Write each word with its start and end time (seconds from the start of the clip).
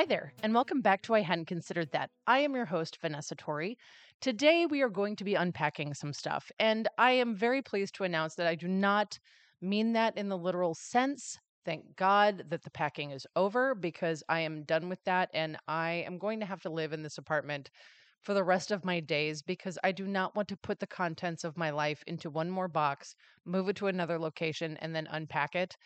Hi 0.00 0.06
there, 0.06 0.32
and 0.42 0.54
welcome 0.54 0.80
back 0.80 1.02
to 1.02 1.14
I 1.14 1.20
Hadn't 1.20 1.44
Considered 1.44 1.92
That. 1.92 2.08
I 2.26 2.38
am 2.38 2.54
your 2.54 2.64
host, 2.64 2.96
Vanessa 3.02 3.34
Torre. 3.34 3.74
Today, 4.22 4.64
we 4.64 4.80
are 4.80 4.88
going 4.88 5.14
to 5.16 5.24
be 5.24 5.34
unpacking 5.34 5.92
some 5.92 6.14
stuff, 6.14 6.50
and 6.58 6.88
I 6.96 7.10
am 7.10 7.36
very 7.36 7.60
pleased 7.60 7.96
to 7.96 8.04
announce 8.04 8.34
that 8.36 8.46
I 8.46 8.54
do 8.54 8.66
not 8.66 9.18
mean 9.60 9.92
that 9.92 10.16
in 10.16 10.30
the 10.30 10.38
literal 10.38 10.74
sense. 10.74 11.36
Thank 11.66 11.96
God 11.96 12.44
that 12.48 12.62
the 12.62 12.70
packing 12.70 13.10
is 13.10 13.26
over 13.36 13.74
because 13.74 14.22
I 14.26 14.40
am 14.40 14.62
done 14.62 14.88
with 14.88 15.04
that, 15.04 15.28
and 15.34 15.58
I 15.68 16.02
am 16.06 16.16
going 16.16 16.40
to 16.40 16.46
have 16.46 16.62
to 16.62 16.70
live 16.70 16.94
in 16.94 17.02
this 17.02 17.18
apartment 17.18 17.68
for 18.22 18.32
the 18.32 18.42
rest 18.42 18.70
of 18.70 18.86
my 18.86 19.00
days 19.00 19.42
because 19.42 19.78
I 19.84 19.92
do 19.92 20.06
not 20.06 20.34
want 20.34 20.48
to 20.48 20.56
put 20.56 20.80
the 20.80 20.86
contents 20.86 21.44
of 21.44 21.58
my 21.58 21.68
life 21.68 22.02
into 22.06 22.30
one 22.30 22.48
more 22.48 22.68
box, 22.68 23.14
move 23.44 23.68
it 23.68 23.76
to 23.76 23.88
another 23.88 24.18
location, 24.18 24.78
and 24.80 24.96
then 24.96 25.08
unpack 25.10 25.54
it 25.54 25.76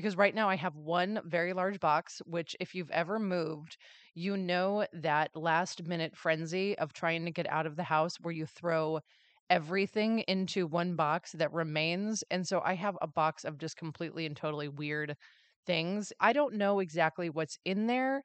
because 0.00 0.16
right 0.16 0.34
now 0.34 0.48
I 0.48 0.56
have 0.56 0.76
one 0.76 1.20
very 1.26 1.52
large 1.52 1.78
box, 1.78 2.22
which, 2.24 2.56
if 2.58 2.74
you've 2.74 2.90
ever 2.90 3.18
moved, 3.18 3.76
you 4.14 4.34
know 4.34 4.86
that 4.94 5.36
last 5.36 5.86
minute 5.86 6.16
frenzy 6.16 6.76
of 6.78 6.94
trying 6.94 7.26
to 7.26 7.30
get 7.30 7.46
out 7.50 7.66
of 7.66 7.76
the 7.76 7.82
house 7.82 8.16
where 8.18 8.32
you 8.32 8.46
throw 8.46 9.00
everything 9.50 10.20
into 10.20 10.66
one 10.66 10.96
box 10.96 11.32
that 11.32 11.52
remains. 11.52 12.24
And 12.30 12.48
so 12.48 12.62
I 12.64 12.76
have 12.76 12.96
a 13.02 13.06
box 13.06 13.44
of 13.44 13.58
just 13.58 13.76
completely 13.76 14.24
and 14.24 14.34
totally 14.34 14.68
weird 14.68 15.16
things. 15.66 16.14
I 16.18 16.32
don't 16.32 16.54
know 16.54 16.78
exactly 16.78 17.28
what's 17.28 17.58
in 17.66 17.86
there. 17.86 18.22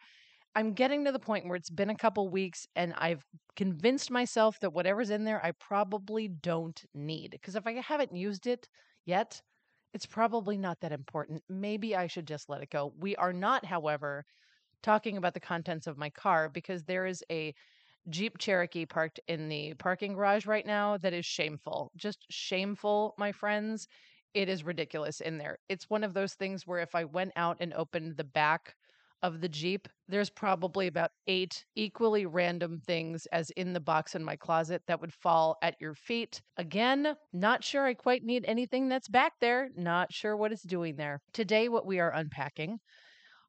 I'm 0.55 0.71
getting 0.71 1.03
to 1.03 1.11
the 1.11 1.19
point 1.19 1.45
where 1.45 1.57
it's 1.57 1.69
been 1.69 1.89
a 1.89 1.97
couple 1.97 2.29
weeks 2.29 2.65
and 2.77 2.93
I've 2.97 3.25
convinced 3.57 4.09
myself 4.09 4.61
that 4.61 4.71
whatever's 4.71 5.09
in 5.09 5.25
there 5.25 5.43
I 5.43 5.51
probably 5.51 6.29
don't 6.29 6.81
need. 6.93 7.31
Because 7.31 7.57
if 7.57 7.67
I 7.67 7.73
haven't 7.73 8.15
used 8.15 8.47
it 8.47 8.69
yet, 9.05 9.41
it's 9.95 10.05
probably 10.05 10.57
not 10.57 10.81
that 10.81 10.91
important. 10.91 11.41
Maybe 11.47 11.95
I 11.95 12.07
should 12.07 12.27
just 12.27 12.49
let 12.49 12.61
it 12.61 12.69
go. 12.69 12.93
We 12.99 13.15
are 13.15 13.31
not, 13.31 13.63
however, 13.63 14.25
talking 14.83 15.15
about 15.15 15.33
the 15.33 15.39
contents 15.39 15.87
of 15.87 15.97
my 15.97 16.09
car 16.09 16.49
because 16.49 16.83
there 16.83 17.05
is 17.05 17.23
a 17.31 17.55
Jeep 18.09 18.37
Cherokee 18.37 18.85
parked 18.85 19.21
in 19.29 19.47
the 19.47 19.73
parking 19.75 20.13
garage 20.13 20.45
right 20.45 20.65
now 20.67 20.97
that 20.97 21.13
is 21.13 21.25
shameful. 21.25 21.93
Just 21.95 22.25
shameful, 22.29 23.15
my 23.17 23.31
friends. 23.31 23.87
It 24.33 24.49
is 24.49 24.65
ridiculous 24.65 25.21
in 25.21 25.37
there. 25.37 25.59
It's 25.69 25.89
one 25.89 26.03
of 26.03 26.13
those 26.13 26.33
things 26.33 26.67
where 26.67 26.79
if 26.79 26.93
I 26.93 27.05
went 27.05 27.31
out 27.37 27.55
and 27.61 27.73
opened 27.73 28.17
the 28.17 28.25
back 28.25 28.75
of 29.23 29.41
the 29.41 29.49
Jeep, 29.49 29.87
there's 30.07 30.29
probably 30.29 30.87
about 30.87 31.11
eight 31.27 31.65
equally 31.75 32.25
random 32.25 32.79
things 32.79 33.25
as 33.31 33.49
in 33.51 33.73
the 33.73 33.79
box 33.79 34.15
in 34.15 34.23
my 34.23 34.35
closet 34.35 34.81
that 34.87 35.01
would 35.01 35.13
fall 35.13 35.57
at 35.61 35.75
your 35.79 35.95
feet. 35.95 36.41
Again, 36.57 37.15
not 37.33 37.63
sure 37.63 37.85
I 37.85 37.93
quite 37.93 38.23
need 38.23 38.45
anything 38.47 38.87
that's 38.89 39.07
back 39.07 39.33
there, 39.41 39.69
not 39.75 40.13
sure 40.13 40.37
what 40.37 40.51
it's 40.51 40.63
doing 40.63 40.95
there. 40.95 41.19
Today, 41.33 41.69
what 41.69 41.85
we 41.85 41.99
are 41.99 42.13
unpacking 42.13 42.79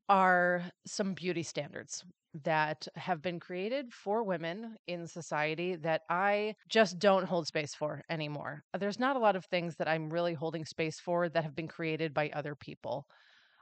are 0.08 0.62
some 0.86 1.14
beauty 1.14 1.42
standards 1.42 2.04
that 2.44 2.86
have 2.94 3.22
been 3.22 3.40
created 3.40 3.92
for 3.92 4.22
women 4.22 4.76
in 4.86 5.06
society 5.06 5.76
that 5.76 6.02
I 6.10 6.54
just 6.68 6.98
don't 6.98 7.24
hold 7.24 7.46
space 7.46 7.74
for 7.74 8.02
anymore. 8.10 8.62
There's 8.78 8.98
not 8.98 9.16
a 9.16 9.20
lot 9.20 9.36
of 9.36 9.44
things 9.46 9.76
that 9.76 9.88
I'm 9.88 10.10
really 10.10 10.34
holding 10.34 10.64
space 10.64 11.00
for 11.00 11.28
that 11.28 11.44
have 11.44 11.56
been 11.56 11.68
created 11.68 12.12
by 12.12 12.30
other 12.30 12.54
people. 12.54 13.06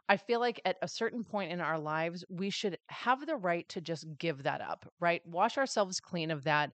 I 0.08 0.16
feel 0.18 0.40
like 0.40 0.60
at 0.64 0.76
a 0.82 0.88
certain 0.88 1.24
point 1.24 1.50
in 1.50 1.60
our 1.60 1.78
lives, 1.78 2.24
we 2.28 2.50
should 2.50 2.78
have 2.88 3.26
the 3.26 3.36
right 3.36 3.68
to 3.70 3.80
just 3.80 4.06
give 4.18 4.42
that 4.42 4.60
up, 4.60 4.86
right? 5.00 5.22
Wash 5.26 5.56
ourselves 5.56 6.00
clean 6.00 6.30
of 6.30 6.44
that. 6.44 6.72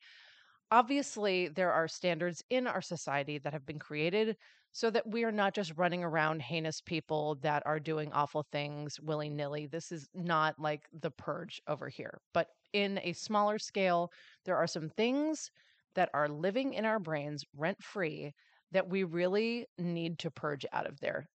Obviously, 0.72 1.48
there 1.48 1.72
are 1.72 1.88
standards 1.88 2.42
in 2.50 2.66
our 2.66 2.82
society 2.82 3.38
that 3.38 3.52
have 3.52 3.66
been 3.66 3.78
created 3.78 4.36
so 4.72 4.90
that 4.90 5.08
we 5.08 5.24
are 5.24 5.32
not 5.32 5.54
just 5.54 5.76
running 5.76 6.04
around 6.04 6.42
heinous 6.42 6.80
people 6.80 7.36
that 7.42 7.62
are 7.66 7.80
doing 7.80 8.12
awful 8.12 8.44
things 8.52 9.00
willy 9.00 9.28
nilly. 9.28 9.66
This 9.66 9.90
is 9.90 10.08
not 10.14 10.58
like 10.58 10.82
the 10.92 11.10
purge 11.10 11.60
over 11.66 11.88
here. 11.88 12.20
But 12.32 12.48
in 12.72 13.00
a 13.02 13.12
smaller 13.12 13.58
scale, 13.58 14.12
there 14.44 14.56
are 14.56 14.68
some 14.68 14.88
things 14.88 15.50
that 15.94 16.08
are 16.14 16.28
living 16.28 16.74
in 16.74 16.84
our 16.84 17.00
brains 17.00 17.44
rent 17.56 17.82
free 17.82 18.32
that 18.70 18.88
we 18.88 19.02
really 19.02 19.66
need 19.76 20.20
to 20.20 20.30
purge 20.30 20.64
out 20.72 20.86
of 20.86 21.00
there 21.00 21.26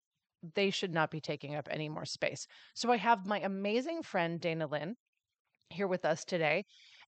they 0.53 0.69
should 0.69 0.93
not 0.93 1.11
be 1.11 1.19
taking 1.19 1.55
up 1.55 1.67
any 1.71 1.89
more 1.89 2.05
space. 2.05 2.47
So 2.73 2.91
I 2.91 2.97
have 2.97 3.25
my 3.25 3.39
amazing 3.39 4.03
friend 4.03 4.39
Daynalyn 4.39 4.95
here 5.69 5.87
with 5.87 6.05
us 6.05 6.23
today, 6.25 6.65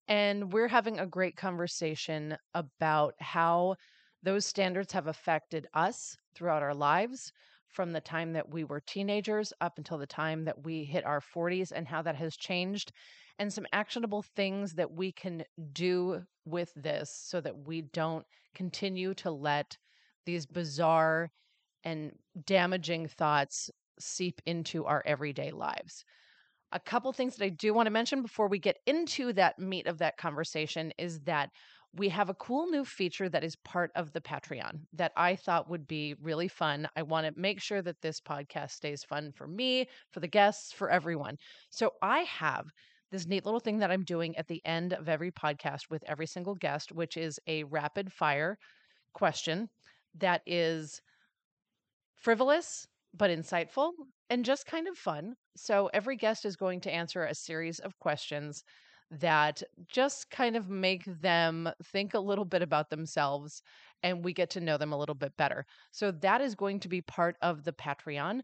and 0.07 0.51
we're 0.51 0.67
having 0.67 0.99
a 0.99 1.07
great 1.07 1.35
conversation 1.35 2.37
about 2.53 3.13
how 3.19 3.75
those 4.23 4.45
standards 4.45 4.91
have 4.93 5.07
affected 5.07 5.67
us 5.73 6.17
throughout 6.35 6.63
our 6.63 6.73
lives 6.73 7.31
from 7.67 7.91
the 7.91 8.01
time 8.01 8.33
that 8.33 8.49
we 8.49 8.63
were 8.63 8.79
teenagers 8.79 9.53
up 9.61 9.77
until 9.77 9.97
the 9.97 10.07
time 10.07 10.45
that 10.45 10.63
we 10.63 10.83
hit 10.83 11.05
our 11.05 11.21
40s 11.21 11.71
and 11.71 11.87
how 11.87 12.01
that 12.01 12.15
has 12.15 12.35
changed 12.35 12.91
and 13.39 13.53
some 13.53 13.67
actionable 13.71 14.23
things 14.35 14.73
that 14.73 14.91
we 14.91 15.11
can 15.11 15.43
do 15.73 16.23
with 16.45 16.71
this 16.75 17.11
so 17.11 17.39
that 17.41 17.67
we 17.67 17.81
don't 17.81 18.25
continue 18.55 19.13
to 19.13 19.29
let 19.29 19.77
these 20.25 20.45
bizarre 20.45 21.29
and 21.83 22.11
damaging 22.45 23.07
thoughts 23.07 23.69
seep 23.99 24.41
into 24.45 24.85
our 24.85 25.03
everyday 25.05 25.51
lives. 25.51 26.03
A 26.71 26.79
couple 26.79 27.11
things 27.13 27.35
that 27.35 27.45
I 27.45 27.49
do 27.49 27.73
want 27.73 27.87
to 27.87 27.91
mention 27.91 28.21
before 28.21 28.47
we 28.47 28.59
get 28.59 28.77
into 28.85 29.33
that 29.33 29.57
meat 29.57 29.87
of 29.87 29.99
that 29.99 30.17
conversation 30.17 30.91
is 30.97 31.21
that 31.21 31.49
we 31.93 32.09
have 32.09 32.29
a 32.29 32.35
cool 32.35 32.67
new 32.67 32.83
feature 32.83 33.29
that 33.29 33.43
is 33.43 33.55
part 33.55 33.91
of 33.95 34.11
the 34.11 34.21
Patreon 34.21 34.81
that 34.93 35.13
I 35.15 35.35
thought 35.35 35.69
would 35.69 35.87
be 35.87 36.15
really 36.21 36.47
fun. 36.47 36.87
I 36.95 37.03
want 37.03 37.25
to 37.25 37.39
make 37.39 37.61
sure 37.61 37.81
that 37.81 38.01
this 38.01 38.19
podcast 38.19 38.71
stays 38.71 39.03
fun 39.03 39.31
for 39.31 39.47
me, 39.47 39.87
for 40.11 40.19
the 40.19 40.27
guests, 40.27 40.73
for 40.73 40.89
everyone. 40.89 41.37
So 41.69 41.93
I 42.01 42.19
have 42.19 42.65
this 43.11 43.25
neat 43.25 43.45
little 43.45 43.61
thing 43.61 43.79
that 43.79 43.89
I'm 43.89 44.03
doing 44.03 44.35
at 44.37 44.47
the 44.47 44.61
end 44.65 44.93
of 44.93 45.07
every 45.07 45.31
podcast 45.31 45.89
with 45.89 46.03
every 46.07 46.27
single 46.27 46.55
guest, 46.55 46.91
which 46.91 47.15
is 47.15 47.39
a 47.47 47.63
rapid 47.63 48.11
fire 48.11 48.57
question 49.13 49.69
that 50.19 50.41
is 50.45 51.01
frivolous 52.21 52.87
but 53.13 53.29
insightful 53.29 53.91
and 54.29 54.45
just 54.45 54.65
kind 54.65 54.87
of 54.87 54.97
fun. 54.97 55.33
So 55.55 55.89
every 55.93 56.17
guest 56.17 56.45
is 56.45 56.55
going 56.55 56.81
to 56.81 56.91
answer 56.91 57.23
a 57.23 57.35
series 57.35 57.79
of 57.79 57.97
questions 57.99 58.63
that 59.09 59.63
just 59.87 60.29
kind 60.29 60.55
of 60.55 60.69
make 60.69 61.05
them 61.21 61.69
think 61.91 62.13
a 62.13 62.19
little 62.19 62.45
bit 62.45 62.61
about 62.61 62.89
themselves 62.89 63.61
and 64.03 64.23
we 64.23 64.33
get 64.33 64.49
to 64.51 64.59
know 64.59 64.77
them 64.77 64.91
a 64.91 64.97
little 64.97 65.15
bit 65.15 65.31
better. 65.37 65.65
So 65.91 66.11
that 66.11 66.41
is 66.41 66.55
going 66.55 66.81
to 66.81 66.89
be 66.89 67.01
part 67.01 67.35
of 67.41 67.63
the 67.63 67.71
Patreon. 67.71 68.41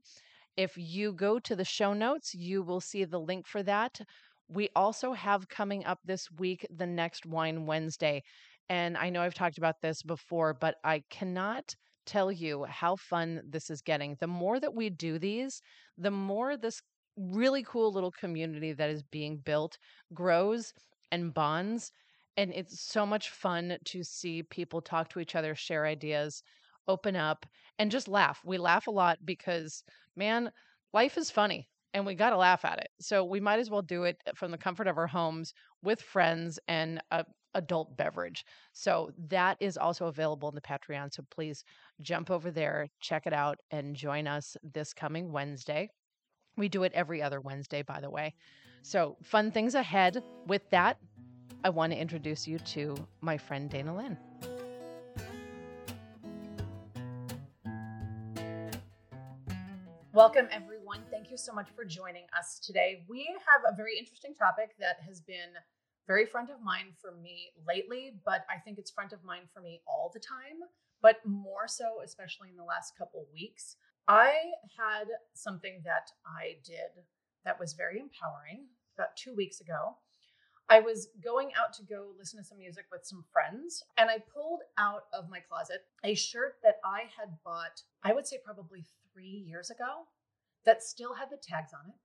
If 0.55 0.73
you 0.77 1.13
go 1.13 1.39
to 1.39 1.55
the 1.55 1.65
show 1.65 1.93
notes, 1.93 2.33
you 2.33 2.63
will 2.63 2.81
see 2.81 3.03
the 3.03 3.19
link 3.19 3.45
for 3.45 3.61
that. 3.63 3.99
We 4.47 4.69
also 4.75 5.13
have 5.13 5.49
coming 5.49 5.85
up 5.85 5.99
this 6.05 6.29
week 6.37 6.65
the 6.75 6.87
next 6.87 7.25
Wine 7.25 7.65
Wednesday. 7.65 8.23
And 8.69 8.97
I 8.97 9.09
know 9.09 9.21
I've 9.21 9.33
talked 9.33 9.57
about 9.57 9.81
this 9.81 10.01
before, 10.01 10.53
but 10.53 10.75
I 10.83 11.03
cannot 11.09 11.75
tell 12.05 12.31
you 12.31 12.65
how 12.65 12.95
fun 12.95 13.41
this 13.47 13.69
is 13.69 13.81
getting. 13.81 14.15
The 14.19 14.27
more 14.27 14.59
that 14.59 14.73
we 14.73 14.89
do 14.89 15.19
these, 15.19 15.61
the 15.97 16.11
more 16.11 16.57
this 16.57 16.81
really 17.17 17.63
cool 17.63 17.91
little 17.91 18.11
community 18.11 18.73
that 18.73 18.89
is 18.89 19.03
being 19.03 19.37
built 19.37 19.77
grows 20.13 20.73
and 21.11 21.33
bonds. 21.33 21.91
And 22.35 22.51
it's 22.53 22.81
so 22.81 23.05
much 23.05 23.29
fun 23.29 23.77
to 23.85 24.03
see 24.03 24.43
people 24.43 24.81
talk 24.81 25.09
to 25.09 25.19
each 25.19 25.35
other, 25.35 25.53
share 25.53 25.85
ideas, 25.85 26.41
open 26.87 27.15
up, 27.15 27.45
and 27.77 27.91
just 27.91 28.07
laugh. 28.07 28.41
We 28.43 28.57
laugh 28.57 28.87
a 28.87 28.91
lot 28.91 29.19
because, 29.23 29.83
man, 30.15 30.51
life 30.93 31.17
is 31.17 31.29
funny 31.29 31.69
and 31.93 32.05
we 32.05 32.15
got 32.15 32.31
to 32.31 32.37
laugh 32.37 32.65
at 32.65 32.79
it. 32.79 32.89
So 32.99 33.23
we 33.23 33.39
might 33.39 33.59
as 33.59 33.69
well 33.69 33.81
do 33.83 34.03
it 34.03 34.17
eh, 34.25 34.31
from 34.35 34.51
the 34.51 34.57
comfort 34.57 34.87
of 34.87 34.97
our 34.97 35.07
homes 35.07 35.53
with 35.83 36.01
friends 36.01 36.59
and 36.67 37.01
a 37.11 37.25
adult 37.55 37.95
beverage. 37.97 38.45
So 38.71 39.11
that 39.29 39.57
is 39.59 39.77
also 39.77 40.07
available 40.07 40.49
in 40.49 40.55
the 40.55 40.61
Patreon. 40.61 41.13
So 41.13 41.23
please 41.29 41.63
jump 42.01 42.31
over 42.31 42.51
there, 42.51 42.89
check 42.99 43.25
it 43.25 43.33
out, 43.33 43.59
and 43.71 43.95
join 43.95 44.27
us 44.27 44.57
this 44.63 44.93
coming 44.93 45.31
Wednesday. 45.31 45.89
We 46.57 46.69
do 46.69 46.83
it 46.83 46.91
every 46.93 47.21
other 47.21 47.41
Wednesday, 47.41 47.81
by 47.81 47.99
the 47.99 48.09
way. 48.09 48.35
So 48.81 49.17
fun 49.23 49.51
things 49.51 49.75
ahead. 49.75 50.21
With 50.47 50.69
that, 50.71 50.97
I 51.63 51.69
want 51.69 51.93
to 51.93 51.99
introduce 51.99 52.47
you 52.47 52.59
to 52.59 52.95
my 53.21 53.37
friend 53.37 53.69
Daynalyn. 53.69 54.17
Welcome, 60.13 60.47
everyone. 60.51 60.99
Thank 61.09 61.31
you 61.31 61.37
so 61.37 61.53
much 61.53 61.69
for 61.75 61.85
joining 61.85 62.25
us 62.37 62.59
today. 62.59 63.03
We 63.09 63.25
have 63.25 63.73
a 63.73 63.75
very 63.75 63.97
interesting 63.97 64.35
topic 64.35 64.75
that 64.79 64.97
has 65.07 65.21
been 65.21 65.57
very 66.07 66.25
front 66.25 66.49
of 66.49 66.61
mind 66.61 66.93
for 67.01 67.11
me 67.11 67.51
lately, 67.67 68.13
but 68.25 68.45
I 68.49 68.59
think 68.59 68.77
it's 68.77 68.91
front 68.91 69.13
of 69.13 69.23
mind 69.23 69.47
for 69.53 69.61
me 69.61 69.81
all 69.87 70.11
the 70.13 70.19
time, 70.19 70.59
but 71.01 71.25
more 71.25 71.67
so, 71.67 72.01
especially 72.03 72.49
in 72.49 72.57
the 72.57 72.63
last 72.63 72.97
couple 72.97 73.25
weeks. 73.33 73.77
I 74.07 74.33
had 74.77 75.05
something 75.33 75.81
that 75.85 76.11
I 76.25 76.57
did 76.65 77.03
that 77.45 77.59
was 77.59 77.73
very 77.73 77.99
empowering 77.99 78.67
about 78.97 79.15
two 79.15 79.33
weeks 79.33 79.61
ago. 79.61 79.95
I 80.69 80.79
was 80.79 81.09
going 81.23 81.51
out 81.59 81.73
to 81.73 81.83
go 81.83 82.11
listen 82.17 82.39
to 82.39 82.45
some 82.45 82.57
music 82.57 82.85
with 82.91 83.05
some 83.05 83.23
friends, 83.31 83.83
and 83.97 84.09
I 84.09 84.17
pulled 84.33 84.61
out 84.77 85.03
of 85.13 85.29
my 85.29 85.39
closet 85.39 85.85
a 86.03 86.15
shirt 86.15 86.55
that 86.63 86.79
I 86.83 87.01
had 87.17 87.37
bought, 87.43 87.81
I 88.03 88.13
would 88.13 88.27
say 88.27 88.39
probably 88.43 88.85
three 89.13 89.43
years 89.47 89.69
ago, 89.69 90.07
that 90.65 90.83
still 90.83 91.13
had 91.13 91.29
the 91.29 91.37
tags 91.37 91.71
on 91.73 91.89
it 91.89 91.95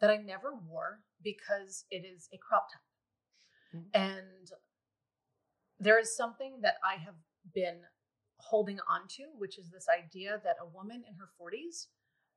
that 0.00 0.10
I 0.10 0.16
never 0.16 0.54
wore 0.54 1.00
because 1.22 1.84
it 1.90 2.04
is 2.06 2.28
a 2.32 2.38
crop 2.38 2.68
top. 2.72 2.82
Mhm. 3.74 3.90
And 3.94 4.52
there 5.78 5.98
is 5.98 6.16
something 6.16 6.60
that 6.62 6.78
I 6.82 6.96
have 6.96 7.16
been 7.52 7.86
holding 8.38 8.80
on 8.88 9.08
to, 9.08 9.30
which 9.36 9.58
is 9.58 9.70
this 9.70 9.88
idea 9.88 10.40
that 10.44 10.56
a 10.60 10.66
woman 10.66 11.04
in 11.04 11.14
her 11.14 11.28
40s 11.38 11.88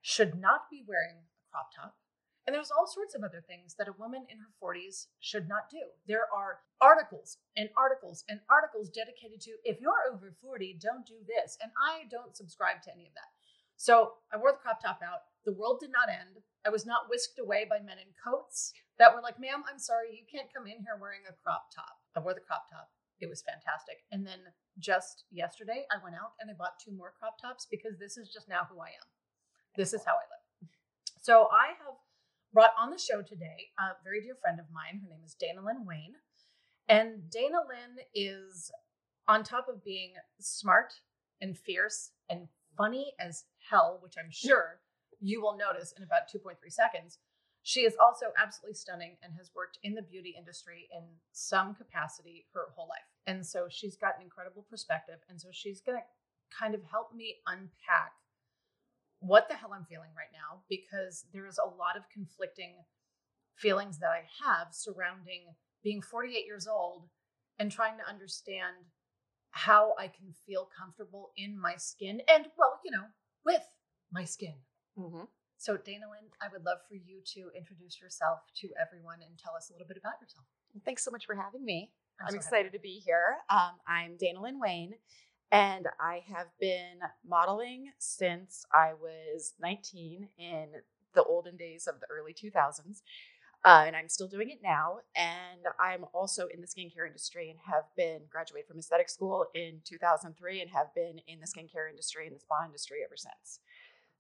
should 0.02 0.36
not 0.36 0.70
be 0.70 0.84
wearing 0.84 1.18
a 1.18 1.52
crop 1.52 1.72
top. 1.74 1.98
And 2.46 2.56
there's 2.56 2.72
all 2.72 2.88
sorts 2.88 3.14
of 3.14 3.24
other 3.24 3.42
things 3.42 3.76
that 3.76 3.88
a 3.88 3.94
woman 3.94 4.26
in 4.28 4.40
her 4.40 4.52
40s 4.60 5.10
should 5.20 5.48
not 5.48 5.70
do. 5.70 5.94
There 6.08 6.26
are 6.34 6.64
articles 6.80 7.38
and 7.56 7.70
articles 7.78 8.26
and 8.28 8.42
articles 8.50 8.90
dedicated 8.90 9.42
to 9.42 9.58
if 9.64 9.80
you're 9.80 10.10
over 10.12 10.32
40, 10.42 10.74
don't 10.74 11.06
do 11.06 11.24
this. 11.28 11.58
And 11.62 11.72
I 11.78 12.06
don't 12.10 12.36
subscribe 12.36 12.82
to 12.84 12.92
any 12.92 13.08
of 13.08 13.14
that. 13.14 13.30
So 13.76 14.18
I 14.32 14.38
wore 14.38 14.52
the 14.52 14.58
crop 14.58 14.82
top 14.82 15.02
out. 15.04 15.22
The 15.46 15.54
world 15.54 15.80
did 15.80 15.92
not 15.92 16.10
end. 16.10 16.44
I 16.66 16.70
was 16.70 16.86
not 16.86 17.10
whisked 17.10 17.40
away 17.40 17.66
by 17.66 17.80
men 17.80 18.00
in 18.00 18.14
coats 18.24 18.74
that 19.02 19.10
were 19.10 19.26
like, 19.26 19.42
ma'am, 19.42 19.66
I'm 19.66 19.82
sorry, 19.82 20.14
you 20.14 20.30
can't 20.30 20.54
come 20.54 20.70
in 20.70 20.86
here 20.86 20.94
wearing 20.94 21.26
a 21.26 21.34
crop 21.42 21.74
top. 21.74 21.98
I 22.14 22.22
wore 22.22 22.38
the 22.38 22.46
crop 22.46 22.70
top. 22.70 22.94
It 23.18 23.26
was 23.26 23.42
fantastic. 23.42 24.06
And 24.14 24.22
then 24.22 24.38
just 24.78 25.26
yesterday, 25.34 25.90
I 25.90 25.98
went 26.06 26.14
out 26.14 26.38
and 26.38 26.52
I 26.52 26.54
bought 26.54 26.78
two 26.78 26.94
more 26.94 27.18
crop 27.18 27.42
tops 27.42 27.66
because 27.66 27.98
this 27.98 28.14
is 28.14 28.30
just 28.30 28.46
now 28.46 28.70
who 28.70 28.78
I 28.78 28.94
am. 28.94 29.10
This 29.74 29.98
is 29.98 30.06
how 30.06 30.14
I 30.14 30.26
live. 30.30 30.70
So 31.18 31.50
I 31.50 31.74
have 31.82 31.98
brought 32.54 32.78
on 32.78 32.94
the 32.94 33.02
show 33.02 33.26
today 33.26 33.74
a 33.82 33.98
very 34.06 34.22
dear 34.22 34.38
friend 34.38 34.62
of 34.62 34.70
mine. 34.70 35.02
Her 35.02 35.10
name 35.10 35.26
is 35.26 35.34
Daynalyn 35.34 35.82
Wain. 35.82 36.14
And 36.86 37.26
Daynalyn 37.34 38.06
is 38.14 38.70
on 39.28 39.42
top 39.42 39.66
of 39.66 39.84
being 39.84 40.14
smart 40.38 40.94
and 41.42 41.58
fierce 41.58 42.12
and 42.30 42.50
funny 42.78 43.14
as 43.20 43.46
hell, 43.68 43.98
which 44.02 44.14
I'm 44.22 44.30
sure 44.30 44.78
you 45.20 45.42
will 45.42 45.58
notice 45.58 45.92
in 45.98 46.04
about 46.04 46.30
2.3 46.30 46.54
seconds. 46.70 47.18
She 47.64 47.82
is 47.82 47.96
also 48.04 48.28
absolutely 48.42 48.76
stunning 48.76 49.18
and 49.22 49.34
has 49.38 49.52
worked 49.56 49.78
in 49.84 49.94
the 49.94 50.02
beauty 50.02 50.36
industry 50.38 50.90
in 50.92 51.04
some 51.32 51.76
capacity 51.76 52.46
her 52.54 52.70
whole 52.76 52.88
life. 52.88 53.00
And 53.28 53.46
so 53.46 53.68
she's 53.70 53.96
got 53.96 54.18
an 54.18 54.24
incredible 54.24 54.66
perspective. 54.70 55.20
And 55.30 55.40
so 55.40 55.50
she's 55.52 55.82
going 55.82 56.00
to 56.00 56.04
kind 56.58 56.74
of 56.74 56.82
help 56.84 57.14
me 57.14 57.36
unpack 57.46 58.14
what 59.20 59.48
the 59.48 59.56
hell 59.56 59.74
I'm 59.74 59.86
feeling 59.86 60.10
right 60.18 60.34
now 60.34 60.62
because 60.68 61.26
there 61.32 61.46
is 61.46 61.60
a 61.60 61.70
lot 61.78 61.96
of 61.96 62.10
conflicting 62.12 62.74
feelings 63.56 64.00
that 64.00 64.10
I 64.10 64.24
have 64.44 64.70
surrounding 64.72 65.42
being 65.84 66.02
48 66.02 66.46
years 66.46 66.68
old 66.68 67.08
and 67.60 67.72
trying 67.72 67.98
to 67.98 68.10
understand 68.10 68.76
how 69.52 69.94
I 70.00 70.08
can 70.08 70.34
feel 70.48 70.68
comfortable 70.76 71.32
in 71.38 71.60
my 71.60 71.76
skin 71.76 72.22
and, 72.34 72.48
well, 72.58 72.80
you 72.84 72.92
know, 72.92 73.04
with 73.46 73.62
my 74.12 74.24
skin. 74.24 74.56
Mm-hmm. 74.98 75.26
So, 75.62 75.78
Daynalyn, 75.78 76.26
I 76.42 76.48
would 76.52 76.66
love 76.66 76.80
for 76.90 76.96
you 76.96 77.22
to 77.36 77.52
introduce 77.56 78.02
yourself 78.02 78.40
to 78.62 78.70
everyone 78.82 79.20
and 79.22 79.38
tell 79.38 79.54
us 79.56 79.70
a 79.70 79.74
little 79.74 79.88
bit 79.88 79.96
about 79.96 80.14
yourself. 80.20 80.44
Thanks 80.84 81.06
so 81.06 81.12
much 81.12 81.28
for 81.28 81.36
having 81.36 81.64
me. 81.64 81.92
I'm, 82.20 82.32
so 82.32 82.36
excited 82.36 82.74
happy. 82.74 82.78
to 82.80 82.82
be 82.82 83.00
here. 83.06 83.38
Um, 83.48 83.74
I'm 83.88 84.18
Daynalyn 84.18 84.60
Wain, 84.60 84.96
and 85.52 85.86
I 86.00 86.24
have 86.34 86.48
been 86.60 87.02
modeling 87.24 87.92
since 88.00 88.66
I 88.74 88.94
was 89.00 89.54
19 89.62 90.30
in 90.40 90.68
the 91.14 91.24
olden 91.26 91.58
days 91.58 91.86
of 91.86 92.00
the 92.00 92.08
early 92.10 92.34
2000s. 92.34 93.04
Uh, 93.64 93.84
and 93.86 93.96
I'm 93.96 94.10
still 94.10 94.28
doing 94.28 94.50
it 94.50 94.62
now. 94.64 95.02
And 95.16 95.62
I'm 95.80 96.06
also 96.12 96.48
in 96.48 96.62
the 96.62 96.66
skincare 96.66 97.06
industry 97.06 97.52
and 97.52 97.60
have 97.72 97.84
been 97.96 98.22
graduated 98.32 98.68
from 98.68 98.80
aesthetic 98.80 99.10
school 99.10 99.46
in 99.54 99.82
2003 99.86 100.62
and 100.62 100.72
have 100.72 100.88
been 100.96 101.22
in 101.28 101.40
the 101.40 101.46
skincare 101.46 101.88
industry 101.88 102.26
and 102.26 102.36
the 102.36 102.40
spa 102.40 102.66
industry 102.66 102.98
ever 103.06 103.16
since. 103.16 103.60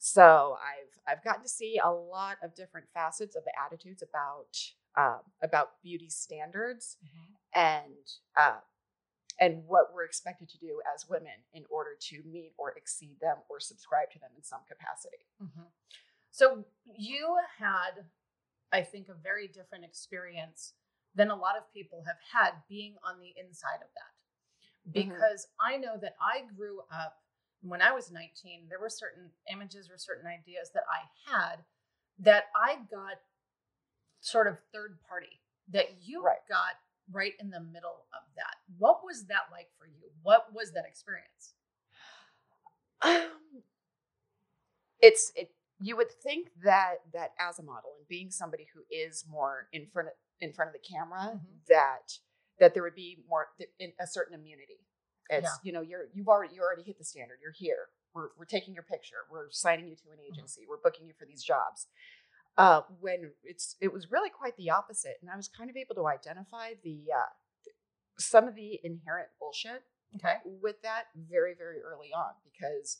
So 0.03 0.57
I've 0.59 0.97
I've 1.07 1.23
gotten 1.23 1.43
to 1.43 1.47
see 1.47 1.77
a 1.77 1.91
lot 1.91 2.37
of 2.41 2.55
different 2.55 2.87
facets 2.91 3.35
of 3.35 3.43
the 3.43 3.51
attitudes 3.63 4.01
about 4.01 4.57
um, 4.97 5.19
about 5.43 5.79
beauty 5.83 6.09
standards 6.09 6.97
and 7.53 8.07
uh, 8.35 8.61
and 9.39 9.63
what 9.67 9.93
we're 9.93 10.03
expected 10.03 10.49
to 10.49 10.57
do 10.57 10.81
as 10.95 11.07
women 11.07 11.45
in 11.53 11.65
order 11.69 11.91
to 12.09 12.23
meet 12.25 12.53
or 12.57 12.71
exceed 12.75 13.19
them 13.21 13.37
or 13.47 13.59
subscribe 13.59 14.09
to 14.13 14.17
them 14.19 14.31
in 14.35 14.41
some 14.43 14.61
capacity. 14.67 15.27
Mhm. 15.39 15.67
So, 16.31 16.65
you 16.97 17.37
had, 17.59 18.05
I 18.71 18.81
think, 18.81 19.07
a 19.07 19.13
very 19.13 19.47
different 19.47 19.85
experience 19.85 20.73
than 21.13 21.29
a 21.29 21.35
lot 21.35 21.57
of 21.57 21.71
people 21.71 22.03
have 22.07 22.17
had 22.33 22.53
being 22.67 22.95
on 23.03 23.19
the 23.19 23.33
inside 23.37 23.81
of 23.83 23.93
that. 23.93 24.91
Because 24.91 25.47
I 25.59 25.77
know 25.77 25.95
that 25.97 26.15
I 26.19 26.41
grew 26.57 26.81
up 26.89 27.20
when 27.61 27.81
I 27.81 27.91
was 27.91 28.11
19, 28.11 28.67
there 28.69 28.79
were 28.79 28.89
certain 28.89 29.31
images 29.51 29.89
or 29.89 29.97
certain 29.97 30.27
ideas 30.27 30.71
that 30.73 30.83
I 30.89 31.31
had 31.31 31.63
that 32.19 32.45
I 32.55 32.75
got 32.89 33.17
sort 34.19 34.47
of 34.47 34.57
third 34.73 34.99
party, 35.07 35.41
that 35.69 36.01
you 36.03 36.23
Right. 36.23 36.45
got 36.47 36.75
right 37.11 37.33
in 37.39 37.49
the 37.49 37.59
middle 37.59 38.05
of 38.13 38.23
that. 38.35 38.55
What 38.77 39.03
was 39.03 39.25
that 39.25 39.49
like 39.51 39.69
for 39.77 39.85
you? 39.87 40.11
What 40.21 40.53
was 40.53 40.71
that 40.73 40.85
experience? 40.85 41.53
Um, 43.01 43.63
it's 45.01 45.31
it. 45.35 45.55
You 45.79 45.97
would 45.97 46.11
think 46.11 46.49
that 46.63 46.97
that 47.13 47.31
as 47.39 47.57
a 47.57 47.63
model 47.63 47.95
and 47.97 48.07
being 48.07 48.29
somebody 48.29 48.67
who 48.73 48.81
is 48.91 49.25
more 49.27 49.67
in 49.73 49.87
front 49.87 50.09
of, 50.09 50.13
in 50.39 50.53
front 50.53 50.69
of 50.69 50.73
the 50.73 50.87
camera, 50.87 51.39
Mhm. 51.39 51.65
that 51.67 52.19
that 52.59 52.75
there 52.75 52.83
would 52.83 52.93
be 52.95 53.23
more 53.27 53.49
a 53.99 54.05
certain 54.05 54.35
immunity. 54.35 54.85
It's 55.31 55.43
Yeah. 55.45 55.49
you 55.63 55.71
know 55.71 55.81
you're 55.81 56.07
you've 56.13 56.27
already 56.27 56.53
you 56.55 56.61
already 56.61 56.83
hit 56.83 56.97
the 56.97 57.05
standard. 57.05 57.39
You're 57.41 57.53
here. 57.53 57.87
We're 58.13 58.29
we're 58.37 58.45
taking 58.45 58.73
your 58.73 58.83
picture. 58.83 59.23
We're 59.31 59.49
signing 59.49 59.87
you 59.87 59.95
to 59.95 60.11
an 60.11 60.19
agency. 60.19 60.65
We're 60.67 60.81
booking 60.83 61.07
you 61.07 61.13
for 61.17 61.25
these 61.25 61.41
jobs. 61.43 61.87
Uh, 62.57 62.81
when 62.99 63.31
it's 63.43 63.77
it 63.79 63.93
was 63.93 64.11
really 64.11 64.29
quite 64.29 64.57
the 64.57 64.69
opposite, 64.69 65.17
and 65.21 65.31
I 65.31 65.37
was 65.37 65.47
kind 65.47 65.69
of 65.69 65.77
able 65.77 65.95
to 65.95 66.05
identify 66.07 66.73
the 66.83 67.05
uh, 67.15 67.31
some 68.19 68.47
of 68.47 68.55
the 68.55 68.79
inherent 68.83 69.29
bullshit 69.39 69.83
Okay. 70.15 70.35
with 70.43 70.81
that 70.83 71.05
very 71.15 71.53
very 71.57 71.79
early 71.81 72.11
on 72.13 72.33
because 72.43 72.97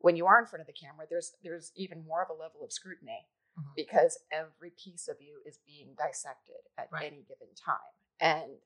when 0.00 0.16
you 0.16 0.26
are 0.26 0.40
in 0.40 0.46
front 0.46 0.60
of 0.60 0.66
the 0.66 0.72
camera 0.72 1.06
there's 1.08 1.36
there's 1.44 1.70
even 1.76 2.04
more 2.04 2.20
of 2.22 2.28
a 2.30 2.32
level 2.32 2.64
of 2.64 2.72
scrutiny 2.72 3.28
Mhm. 3.56 3.74
because 3.76 4.18
every 4.32 4.70
piece 4.70 5.06
of 5.06 5.16
you 5.20 5.40
is 5.46 5.58
being 5.64 5.94
dissected 5.94 6.62
at 6.76 6.90
Right. 6.90 7.12
any 7.12 7.22
given 7.22 7.54
time 7.54 7.94
and 8.18 8.60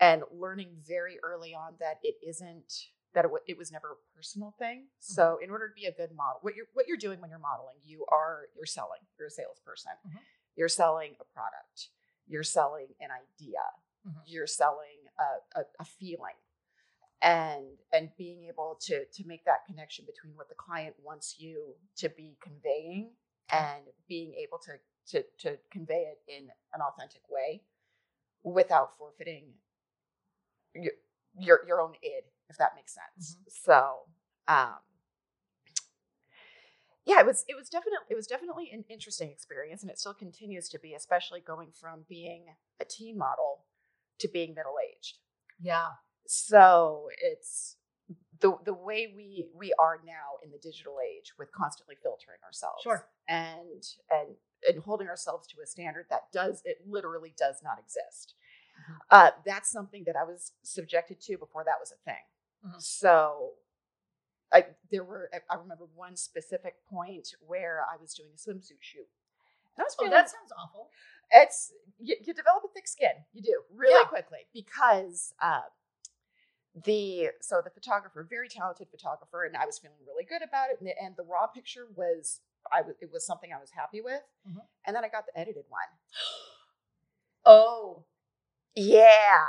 and 0.00 0.22
learning 0.32 0.70
very 0.86 1.18
early 1.22 1.54
on 1.54 1.74
that 1.80 1.98
it 2.02 2.16
isn't 2.26 2.72
that 3.14 3.24
it, 3.24 3.30
wa- 3.30 3.38
it 3.46 3.56
was 3.56 3.70
never 3.70 3.92
a 3.92 4.16
personal 4.16 4.54
thing 4.58 4.86
so 4.98 5.38
in 5.42 5.50
order 5.50 5.68
to 5.68 5.74
be 5.74 5.86
a 5.86 5.92
good 5.92 6.10
model 6.16 6.38
what 6.42 6.54
you're 6.56 6.66
what 6.74 6.86
you're 6.88 6.96
doing 6.96 7.20
when 7.20 7.30
you're 7.30 7.38
modeling 7.38 7.76
you 7.84 8.04
are 8.10 8.48
you're 8.56 8.66
selling 8.66 9.00
you're 9.18 9.28
a 9.28 9.30
salesperson 9.30 9.92
Mhm. 10.06 10.18
you're 10.56 10.68
selling 10.68 11.12
a 11.20 11.24
product 11.24 11.88
you're 12.26 12.42
selling 12.42 12.88
an 13.00 13.10
idea 13.10 13.60
Mhm. 14.06 14.22
you're 14.26 14.46
selling 14.48 14.98
a, 15.18 15.60
a, 15.60 15.64
a 15.80 15.84
feeling 15.84 16.34
and 17.22 17.64
and 17.92 18.10
being 18.18 18.44
able 18.48 18.76
to 18.82 19.04
to 19.12 19.24
make 19.26 19.44
that 19.44 19.64
connection 19.66 20.04
between 20.04 20.34
what 20.36 20.48
the 20.48 20.54
client 20.54 20.94
wants 21.02 21.36
you 21.38 21.74
to 21.96 22.08
be 22.08 22.36
conveying 22.42 23.12
and 23.52 23.84
being 24.08 24.34
able 24.34 24.58
to 24.58 24.72
to 25.06 25.24
to 25.38 25.58
convey 25.70 26.12
it 26.12 26.18
in 26.26 26.48
an 26.74 26.80
authentic 26.80 27.22
way 27.30 27.62
without 28.42 28.96
forfeiting 28.98 29.52
your 30.74 31.60
your, 31.66 31.80
own 31.80 31.92
id 32.02 32.24
if 32.48 32.56
that 32.58 32.72
makes 32.76 32.94
sense 32.94 33.36
so 33.48 34.00
um 34.48 34.74
yeah 37.06 37.20
it 37.20 37.26
was 37.26 37.44
it 37.48 37.56
was 37.56 37.68
definitely 37.68 38.06
it 38.10 38.14
was 38.14 38.26
definitely 38.26 38.70
an 38.72 38.84
interesting 38.88 39.30
experience 39.30 39.82
and 39.82 39.90
it 39.90 39.98
still 39.98 40.14
continues 40.14 40.68
to 40.68 40.78
be 40.78 40.94
especially 40.94 41.40
going 41.40 41.68
from 41.72 42.04
being 42.08 42.44
a 42.80 42.84
teen 42.84 43.16
model 43.18 43.64
to 44.18 44.28
being 44.28 44.54
middle 44.54 44.76
aged 44.92 45.18
Yeah. 45.60 45.88
so 46.26 47.08
it's 47.22 47.76
the 48.40 48.56
the 48.64 48.74
way 48.74 49.12
we 49.14 49.46
we 49.54 49.72
are 49.78 50.00
now 50.04 50.38
in 50.42 50.50
the 50.50 50.58
digital 50.58 50.96
age 51.04 51.32
with 51.38 51.50
constantly 51.52 51.96
filtering 52.02 52.38
ourselves 52.44 52.82
Sure. 52.82 53.06
and 53.28 53.82
and 54.10 54.36
and 54.68 54.82
holding 54.82 55.08
ourselves 55.08 55.46
to 55.48 55.56
a 55.62 55.66
standard 55.66 56.06
that 56.10 56.32
does 56.32 56.62
it 56.64 56.78
literally 56.86 57.34
does 57.36 57.60
not 57.62 57.78
exist. 57.78 58.34
Uh, 59.10 59.30
that's 59.44 59.70
something 59.70 60.04
that 60.04 60.16
i 60.16 60.24
was 60.24 60.52
subjected 60.62 61.20
to 61.20 61.36
before 61.38 61.64
that 61.64 61.76
was 61.80 61.92
a 61.92 61.96
thing 62.04 62.24
Mhm. 62.66 62.80
so 62.82 63.50
I, 64.52 64.66
there 64.90 65.02
were 65.04 65.30
I 65.50 65.54
remember 65.56 65.86
one 65.96 66.16
specific 66.16 66.74
point 66.88 67.34
where 67.44 67.84
I 67.92 67.96
was 68.00 68.14
doing 68.14 68.28
a 68.32 68.36
swimsuit 68.38 68.78
shoot. 68.80 69.08
And 69.76 69.80
I 69.80 69.82
was 69.82 69.96
Oh, 69.98 70.08
that 70.08 70.30
sounds 70.30 70.52
awful. 70.56 70.90
it's 71.32 71.72
you, 71.98 72.14
you 72.24 72.32
develop 72.32 72.62
a 72.64 72.68
thick 72.72 72.86
skin 72.86 73.12
you 73.32 73.42
do 73.42 73.62
really 73.74 74.00
Yeah. 74.00 74.06
quickly 74.08 74.46
because 74.52 75.34
uh, 75.42 75.62
the 76.84 77.30
so 77.40 77.60
the 77.64 77.70
photographer 77.70 78.26
very 78.28 78.48
talented 78.48 78.88
photographer 78.90 79.44
and 79.44 79.56
i 79.56 79.64
was 79.64 79.78
feeling 79.78 79.96
really 80.06 80.24
good 80.24 80.42
about 80.42 80.70
it 80.70 80.76
and 80.80 80.88
the, 80.88 81.02
and 81.02 81.16
the 81.16 81.22
raw 81.24 81.46
picture 81.46 81.86
was 81.96 82.40
i 82.72 82.80
was 82.82 82.94
it 83.00 83.10
was 83.12 83.24
something 83.26 83.52
i 83.52 83.60
was 83.60 83.70
happy 83.70 84.00
with 84.00 84.22
Mhm. 84.48 84.60
and 84.86 84.94
then 84.96 85.04
i 85.04 85.08
got 85.08 85.24
the 85.26 85.38
edited 85.38 85.64
one 85.68 85.88
Oh, 87.46 88.04
yeah 88.76 89.46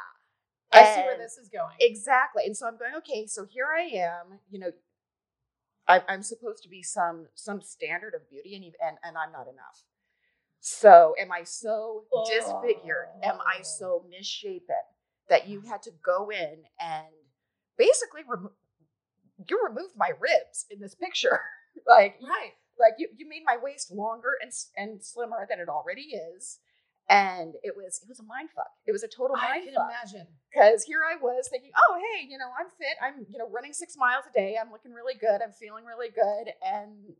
I 0.72 0.86
see 0.86 1.01
where 1.03 1.17
this 1.17 1.38
is 1.38 1.50
going. 1.50 1.75
exactly 1.79 2.44
and 2.46 2.55
so 2.58 2.67
i'm 2.67 2.77
going 2.77 2.96
okay 2.98 3.27
so 3.27 3.46
here 3.46 3.67
i 3.77 3.82
am 3.84 4.39
you 4.50 4.60
know 4.60 4.72
I, 5.88 6.01
i'm 6.10 6.24
supposed 6.24 6.63
to 6.63 6.70
be 6.70 6.84
some 6.84 7.27
some 7.36 7.62
standard 7.62 8.13
of 8.15 8.29
beauty 8.29 8.55
and, 8.55 8.65
and 8.65 8.98
and 9.03 9.17
i'm 9.17 9.32
not 9.32 9.48
enough 9.48 9.82
So, 10.62 11.15
am 11.20 11.32
I 11.32 11.44
so 11.44 12.05
disfigured? 12.27 13.08
Am 13.24 13.39
I 13.41 13.60
Oh. 13.60 13.63
so 13.63 14.05
misshapen 14.10 14.75
that 15.29 15.48
you 15.48 15.62
had 15.62 15.82
to 15.84 15.91
go 16.03 16.32
in 16.32 16.63
and 16.79 17.08
basically 17.77 18.22
remo- 18.27 18.53
you 19.50 19.63
removed 19.67 19.96
my 19.98 20.12
ribs 20.20 20.65
in 20.72 20.79
this 20.79 20.96
picture? 20.96 21.41
like, 21.88 22.20
Right. 22.22 22.53
like 22.79 22.96
you, 23.00 23.10
you 23.17 23.27
made 23.29 23.44
my 23.46 23.58
waist 23.62 23.91
longer 23.91 24.34
and 24.41 24.51
and 24.77 25.03
slimmer 25.03 25.46
than 25.50 25.60
it 25.60 25.70
already 25.70 26.15
is, 26.15 26.60
and 27.09 27.53
it 27.63 27.75
was 27.75 28.00
it 28.03 28.09
was 28.09 28.19
a 28.19 28.24
mind 28.24 28.50
fuck. 28.55 28.71
It 28.85 28.91
was 28.91 29.03
a 29.03 29.07
total 29.07 29.35
I 29.38 29.50
mind 29.50 29.65
can 29.65 29.74
fuck 29.75 29.89
imagine. 29.89 30.27
because 30.51 30.83
here 30.83 31.01
I 31.05 31.15
was 31.21 31.47
thinking, 31.50 31.71
oh 31.77 31.95
hey, 32.00 32.25
you 32.27 32.38
know 32.38 32.50
I'm 32.59 32.67
fit. 32.77 32.97
I'm 33.01 33.25
you 33.29 33.38
know 33.38 33.50
running 33.50 33.74
six 33.74 33.95
miles 33.97 34.25
a 34.29 34.33
day. 34.33 34.57
I'm 34.59 34.71
looking 34.71 34.93
really 34.93 35.15
good. 35.15 35.41
I'm 35.41 35.51
feeling 35.51 35.85
really 35.85 36.09
good, 36.09 36.53
and 36.65 37.13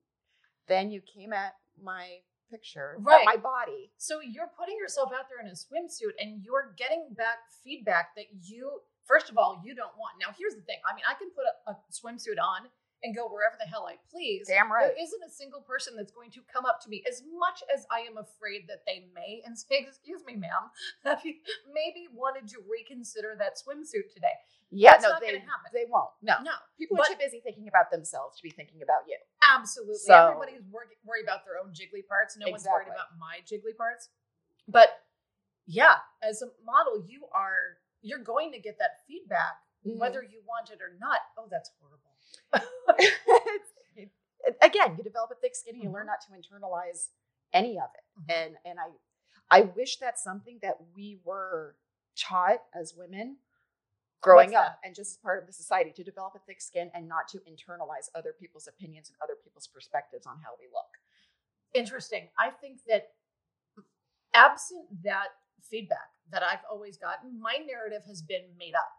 then 0.68 0.92
you 0.92 1.02
came 1.02 1.34
at 1.34 1.54
my 1.82 2.20
picture, 2.50 2.96
at 3.00 3.04
Right. 3.06 3.26
my 3.26 3.38
body. 3.38 3.92
So 3.98 4.22
you're 4.22 4.50
putting 4.58 4.78
yourself 4.78 5.12
out 5.14 5.26
there 5.30 5.42
in 5.42 5.48
a 5.50 5.58
swimsuit 5.58 6.14
and 6.20 6.44
you're 6.44 6.74
getting 6.78 7.10
back 7.18 7.38
feedback 7.64 8.16
that 8.16 8.26
you, 8.44 8.82
first 9.04 9.30
of 9.30 9.38
all, 9.38 9.62
you 9.66 9.74
don't 9.76 9.98
want. 9.98 10.14
Now, 10.22 10.34
here's 10.38 10.54
the 10.54 10.62
thing. 10.62 10.78
I 10.90 10.94
mean, 10.96 11.04
I 11.10 11.16
can 11.16 11.30
put 11.34 11.44
a, 11.46 11.72
a 11.72 11.78
swimsuit 11.92 12.38
on 12.42 12.70
and 13.04 13.16
go 13.16 13.28
wherever 13.28 13.56
the 13.60 13.66
hell 13.68 13.86
I 13.88 13.96
please. 14.10 14.48
Damn 14.48 14.72
right. 14.72 14.88
There 14.94 15.04
isn't 15.04 15.22
a 15.26 15.30
single 15.30 15.62
person 15.62 15.96
that's 15.96 16.12
going 16.12 16.32
to 16.32 16.42
come 16.52 16.66
up 16.66 16.82
to 16.84 16.90
me, 16.90 17.04
as 17.08 17.22
much 17.38 17.62
as 17.74 17.86
I 17.92 18.00
am 18.10 18.18
afraid 18.18 18.66
that 18.68 18.82
they 18.88 19.08
may, 19.14 19.42
and 19.46 19.58
say, 19.58 19.86
Excuse 19.88 20.24
me, 20.26 20.36
ma'am, 20.36 20.72
have 21.06 21.22
you 21.24 21.36
maybe 21.74 22.08
wanted 22.14 22.48
to 22.50 22.58
reconsider 22.70 23.36
that 23.38 23.58
swimsuit 23.62 24.10
today? 24.14 24.34
Yeah, 24.72 24.92
That's 24.98 25.04
no, 25.04 25.10
not 25.12 25.22
they 25.22 25.28
gonna 25.38 25.46
happen. 25.46 25.70
they 25.74 25.86
won't. 25.88 26.10
No, 26.24 26.36
No, 26.44 26.52
people 26.80 26.98
but- 26.98 27.08
are 27.08 27.14
too 27.14 27.22
busy 27.22 27.40
thinking 27.44 27.68
about 27.68 27.92
themselves 27.92 28.38
to 28.38 28.44
be 28.44 28.50
thinking 28.50 28.82
about 28.82 29.06
you. 29.08 29.18
Absolutely. 29.46 30.02
So- 30.02 30.34
Everybody's 30.34 30.64
wor- 30.72 30.90
worried 31.06 31.24
about 31.24 31.46
their 31.46 31.62
own 31.62 31.72
jiggly 31.72 32.02
parts. 32.06 32.36
No 32.38 32.50
one's 32.50 32.66
worried 32.66 32.88
about 32.90 33.14
my 33.20 33.40
jiggly 33.46 33.76
parts. 33.78 34.10
But 34.68 34.90
yeah, 35.68 36.02
as 36.24 36.42
a 36.42 36.48
model, 36.66 37.06
you 37.08 37.26
are 37.34 37.78
you're 38.02 38.22
going 38.24 38.52
to 38.52 38.60
get 38.60 38.78
that 38.80 39.06
feedback 39.08 39.62
Mm-hmm. 39.86 40.00
whether 40.00 40.24
you 40.24 40.42
want 40.50 40.72
it 40.72 40.80
or 40.82 40.98
not. 41.00 41.20
Oh, 41.38 41.46
that's 41.52 41.70
horrible. 41.80 41.95
Again, 44.62 44.96
you 44.98 45.04
develop 45.04 45.32
a 45.32 45.36
thick 45.36 45.56
skin 45.56 45.74
and 45.76 45.84
you 45.84 45.90
Mm-hmm. 45.90 45.96
learn 45.96 46.08
not 46.08 46.22
to 46.22 46.32
internalize 46.34 47.10
any 47.54 47.78
of 47.80 47.90
it. 47.96 48.04
Mhm. 48.22 48.34
And 48.36 48.58
and 48.66 48.80
I 48.80 48.90
I 49.50 49.62
wish 49.62 49.98
that's 49.98 50.24
something 50.24 50.60
that 50.62 50.78
we 50.96 51.20
were 51.24 51.76
taught 52.18 52.64
as 52.74 52.94
women 52.96 53.38
growing 54.22 54.52
What's 54.52 54.68
up 54.68 54.80
and 54.84 54.96
just 54.96 55.12
as 55.12 55.18
part 55.18 55.40
of 55.42 55.48
the 55.48 55.54
society 55.54 55.92
to 55.92 56.04
develop 56.04 56.34
a 56.36 56.40
thick 56.40 56.62
skin 56.62 56.90
and 56.96 57.08
not 57.08 57.28
to 57.30 57.40
internalize 57.40 58.10
other 58.16 58.34
people's 58.34 58.68
opinions 58.68 59.10
and 59.10 59.18
other 59.24 59.36
people's 59.44 59.68
perspectives 59.68 60.26
on 60.26 60.38
how 60.44 60.52
we 60.60 60.66
look. 60.68 60.90
Interesting. 61.74 62.30
I 62.40 62.50
think 62.50 62.80
that 62.88 63.10
absent 64.34 64.86
that 65.04 65.28
feedback 65.62 66.10
that 66.32 66.42
I've 66.44 66.64
always 66.72 66.98
gotten, 66.98 67.40
my 67.40 67.58
narrative 67.68 68.04
has 68.08 68.22
been 68.22 68.46
made 68.58 68.74
up. 68.76 68.92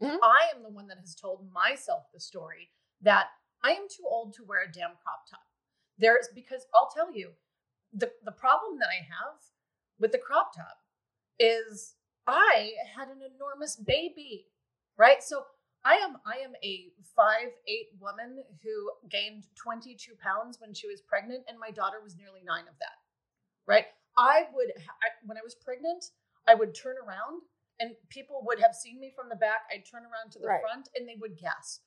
Mhm. 0.00 0.18
I 0.22 0.50
am 0.54 0.62
the 0.62 0.68
one 0.68 0.86
that 0.88 0.98
has 0.98 1.14
told 1.14 1.50
myself 1.52 2.04
the 2.12 2.20
story 2.20 2.70
that 3.00 3.28
I 3.62 3.72
am 3.72 3.86
too 3.88 4.04
old 4.06 4.34
to 4.34 4.44
wear 4.44 4.62
a 4.62 4.72
damn 4.72 4.96
crop 4.96 5.26
top. 5.28 5.46
There's 5.98 6.28
because 6.34 6.66
I'll 6.74 6.90
tell 6.90 7.12
you, 7.14 7.32
the, 7.92 8.12
the 8.24 8.32
problem 8.32 8.78
that 8.78 8.88
I 8.88 9.02
have 9.04 9.38
with 9.98 10.12
the 10.12 10.18
crop 10.18 10.54
top 10.54 10.78
is 11.38 11.94
I 12.26 12.72
had 12.96 13.08
an 13.08 13.20
enormous 13.22 13.76
baby, 13.76 14.48
right? 14.96 15.22
So 15.22 15.44
I 15.84 15.94
am 15.96 16.16
I 16.26 16.38
am 16.38 16.52
a 16.62 16.92
five 17.16 17.48
eight 17.66 17.90
woman 18.00 18.42
who 18.62 18.90
gained 19.10 19.44
22 19.56 20.14
pounds 20.22 20.58
when 20.60 20.74
she 20.74 20.88
was 20.88 21.00
pregnant, 21.02 21.44
and 21.48 21.58
my 21.58 21.70
daughter 21.70 22.00
was 22.02 22.16
nearly 22.16 22.40
nine 22.44 22.68
of 22.68 22.78
that, 22.80 22.96
right? 23.66 23.86
I 24.16 24.46
would 24.54 24.70
I, 24.78 25.08
when 25.24 25.38
I 25.38 25.42
was 25.42 25.54
pregnant, 25.54 26.04
I 26.46 26.54
would 26.54 26.74
turn 26.74 26.96
around 26.98 27.42
and 27.82 27.96
people 28.14 28.46
would 28.46 28.60
have 28.62 28.74
seen 28.78 29.00
me 29.02 29.10
from 29.10 29.26
the 29.28 29.34
back. 29.34 29.66
I'd 29.74 29.82
turn 29.82 30.06
around 30.06 30.30
to 30.32 30.38
the 30.38 30.46
Right. 30.46 30.62
front 30.62 30.86
and 30.94 31.02
they 31.08 31.16
would 31.18 31.34
gasp 31.36 31.82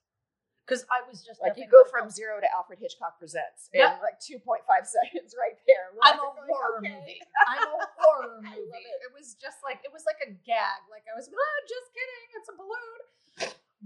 because 0.67 0.83
I 0.91 0.99
was 1.07 1.23
just 1.23 1.39
Like 1.41 1.55
you 1.55 1.69
go 1.71 1.85
from 1.87 2.09
zero 2.09 2.41
to 2.43 2.47
Alfred 2.51 2.79
Hitchcock 2.83 3.15
presents 3.17 3.69
in 3.71 3.79
Yeah. 3.79 3.95
like 4.03 4.19
2.5 4.19 4.59
seconds 4.97 5.31
right 5.39 5.55
there. 5.65 5.95
I'm 6.03 6.19
a 6.19 6.35
horror 6.35 6.83
"Okay." 6.83 6.91
movie. 6.99 7.21
I'm 7.47 7.63
a 7.79 7.87
horror 7.95 8.41
movie. 8.43 8.83
it. 8.91 9.07
it. 9.07 9.11
was 9.15 9.35
just 9.39 9.63
like 9.63 9.79
it 9.87 9.93
was 9.95 10.03
like 10.05 10.19
a 10.27 10.31
gag. 10.43 10.81
Like 10.91 11.07
I 11.07 11.15
was, 11.15 11.29
oh, 11.31 11.57
just 11.69 11.87
kidding, 11.95 12.25
it's 12.35 12.49
a 12.51 12.55
balloon. 12.59 12.99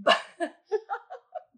But 0.02 0.16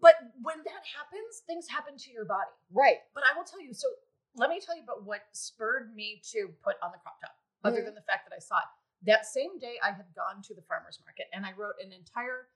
but 0.03 0.15
when 0.43 0.57
that 0.67 0.83
happens, 0.83 1.43
things 1.47 1.67
happen 1.69 1.95
to 1.97 2.11
your 2.11 2.25
body. 2.25 2.51
Right. 2.71 2.99
But 3.15 3.23
I 3.23 3.37
will 3.37 3.45
tell 3.45 3.61
you. 3.63 3.73
So 3.73 3.87
let 4.35 4.49
me 4.49 4.59
tell 4.59 4.75
you 4.75 4.83
about 4.83 5.05
what 5.07 5.21
spurred 5.31 5.95
me 5.95 6.19
to 6.35 6.49
put 6.61 6.75
on 6.83 6.91
the 6.91 6.97
crop 6.99 7.21
top, 7.21 7.37
other 7.63 7.79
Mhm. 7.81 7.85
than 7.85 7.95
the 7.95 8.01
fact 8.01 8.27
that 8.27 8.35
I 8.35 8.39
saw 8.39 8.57
it. 8.59 8.67
That 9.05 9.25
same 9.25 9.59
day, 9.59 9.75
I 9.83 9.91
had 9.91 10.07
gone 10.15 10.41
to 10.43 10.53
the 10.53 10.63
farmers 10.63 10.99
market 11.03 11.27
and 11.33 11.45
I 11.45 11.51
wrote 11.57 11.75
an 11.83 11.91
entire 11.91 12.47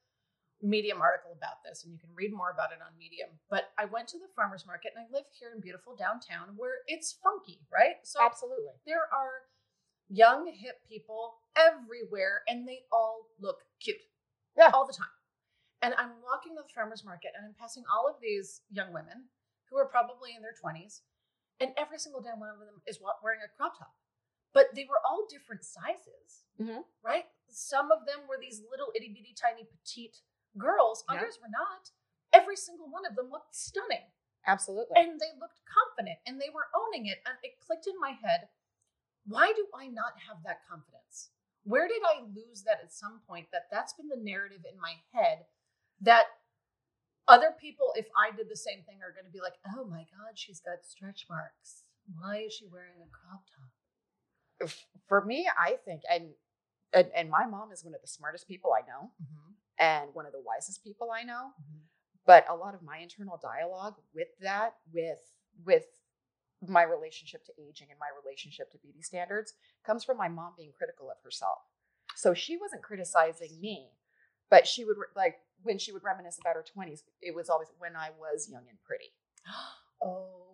Medium 0.57 1.05
article 1.05 1.37
about 1.37 1.61
this, 1.61 1.85
and 1.85 1.93
you 1.93 1.99
can 2.01 2.09
read 2.17 2.33
more 2.33 2.49
about 2.49 2.73
it 2.73 2.81
on 2.81 2.97
Medium. 2.97 3.29
But 3.45 3.69
I 3.77 3.85
went 3.85 4.09
to 4.09 4.17
the 4.17 4.25
farmers 4.35 4.65
market, 4.65 4.89
and 4.95 5.05
I 5.05 5.07
live 5.13 5.29
here 5.37 5.53
in 5.53 5.61
beautiful 5.61 5.93
downtown 5.93 6.57
where 6.57 6.81
it's 6.87 7.13
funky, 7.21 7.61
right? 7.69 8.01
So 8.01 8.17
Absolutely. 8.17 8.73
there 8.81 9.05
are 9.13 9.45
young, 10.09 10.49
hip 10.49 10.81
people 10.89 11.45
everywhere, 11.53 12.41
and 12.47 12.67
they 12.67 12.89
all 12.91 13.29
look 13.39 13.61
cute. 13.79 14.01
Yeah. 14.57 14.71
All 14.73 14.87
the 14.87 14.97
time. 14.97 15.13
And 15.85 15.93
I'm 15.93 16.17
walking 16.25 16.57
to 16.57 16.65
the 16.65 16.73
farmer's 16.73 17.05
market 17.05 17.37
and 17.37 17.45
I'm 17.45 17.53
passing 17.53 17.85
all 17.85 18.09
of 18.09 18.17
these 18.17 18.65
young 18.73 18.89
women 18.89 19.29
who 19.69 19.77
are 19.77 19.85
probably 19.85 20.33
in 20.33 20.41
their 20.41 20.57
20s, 20.57 21.05
and 21.61 21.69
every 21.77 21.99
single 21.99 22.21
damn 22.21 22.39
one 22.39 22.49
of 22.49 22.57
them 22.57 22.81
is 22.87 22.97
wearing 23.21 23.45
a 23.45 23.51
crop 23.53 23.77
top. 23.77 23.93
But 24.57 24.73
they 24.73 24.85
were 24.85 24.99
all 25.05 25.27
different 25.29 25.63
sizes, 25.63 26.43
Mhm. 26.59 26.83
right? 27.03 27.29
Some 27.47 27.91
of 27.91 28.07
them 28.07 28.25
were 28.27 28.39
these 28.39 28.59
little 28.71 28.91
itty 28.95 29.09
bitty 29.09 29.35
tiny 29.35 29.65
petite 29.65 30.23
girls, 30.57 31.03
Yeah. 31.07 31.19
others 31.19 31.39
were 31.39 31.47
not. 31.49 31.91
Every 32.33 32.55
single 32.55 32.89
one 32.89 33.05
of 33.05 33.15
them 33.15 33.29
looked 33.29 33.53
stunning 33.53 34.11
Absolutely. 34.47 34.97
and 34.99 35.19
they 35.19 35.31
looked 35.33 35.63
confident 35.65 36.19
and 36.25 36.41
they 36.41 36.49
were 36.49 36.71
owning 36.73 37.05
it 37.05 37.21
and 37.27 37.37
it 37.43 37.59
clicked 37.59 37.85
in 37.85 37.99
my 37.99 38.11
head 38.11 38.49
why 39.25 39.53
do 39.53 39.67
i 39.75 39.87
not 39.87 40.17
have 40.21 40.41
that 40.43 40.63
confidence 40.65 41.29
where 41.63 41.87
did 41.87 42.01
i 42.03 42.21
lose 42.21 42.63
that 42.63 42.79
at 42.81 42.93
some 42.93 43.19
point 43.27 43.51
that 43.51 43.69
that's 43.69 43.93
been 43.93 44.07
the 44.07 44.15
narrative 44.15 44.65
in 44.65 44.79
my 44.79 44.95
head 45.11 45.45
that 45.99 46.27
other 47.27 47.51
people 47.51 47.93
if 47.97 48.07
i 48.15 48.31
did 48.31 48.47
the 48.49 48.55
same 48.55 48.83
thing 48.83 49.01
are 49.03 49.11
going 49.11 49.25
to 49.25 49.31
be 49.31 49.41
like 49.41 49.59
oh 49.75 49.83
my 49.83 50.03
god 50.17 50.37
she's 50.39 50.61
got 50.61 50.85
stretch 50.85 51.27
marks 51.29 51.83
why 52.19 52.37
is 52.37 52.53
she 52.53 52.65
wearing 52.67 53.01
a 53.01 53.09
crop 53.09 53.43
top 53.53 53.69
For 55.07 55.23
me, 55.23 55.47
I 55.57 55.75
think, 55.85 56.01
and, 56.09 56.29
and 56.93 57.07
and 57.15 57.29
my 57.29 57.45
mom 57.45 57.71
is 57.71 57.83
one 57.83 57.93
of 57.93 58.01
the 58.01 58.07
smartest 58.07 58.47
people 58.47 58.71
I 58.73 58.81
know, 58.81 59.11
mm-hmm. 59.21 59.51
and 59.79 60.09
one 60.13 60.25
of 60.25 60.31
the 60.31 60.41
wisest 60.45 60.83
people 60.83 61.09
I 61.11 61.23
know. 61.23 61.51
Mm-hmm. 61.61 61.79
But 62.25 62.45
a 62.49 62.55
lot 62.55 62.73
of 62.73 62.81
my 62.81 62.97
internal 62.97 63.39
dialogue 63.41 63.95
with 64.13 64.27
that, 64.41 64.75
with 64.93 65.19
with 65.65 65.85
my 66.67 66.83
relationship 66.83 67.45
to 67.45 67.51
aging 67.59 67.87
and 67.89 67.99
my 67.99 68.07
relationship 68.23 68.71
to 68.71 68.77
beauty 68.79 69.01
standards, 69.01 69.53
comes 69.85 70.03
from 70.03 70.17
my 70.17 70.27
mom 70.27 70.53
being 70.57 70.71
critical 70.75 71.09
of 71.09 71.17
herself. 71.23 71.59
So 72.15 72.33
she 72.33 72.57
wasn't 72.57 72.81
criticizing 72.81 73.59
me, 73.61 73.89
but 74.49 74.65
she 74.65 74.83
would 74.83 74.97
like 75.15 75.35
when 75.61 75.77
she 75.77 75.91
would 75.91 76.03
reminisce 76.03 76.39
about 76.39 76.55
her 76.55 76.65
twenties. 76.73 77.03
It 77.21 77.35
was 77.35 77.49
always 77.49 77.69
when 77.77 77.95
I 77.95 78.09
was 78.19 78.49
young 78.49 78.63
and 78.67 78.77
pretty. 78.83 79.13
oh 80.03 80.47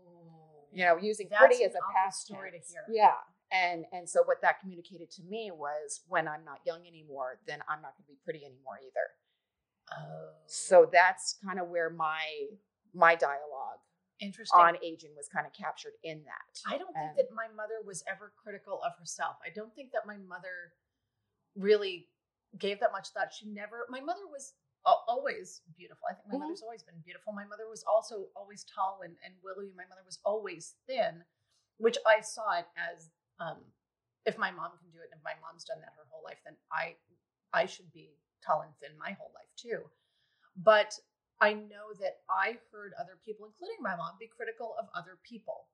you 0.74 0.86
know, 0.86 0.98
using 0.98 1.28
That's 1.30 1.46
pretty 1.46 1.64
as 1.64 1.74
a 1.76 1.84
past 1.94 2.26
story 2.26 2.52
to 2.52 2.58
hear. 2.58 2.84
Yeah. 2.90 3.14
And 3.54 3.86
and 3.94 4.10
so 4.10 4.24
what 4.26 4.42
that 4.42 4.60
communicated 4.60 5.10
to 5.12 5.24
me 5.24 5.52
was 5.54 6.02
when 6.08 6.28
I'm 6.28 6.44
not 6.44 6.60
young 6.66 6.82
anymore, 6.88 7.40
then 7.48 7.60
I'm 7.70 7.82
not 7.82 7.94
going 7.96 8.06
to 8.06 8.12
be 8.12 8.18
pretty 8.26 8.44
anymore 8.44 8.80
either. 8.82 9.08
oh 9.98 10.30
So 10.48 10.90
that's 10.92 11.38
kind 11.46 11.60
of 11.60 11.68
where 11.70 11.90
my 11.90 12.24
my 12.94 13.16
dialogue 13.16 13.80
interesting 14.20 14.60
on 14.60 14.78
aging 14.84 15.12
was 15.16 15.28
kind 15.28 15.46
of 15.46 15.54
captured 15.54 15.94
in 16.04 16.24
that. 16.26 16.54
I 16.74 16.78
don't 16.78 16.94
think 16.94 17.10
And- 17.10 17.18
that 17.18 17.32
my 17.34 17.48
mother 17.56 17.82
was 17.86 18.04
ever 18.08 18.34
critical 18.42 18.82
of 18.84 18.94
herself. 18.98 19.36
I 19.46 19.50
don't 19.54 19.74
think 19.76 19.92
that 19.92 20.06
my 20.06 20.18
mother 20.18 20.74
really 21.56 22.10
gave 22.58 22.80
that 22.80 22.92
much 22.92 23.10
thought. 23.10 23.34
She 23.34 23.48
never, 23.50 23.86
my 23.90 24.00
mother 24.00 24.26
was 24.32 24.54
always 25.08 25.62
beautiful. 25.76 26.08
I 26.10 26.14
think 26.14 26.28
my 26.30 26.36
Mhm. 26.36 26.40
mother's 26.42 26.62
always 26.62 26.84
been 26.84 27.00
beautiful. 27.02 27.34
My 27.34 27.46
mother 27.46 27.68
was 27.68 27.84
also 27.84 28.30
always 28.36 28.64
tall 28.64 29.02
and, 29.04 29.18
and 29.26 29.34
willowy. 29.44 29.72
My 29.76 29.86
mother 29.86 30.04
was 30.06 30.20
always 30.24 30.76
thin, 30.88 31.26
which 31.78 31.98
I 32.06 32.22
saw 32.22 32.60
it 32.60 32.68
as 32.78 33.10
um, 33.40 33.58
if 34.26 34.38
my 34.38 34.52
mom 34.52 34.72
can 34.80 34.90
do 34.92 35.00
it, 35.00 35.10
and 35.12 35.20
if 35.20 35.24
my 35.24 35.36
mom's 35.42 35.64
done 35.66 35.80
that 35.82 35.94
her 35.98 36.06
whole 36.10 36.24
life, 36.24 36.40
then 36.46 36.56
I 36.72 36.96
I 37.54 37.66
should 37.66 37.92
be 37.94 38.16
tall 38.46 38.62
and 38.62 38.72
thin 38.82 38.98
my 38.98 39.12
whole 39.14 39.32
life 39.36 39.52
too. 39.58 39.84
But 40.58 40.94
I 41.42 41.54
know 41.54 41.92
that 42.00 42.22
I 42.30 42.58
heard 42.72 42.94
other 43.00 43.18
people, 43.26 43.46
including 43.46 43.82
my 43.82 43.96
mom, 43.96 44.16
be 44.20 44.28
critical 44.28 44.76
of 44.80 44.86
other 44.96 45.18
people. 45.24 45.68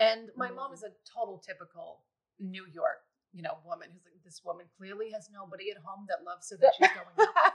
And 0.00 0.30
my 0.36 0.50
mom 0.50 0.70
Mm. 0.70 0.74
is 0.74 0.82
a 0.84 0.92
total 1.04 1.38
typical 1.38 2.04
New 2.38 2.66
York, 2.66 3.02
you 3.32 3.42
know, 3.42 3.58
woman 3.64 3.90
who's 3.92 4.04
like, 4.04 4.14
this 4.24 4.42
woman 4.44 4.66
clearly 4.76 5.10
has 5.10 5.28
nobody 5.30 5.70
at 5.70 5.78
home 5.78 6.06
that 6.08 6.24
loves 6.24 6.50
her 6.50 6.56
that 6.58 6.74
she's 6.76 6.88
going 6.94 7.28
out. 7.28 7.54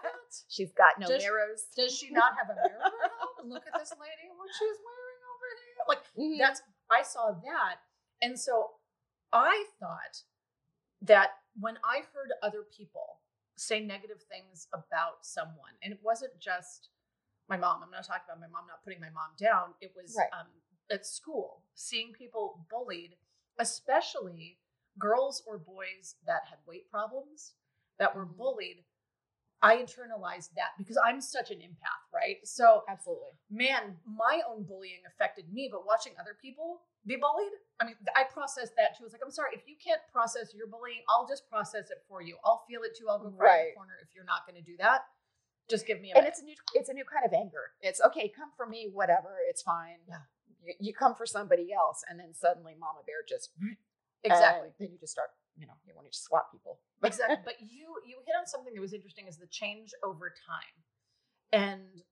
She's 0.50 0.72
got 0.74 1.00
no 1.00 1.08
Does- 1.08 1.24
mirrors. 1.24 1.68
Does 1.76 1.96
she 1.98 2.10
not 2.12 2.34
have 2.38 2.50
a 2.50 2.56
mirror 2.56 2.84
at 2.84 3.12
home? 3.20 3.50
Look 3.50 3.64
at 3.68 3.74
this 3.80 3.92
lady 4.00 4.28
what 4.36 4.50
she's 4.58 4.78
wearing 4.86 5.22
over 5.34 5.50
here. 5.64 5.82
Like 5.88 6.04
Mhm. 6.18 6.38
that's 6.40 6.62
I 6.92 7.02
saw 7.04 7.32
that. 7.32 7.80
And 8.22 8.40
so 8.40 8.77
I 9.34 9.66
thought 9.80 10.24
that 11.02 11.30
when 11.60 11.78
I 11.84 12.02
heard 12.14 12.32
other 12.42 12.64
people 12.64 13.20
say 13.56 13.80
negative 13.80 14.22
things 14.24 14.68
about 14.74 15.26
someone, 15.26 15.74
and 15.82 15.92
it 15.94 16.00
wasn't 16.04 16.38
just 16.40 16.90
my 17.50 17.58
mom, 17.58 17.82
I'm 17.84 17.92
not 17.92 18.04
talking 18.06 18.24
about 18.28 18.40
my 18.40 18.48
mom, 18.48 18.68
not 18.68 18.84
putting 18.84 19.00
my 19.00 19.10
mom 19.10 19.32
down. 19.38 19.74
It 19.82 19.96
was 19.96 20.16
Right. 20.18 20.30
um, 20.34 20.48
at 20.90 21.06
school, 21.06 21.64
seeing 21.76 22.14
people 22.14 22.66
bullied, 22.70 23.18
especially 23.58 24.60
girls 25.00 25.42
or 25.46 25.58
boys 25.58 26.16
that 26.26 26.46
had 26.46 26.60
weight 26.66 26.90
problems 26.90 27.56
that 27.98 28.16
were 28.16 28.26
Mhm. 28.26 28.38
bullied. 28.38 28.86
I 29.62 29.78
internalized 29.78 30.54
that 30.56 30.78
because 30.78 30.98
I'm 31.04 31.20
such 31.20 31.50
an 31.52 31.58
empath, 31.60 32.04
right? 32.14 32.38
So 32.44 32.84
Absolutely. 32.88 33.32
man, 33.50 33.98
my 34.06 34.42
own 34.48 34.64
bullying 34.64 35.02
affected 35.08 35.52
me, 35.52 35.68
but 35.72 35.86
watching 35.86 36.14
other 36.20 36.38
people 36.40 36.82
be 37.06 37.16
bullied, 37.16 37.54
I 37.80 37.86
mean, 37.86 37.96
I 38.16 38.24
processed 38.24 38.74
that 38.78 38.98
too. 38.98 39.06
It's 39.06 39.14
like, 39.14 39.22
I'm 39.26 39.32
sorry, 39.32 39.50
if 39.54 39.62
you 39.66 39.76
can't 39.84 40.02
process 40.12 40.54
your 40.54 40.68
bullying, 40.68 41.02
I'll 41.10 41.28
just 41.28 41.50
process 41.50 41.90
it 41.90 42.04
for 42.08 42.22
you. 42.22 42.38
I'll 42.46 42.64
feel 42.68 42.82
it 42.84 42.96
too. 42.98 43.06
I'll 43.10 43.18
go 43.20 43.30
cry 43.32 43.32
in 43.32 43.60
Right. 43.60 43.68
the 43.72 43.76
corner 43.78 43.98
if 44.02 44.14
you're 44.14 44.26
not 44.26 44.46
going 44.46 44.62
to 44.62 44.66
do 44.66 44.78
that. 44.78 45.06
Just 45.70 45.86
give 45.86 46.00
me 46.02 46.12
a 46.12 46.16
and 46.16 46.24
minute. 46.24 46.30
it's 46.34 46.42
a 46.42 46.46
new 46.46 46.56
it's 46.76 46.90
a 46.90 46.94
new 46.94 47.04
kind 47.04 47.26
of 47.26 47.34
anger 47.34 47.72
it's 47.82 48.00
okay 48.00 48.30
come 48.30 48.50
for 48.56 48.66
me 48.66 48.88
whatever 48.94 49.36
it's 49.50 49.62
fine 49.62 50.00
Yeah. 50.08 50.24
you, 50.64 50.74
you 50.80 50.94
come 50.94 51.14
for 51.14 51.26
somebody 51.26 51.74
else 51.74 52.06
and 52.08 52.18
then 52.18 52.34
suddenly 52.34 52.74
mama 52.80 53.00
bear 53.06 53.18
just 53.28 53.52
exactly. 54.24 54.70
then 54.80 54.92
you 54.94 54.98
just 54.98 55.12
start 55.12 55.32
you 55.58 55.66
know 55.68 55.74
you 55.86 55.94
want 55.96 56.06
to 56.08 56.12
just 56.12 56.26
swat 56.26 56.52
people 56.52 56.80
exactly. 57.04 57.38
But 57.44 57.56
you 57.60 57.96
you 58.06 58.18
hit 58.26 58.36
on 58.40 58.46
something 58.46 58.74
that 58.74 58.82
was 58.82 58.94
interesting 58.94 59.28
is 59.28 59.38
the 59.38 59.48
change 59.48 59.92
over 60.04 60.30
time. 60.30 60.76
And 61.52 62.04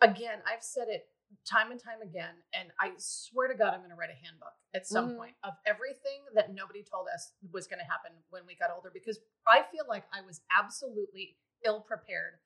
again, 0.00 0.38
I've 0.46 0.62
said 0.62 0.88
it 0.88 1.06
time 1.48 1.70
and 1.70 1.80
time 1.82 2.02
again, 2.02 2.34
and 2.52 2.68
I 2.78 2.92
swear 2.98 3.48
to 3.48 3.54
God, 3.54 3.72
I'm 3.72 3.80
going 3.80 3.90
to 3.90 3.96
write 3.96 4.10
a 4.10 4.24
handbook 4.26 4.52
at 4.74 4.86
some 4.86 5.10
Mhm. 5.10 5.16
point 5.16 5.36
of 5.44 5.54
everything 5.64 6.24
that 6.34 6.52
nobody 6.52 6.82
told 6.82 7.08
us 7.08 7.32
was 7.52 7.66
going 7.66 7.78
to 7.78 7.84
happen 7.90 8.12
when 8.30 8.44
we 8.44 8.54
got 8.54 8.70
older 8.70 8.90
because 8.90 9.18
I 9.46 9.62
feel 9.62 9.86
like 9.86 10.04
I 10.12 10.20
was 10.20 10.42
absolutely 10.50 11.38
ill 11.64 11.80
prepared 11.80 12.40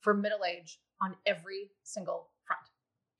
for 0.00 0.12
middle 0.14 0.44
age 0.44 0.80
on 1.00 1.16
every 1.26 1.70
single 1.82 2.32
front. 2.44 2.66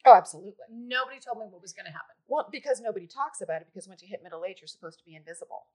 oh 0.04 0.14
absolutely 0.14 0.54
Nobody 0.68 1.20
told 1.20 1.38
me 1.38 1.46
what 1.46 1.62
was 1.62 1.72
going 1.72 1.86
to 1.86 1.92
happen. 1.92 2.16
well 2.26 2.48
because 2.50 2.80
nobody 2.80 3.06
talks 3.06 3.40
about 3.40 3.62
it 3.62 3.66
because 3.68 3.86
once 3.86 4.02
you 4.02 4.08
hit 4.08 4.22
middle 4.24 4.44
age 4.44 4.60
you're 4.60 4.66
supposed 4.66 4.98
to 4.98 5.04
be 5.04 5.14
invisible 5.14 5.68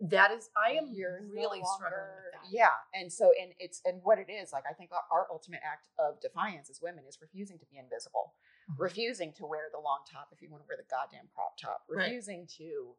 That 0.00 0.30
is, 0.30 0.48
I 0.56 0.78
am 0.78 0.90
You're 0.94 1.20
no 1.20 1.32
really 1.34 1.58
struggling 1.74 2.06
with 2.22 2.30
that. 2.38 2.46
yeah 2.50 2.70
and 2.94 3.12
so 3.12 3.32
and 3.34 3.50
it's 3.58 3.80
and 3.84 3.98
what 4.04 4.18
it 4.18 4.30
is 4.30 4.52
like 4.52 4.62
i 4.70 4.72
think 4.72 4.90
our, 4.94 5.02
our 5.10 5.26
ultimate 5.30 5.58
act 5.66 5.88
of 5.98 6.20
defiance 6.22 6.70
as 6.70 6.78
women 6.80 7.02
is 7.08 7.18
refusing 7.20 7.58
to 7.58 7.66
be 7.66 7.78
invisible 7.78 8.34
Mhm. 8.70 8.78
refusing 8.78 9.32
to 9.34 9.44
wear 9.46 9.66
the 9.74 9.80
long 9.82 10.04
top 10.06 10.28
if 10.30 10.40
you 10.40 10.48
want 10.50 10.62
to 10.62 10.68
wear 10.68 10.76
the 10.78 10.86
goddamn 10.88 11.26
crop 11.34 11.58
top 11.58 11.82
Right. 11.90 12.04
refusing 12.06 12.46
to 12.58 12.94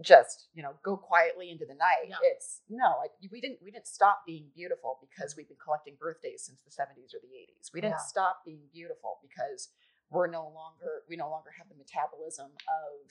just 0.00 0.48
you 0.54 0.62
know 0.62 0.74
go 0.84 0.96
quietly 0.96 1.50
into 1.50 1.64
the 1.66 1.74
night 1.74 2.06
Yeah. 2.06 2.22
it's 2.22 2.62
no 2.68 2.94
like 3.02 3.10
we 3.32 3.40
didn't 3.40 3.58
we 3.64 3.70
didn't 3.72 3.88
stop 3.88 4.22
being 4.26 4.50
beautiful 4.54 4.98
because 5.02 5.34
we've 5.36 5.48
been 5.48 5.58
collecting 5.58 5.96
birthdays 5.98 6.44
since 6.44 6.60
the 6.62 6.70
70s 6.70 7.14
or 7.14 7.20
the 7.24 7.34
80s 7.34 7.72
we 7.74 7.80
didn't 7.80 7.98
Yeah. 7.98 8.12
stop 8.14 8.44
being 8.44 8.68
beautiful 8.72 9.18
because 9.22 9.70
we're 10.10 10.28
no 10.28 10.46
longer 10.54 11.02
we 11.08 11.16
no 11.16 11.28
longer 11.30 11.50
have 11.58 11.68
the 11.68 11.74
metabolism 11.74 12.52
of 12.68 13.10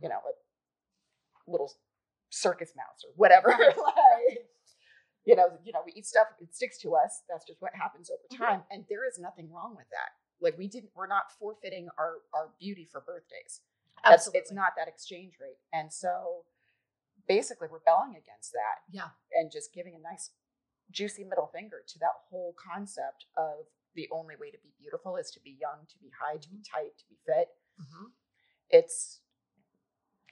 you 0.00 0.08
know 0.08 0.20
a 0.24 1.50
little 1.50 1.70
circus 2.34 2.72
mouse 2.76 3.00
or 3.06 3.12
whatever 3.16 3.48
like 3.56 4.48
you 5.24 5.36
know 5.36 5.48
you 5.64 5.72
know 5.72 5.80
we 5.86 5.92
eat 5.92 6.04
stuff 6.06 6.26
it 6.40 6.54
sticks 6.54 6.78
to 6.78 6.94
us 6.94 7.22
that's 7.28 7.44
just 7.46 7.60
what 7.62 7.72
happens 7.74 8.10
over 8.10 8.22
Mhm. 8.32 8.38
time 8.46 8.62
and 8.70 8.84
there 8.88 9.06
is 9.06 9.18
nothing 9.18 9.50
wrong 9.52 9.74
with 9.76 9.86
that 9.90 10.10
like 10.40 10.58
we 10.58 10.66
didn't 10.68 10.90
we're 10.96 11.06
not 11.06 11.30
forfeiting 11.38 11.88
our 11.98 12.16
our 12.34 12.50
beauty 12.58 12.84
for 12.90 13.00
birthdays 13.00 13.60
that's 14.02 14.14
Absolutely. 14.26 14.40
it's 14.40 14.52
not 14.52 14.72
that 14.76 14.88
exchange 14.88 15.34
rate 15.40 15.58
and 15.72 15.92
so 15.92 16.44
basically 17.28 17.68
rebelling 17.70 18.16
against 18.16 18.52
that 18.52 18.82
Yeah. 18.90 19.10
and 19.32 19.50
just 19.50 19.72
giving 19.72 19.94
a 19.94 19.98
nice 19.98 20.30
juicy 20.90 21.24
middle 21.24 21.46
finger 21.46 21.82
to 21.86 21.98
that 22.00 22.12
whole 22.28 22.54
concept 22.58 23.26
of 23.36 23.66
the 23.94 24.08
only 24.10 24.34
way 24.36 24.50
to 24.50 24.58
be 24.58 24.74
beautiful 24.78 25.16
is 25.16 25.30
to 25.30 25.40
be 25.40 25.56
young 25.60 25.86
to 25.88 25.98
be 25.98 26.10
high 26.20 26.36
to 26.36 26.48
be 26.50 26.60
tight 26.60 26.98
to 26.98 27.04
be 27.08 27.16
fit 27.24 27.48
Mhm. 27.80 28.12
it's 28.70 29.20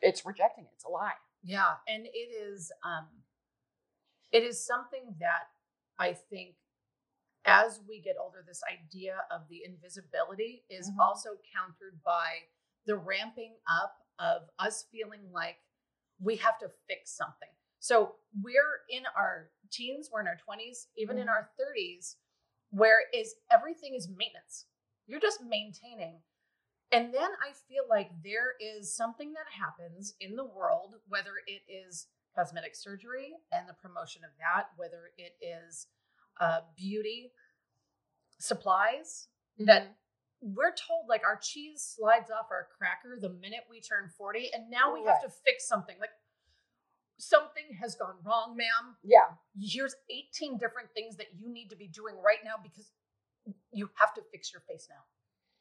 it's 0.02 0.26
rejecting 0.26 0.64
it 0.64 0.72
it's 0.74 0.84
a 0.84 0.88
lie 0.90 1.14
Yeah, 1.42 1.74
and 1.88 2.06
it 2.06 2.30
is 2.32 2.70
um 2.84 3.06
it 4.32 4.42
is 4.42 4.64
something 4.64 5.14
that 5.20 5.48
I 5.98 6.14
think 6.14 6.56
as 7.44 7.80
we 7.88 8.00
get 8.00 8.16
older 8.20 8.44
this 8.46 8.62
idea 8.70 9.24
of 9.30 9.48
the 9.48 9.64
invisibility 9.64 10.64
is 10.70 10.90
Mhm. 10.90 10.98
also 11.00 11.36
countered 11.52 12.02
by 12.02 12.48
the 12.86 12.96
ramping 12.96 13.58
up 13.66 14.06
of 14.18 14.50
us 14.58 14.84
feeling 14.84 15.30
like 15.32 15.60
we 16.20 16.36
have 16.36 16.58
to 16.58 16.68
fix 16.86 17.10
something. 17.12 17.50
So 17.80 18.20
we're 18.40 18.84
in 18.88 19.06
our 19.06 19.50
teens, 19.70 20.10
we're 20.10 20.20
in 20.20 20.28
our 20.28 20.36
20s, 20.36 20.88
even 20.96 21.18
in 21.18 21.26
Mhm. 21.26 21.30
our 21.32 21.52
30s 21.56 22.18
where 22.70 23.08
is 23.12 23.34
everything 23.50 23.94
is 23.94 24.08
maintenance. 24.08 24.66
You're 25.06 25.20
just 25.20 25.42
maintaining 25.42 26.22
and 26.92 27.12
then 27.12 27.30
I 27.40 27.52
feel 27.68 27.84
like 27.88 28.10
there 28.22 28.52
is 28.60 28.94
something 28.94 29.32
that 29.32 29.46
happens 29.58 30.14
in 30.20 30.36
the 30.36 30.44
world, 30.44 30.96
whether 31.08 31.32
it 31.46 31.62
is 31.70 32.06
cosmetic 32.36 32.76
surgery 32.76 33.32
and 33.50 33.68
the 33.68 33.74
promotion 33.74 34.22
of 34.24 34.30
that, 34.38 34.68
whether 34.76 35.10
it 35.16 35.32
is 35.40 35.86
uh, 36.40 36.60
beauty 36.76 37.32
supplies, 38.38 39.28
that 39.58 39.96
we're 40.40 40.74
told 40.74 41.06
like 41.08 41.22
our 41.24 41.38
cheese 41.40 41.94
slides 41.96 42.30
off 42.30 42.46
our 42.50 42.68
cracker 42.76 43.18
the 43.20 43.30
minute 43.30 43.64
we 43.70 43.80
turn 43.80 44.10
40, 44.16 44.50
and 44.52 44.70
now 44.70 44.92
we 44.92 45.04
have 45.04 45.22
to 45.22 45.28
fix 45.44 45.66
something. 45.66 45.96
Like 46.00 46.10
something 47.18 47.78
has 47.80 47.94
gone 47.94 48.16
wrong, 48.24 48.56
ma'am. 48.56 48.96
yeah 49.02 49.36
Here's 49.58 49.94
18 50.10 50.58
different 50.58 50.88
things 50.94 51.16
that 51.16 51.28
you 51.38 51.52
need 51.52 51.70
to 51.70 51.76
be 51.76 51.86
doing 51.86 52.16
right 52.22 52.42
now 52.44 52.54
because 52.62 52.90
you 53.72 53.88
have 53.94 54.12
to 54.14 54.22
fix 54.32 54.52
your 54.52 54.62
face 54.68 54.88
now. 54.90 55.04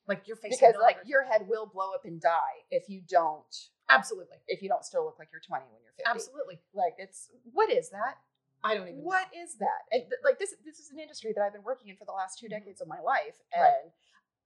Like 0.08 0.28
your 0.28 0.36
face 0.36 0.58
because 0.60 0.76
like 0.82 0.98
your 1.06 1.24
head 1.24 1.48
will 1.48 1.66
blow 1.68 1.94
up 1.94 2.06
and 2.06 2.20
die 2.20 2.66
if 2.72 2.90
you 2.90 3.02
don't 3.08 3.56
Absolutely. 3.90 4.38
if 4.48 4.62
you 4.62 4.68
don't 4.70 4.84
still 4.84 5.06
look 5.06 5.18
like 5.20 5.30
you're 5.32 5.42
20 5.42 5.66
when 5.72 5.82
you're 5.84 5.94
50 5.94 6.10
Absolutely. 6.10 6.60
like 6.74 6.96
it's 6.98 7.30
what 7.54 7.70
is 7.72 7.90
that 7.92 8.16
I 8.64 8.76
don't 8.76 8.88
even 8.90 9.02
what 9.02 9.28
is 9.36 9.56
that 9.58 9.82
and 9.92 10.02
th- 10.04 10.22
like 10.24 10.40
this 10.40 10.54
this 10.66 10.80
is 10.80 10.90
an 10.92 11.00
industry 11.00 11.34
that 11.36 11.42
i've 11.44 11.54
been 11.54 11.64
working 11.64 11.90
in 11.90 11.98
for 11.98 12.06
the 12.06 12.12
last 12.12 12.38
two 12.40 12.48
Mhm. 12.48 12.52
decades 12.62 12.82
of 12.82 12.88
my 12.88 13.00
life 13.00 13.38
Right. 13.56 13.74
and 13.84 13.92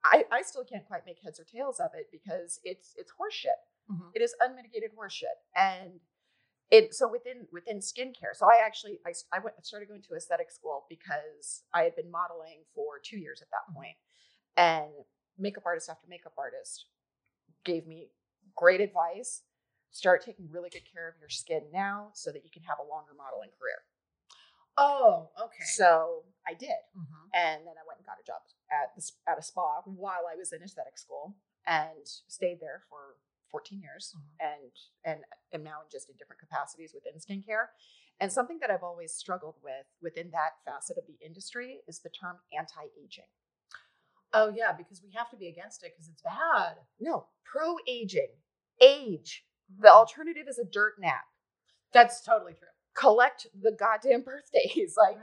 I, 0.04 0.26
I 0.32 0.42
still 0.44 0.64
can't 0.64 0.86
quite 0.86 1.06
make 1.06 1.20
heads 1.24 1.40
or 1.40 1.44
tails 1.46 1.80
of 1.80 1.92
it 1.96 2.08
because 2.12 2.60
it's 2.64 2.94
it's 2.96 3.12
horseshit 3.20 3.60
Mhm. 3.92 4.12
it 4.14 4.22
is 4.22 4.36
unmitigated 4.42 4.92
horseshit 4.96 5.40
and 5.56 6.00
it 6.70 6.94
so 6.94 7.08
within 7.08 7.48
within 7.52 7.80
skincare 7.80 8.34
so 8.34 8.46
i 8.48 8.60
actually 8.64 9.00
i, 9.06 9.14
I 9.32 9.40
went 9.40 9.56
started 9.66 9.88
going 9.88 10.02
to 10.04 10.16
aesthetic 10.16 10.52
school 10.52 10.86
because 10.90 11.64
i 11.74 11.84
had 11.84 11.96
been 11.96 12.10
modeling 12.12 12.66
for 12.74 13.00
two 13.00 13.18
years 13.18 13.42
at 13.42 13.50
that 13.52 13.72
Mhm. 13.72 13.76
point 13.76 13.98
and 14.58 15.06
makeup 15.38 15.64
artist 15.66 15.90
after 15.90 16.08
makeup 16.08 16.34
artist 16.38 16.86
gave 17.64 17.86
me 17.88 18.10
great 18.56 18.82
advice 18.82 19.42
start 19.92 20.24
taking 20.24 20.48
really 20.52 20.70
good 20.70 20.84
care 20.92 21.08
of 21.08 21.16
your 21.20 21.30
skin 21.30 21.64
now 21.74 22.10
so 22.14 22.32
that 22.32 22.44
you 22.44 22.50
can 22.52 22.64
have 22.64 22.78
a 22.80 22.88
longer 22.90 23.12
modeling 23.18 23.50
career 23.60 23.80
Oh, 24.78 25.30
okay. 25.42 25.64
so 25.64 26.24
i 26.48 26.54
did 26.54 26.70
Mhm. 26.96 27.30
and 27.34 27.66
then 27.66 27.76
I 27.78 27.84
went 27.88 28.00
and 28.00 28.06
got 28.06 28.20
a 28.20 28.24
job 28.24 28.42
at 28.70 28.94
the, 28.96 29.12
at 29.28 29.38
a 29.38 29.42
spa 29.42 29.82
while 29.86 30.28
I 30.28 30.36
was 30.36 30.52
in 30.52 30.62
aesthetic 30.62 30.98
school 30.98 31.36
and 31.66 32.06
stayed 32.28 32.60
there 32.60 32.84
for 32.90 33.18
14 33.50 33.80
years 33.82 34.14
Mhm. 34.18 34.36
and 34.40 34.72
and 35.06 35.26
am 35.54 35.64
now 35.64 35.82
in 35.82 35.90
just 35.90 36.10
in 36.10 36.18
different 36.18 36.40
capacities 36.42 36.94
within 36.94 37.16
skincare. 37.20 37.70
And 38.20 38.32
something 38.32 38.60
that 38.60 38.70
I've 38.72 38.84
always 38.84 39.14
struggled 39.14 39.62
with 39.62 39.88
within 40.02 40.32
that 40.32 40.64
facet 40.66 40.98
of 40.98 41.06
the 41.08 41.18
industry 41.22 41.84
is 41.88 42.00
the 42.00 42.10
term 42.10 42.42
anti-aging. 42.52 43.30
Oh, 44.36 44.52
yeah, 44.56 44.74
because 44.74 45.02
we 45.02 45.12
have 45.16 45.30
to 45.32 45.38
be 45.38 45.48
against 45.48 45.84
it 45.84 45.94
because 45.96 46.10
it's 46.10 46.22
bad. 46.22 46.76
No, 47.00 47.28
pro-aging, 47.46 48.30
age. 48.82 49.46
The 49.80 49.90
alternative 49.90 50.48
is 50.50 50.60
a 50.60 50.66
dirt 50.66 50.96
nap. 51.00 51.24
That's 51.94 52.22
totally 52.22 52.54
true. 52.54 52.68
collect 52.96 53.48
the 53.62 53.72
goddamn 53.72 54.24
birthdays 54.24 54.96
like 54.98 55.18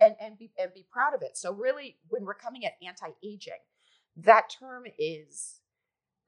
and 0.00 0.16
and 0.20 0.38
be 0.38 0.50
and 0.58 0.72
be 0.74 0.86
proud 0.90 1.14
of 1.14 1.22
it 1.22 1.36
so 1.38 1.52
really 1.52 1.98
when 2.08 2.24
we're 2.24 2.34
coming 2.34 2.64
at 2.66 2.74
anti-aging 2.86 3.62
that 4.16 4.50
term 4.50 4.84
is 4.98 5.60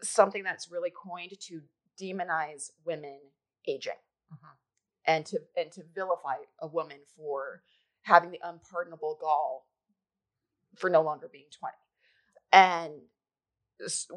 something 0.03 0.43
that's 0.43 0.71
really 0.71 0.91
coined 0.91 1.33
to 1.41 1.63
demonize 2.01 2.71
women 2.87 3.19
aging 3.69 4.01
Mhm. 4.33 4.57
and 5.07 5.27
to 5.27 5.41
and 5.57 5.73
to 5.73 5.83
vilify 5.95 6.37
a 6.61 6.67
woman 6.67 7.01
for 7.17 7.63
having 8.03 8.31
the 8.31 8.41
unpardonable 8.43 9.19
gall 9.21 9.67
for 10.77 10.91
no 10.91 11.03
longer 11.03 11.29
being 11.29 11.51
20 11.51 11.75
and 12.53 12.93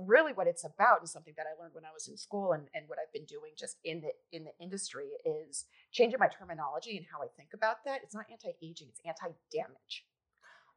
really 0.06 0.34
what 0.34 0.48
it's 0.48 0.66
about 0.66 1.02
is 1.04 1.12
something 1.12 1.34
that 1.38 1.46
i 1.48 1.62
learned 1.62 1.74
when 1.74 1.86
i 1.86 1.94
was 1.94 2.08
in 2.10 2.18
school 2.18 2.52
and, 2.54 2.68
and 2.74 2.84
what 2.90 3.00
i've 3.00 3.12
been 3.14 3.26
doing 3.26 3.52
just 3.58 3.78
in 3.86 4.02
the 4.02 4.10
in 4.32 4.44
the 4.44 4.52
industry 4.60 5.06
is 5.26 5.66
changing 5.92 6.20
my 6.20 6.28
terminology 6.28 6.98
and 6.98 7.06
how 7.12 7.22
i 7.24 7.28
think 7.38 7.50
about 7.54 7.78
that 7.86 8.02
it's 8.04 8.14
not 8.16 8.26
anti-aging 8.32 8.88
it's 8.90 9.02
anti-damage 9.06 10.06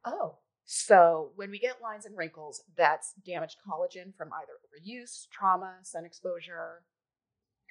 Oh, 0.09 0.37
so 0.65 1.33
when 1.35 1.51
we 1.51 1.59
get 1.59 1.83
lines 1.83 2.07
and 2.07 2.17
wrinkles 2.17 2.63
that's 2.77 3.13
damaged 3.25 3.57
collagen 3.69 4.15
from 4.17 4.31
either 4.35 4.53
overuse 4.63 5.27
trauma 5.33 5.75
sun 5.83 6.05
exposure 6.05 6.83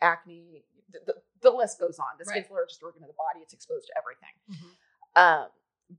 acne. 0.02 0.64
The, 0.92 1.00
the, 1.06 1.14
the 1.42 1.50
list 1.56 1.80
goes 1.80 1.98
on. 2.00 2.08
The 2.20 2.26
skin's 2.26 2.44
Right. 2.44 2.48
the 2.50 2.54
largest 2.54 2.84
organ 2.84 3.04
of 3.04 3.08
the 3.08 3.14
body. 3.14 3.40
It's 3.42 3.54
exposed 3.54 3.88
to 3.88 3.94
everything. 3.98 4.36
Mhm. 4.52 4.76
Um, 5.22 5.50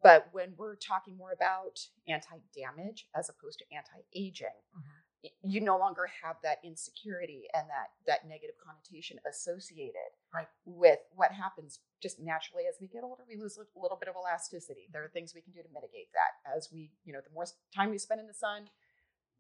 but 0.03 0.29
when 0.33 0.55
we're 0.57 0.77
talking 0.77 1.17
more 1.17 1.33
about 1.33 1.79
anti-damage 2.09 3.09
as 3.15 3.29
opposed 3.29 3.59
to 3.61 3.65
anti-aging, 3.75 4.49
Mhm. 4.75 5.33
you 5.43 5.61
no 5.61 5.77
longer 5.77 6.07
have 6.07 6.41
that 6.43 6.59
insecurity 6.63 7.49
and 7.55 7.69
that 7.71 7.91
that 8.05 8.27
negative 8.27 8.57
connotation 8.59 9.19
associated 9.25 10.13
Right. 10.33 10.49
with 10.65 11.01
what 11.13 11.33
happens 11.33 11.81
just 12.01 12.19
naturally 12.21 12.67
as 12.67 12.79
we 12.81 12.87
get 12.87 13.03
older. 13.03 13.25
We 13.25 13.37
lose 13.37 13.57
a 13.59 13.67
little 13.75 13.97
bit 13.97 14.09
of 14.09 14.15
elasticity. 14.17 14.87
There 14.91 15.03
are 15.03 15.09
things 15.09 15.35
we 15.35 15.43
can 15.43 15.53
do 15.53 15.63
to 15.63 15.69
mitigate 15.71 16.13
that. 16.13 16.41
As 16.45 16.71
we, 16.71 16.93
you 17.05 17.13
know, 17.13 17.21
the 17.21 17.31
more 17.31 17.47
time 17.75 17.91
we 17.91 17.99
spend 17.99 18.21
in 18.21 18.27
the 18.27 18.35
sun, 18.35 18.71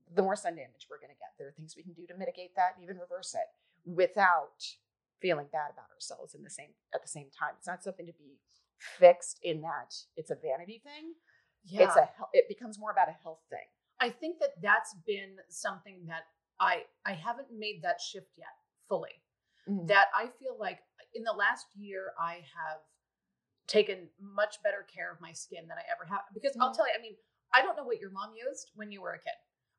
the 0.08 0.22
more 0.22 0.36
sun 0.36 0.54
damage 0.56 0.88
we're 0.88 0.98
going 0.98 1.10
to 1.12 1.18
get. 1.18 1.36
There 1.36 1.48
are 1.48 1.52
things 1.52 1.76
we 1.76 1.82
can 1.82 1.92
do 1.92 2.06
to 2.06 2.14
mitigate 2.14 2.54
that 2.54 2.74
and 2.74 2.82
even 2.82 2.98
reverse 2.98 3.34
it 3.34 3.48
without 3.84 4.76
feeling 5.20 5.48
bad 5.48 5.70
about 5.70 5.90
ourselves 5.90 6.34
in 6.34 6.42
the 6.42 6.50
same 6.50 6.74
at 6.94 7.02
the 7.02 7.08
same 7.08 7.30
time. 7.30 7.54
It's 7.58 7.66
not 7.66 7.82
something 7.82 8.06
to 8.06 8.12
be 8.12 8.40
fixed 8.78 9.38
in 9.42 9.60
that 9.62 9.94
it's 10.16 10.30
a 10.30 10.34
vanity 10.36 10.80
thing. 10.84 11.14
Yeah. 11.64 11.84
It's 11.86 11.96
a 11.96 12.08
it 12.32 12.44
becomes 12.48 12.78
more 12.78 12.90
about 12.90 13.08
a 13.08 13.16
health 13.22 13.40
thing. 13.50 13.66
I 14.00 14.10
think 14.10 14.38
that 14.40 14.60
that's 14.62 14.94
been 15.06 15.36
something 15.48 16.04
that 16.06 16.22
I 16.60 16.84
I 17.04 17.12
haven't 17.12 17.48
made 17.56 17.82
that 17.82 18.00
shift 18.00 18.32
yet 18.36 18.54
fully. 18.88 19.22
Mm. 19.68 19.88
That 19.88 20.06
I 20.16 20.28
feel 20.38 20.56
like 20.58 20.78
in 21.14 21.24
the 21.24 21.32
last 21.32 21.66
year 21.74 22.12
I 22.20 22.34
have 22.54 22.80
taken 23.66 24.08
much 24.20 24.62
better 24.62 24.86
care 24.94 25.10
of 25.10 25.20
my 25.20 25.32
skin 25.32 25.66
than 25.66 25.76
I 25.76 25.82
ever 25.90 26.04
have 26.08 26.22
because 26.32 26.56
I'll 26.60 26.70
Mhm. 26.72 26.76
tell 26.76 26.86
you 26.86 26.94
I 26.96 27.02
mean 27.02 27.16
I 27.52 27.62
don't 27.62 27.76
know 27.76 27.84
what 27.84 27.98
your 27.98 28.10
mom 28.10 28.34
used 28.34 28.70
when 28.74 28.92
you 28.92 29.00
were 29.00 29.14
a 29.14 29.18
kid 29.18 29.34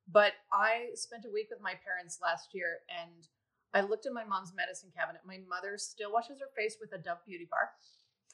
but 0.08 0.34
I 0.52 0.92
spent 0.96 1.26
a 1.26 1.30
week 1.30 1.48
with 1.50 1.62
my 1.62 1.76
parents 1.76 2.20
last 2.22 2.54
year 2.54 2.80
and 2.90 3.28
I 3.74 3.82
looked 3.82 4.06
in 4.06 4.14
my 4.14 4.24
mom's 4.26 4.54
medicine 4.54 4.92
cabinet 4.92 5.22
my 5.26 5.38
mother 5.48 5.78
still 5.78 6.12
washes 6.12 6.40
her 6.42 6.50
face 6.56 6.78
with 6.82 6.92
a 6.92 6.98
Dove 6.98 7.24
beauty 7.26 7.46
bar 7.50 7.72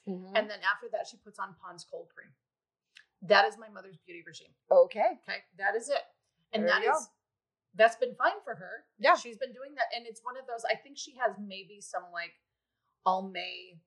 Mhm. 0.06 0.32
and 0.36 0.50
then 0.50 0.60
after 0.62 0.88
that 0.90 1.06
she 1.06 1.16
puts 1.18 1.38
on 1.38 1.54
Pond's 1.54 1.84
cold 1.84 2.08
cream 2.14 2.32
that 3.22 3.46
is 3.46 3.56
my 3.56 3.68
mother's 3.68 3.96
beauty 3.98 4.22
regime 4.26 4.54
okay. 4.70 5.18
Okay, 5.22 5.44
that 5.56 5.74
is 5.74 5.88
it. 5.88 6.02
And 6.52 6.62
There 6.62 6.70
that 6.70 6.84
is 6.84 7.08
that's 7.74 7.96
been 7.96 8.14
fine 8.14 8.40
for 8.44 8.54
her. 8.54 8.84
Yeah. 8.98 9.16
She's 9.16 9.36
been 9.36 9.52
doing 9.52 9.74
that. 9.74 9.86
And 9.96 10.06
it's 10.06 10.22
one 10.22 10.36
of 10.36 10.46
those, 10.46 10.64
I 10.64 10.76
think 10.76 10.96
she 10.96 11.16
has 11.16 11.34
maybe 11.38 11.80
some 11.80 12.04
like 12.12 12.32
Almay 13.06 13.78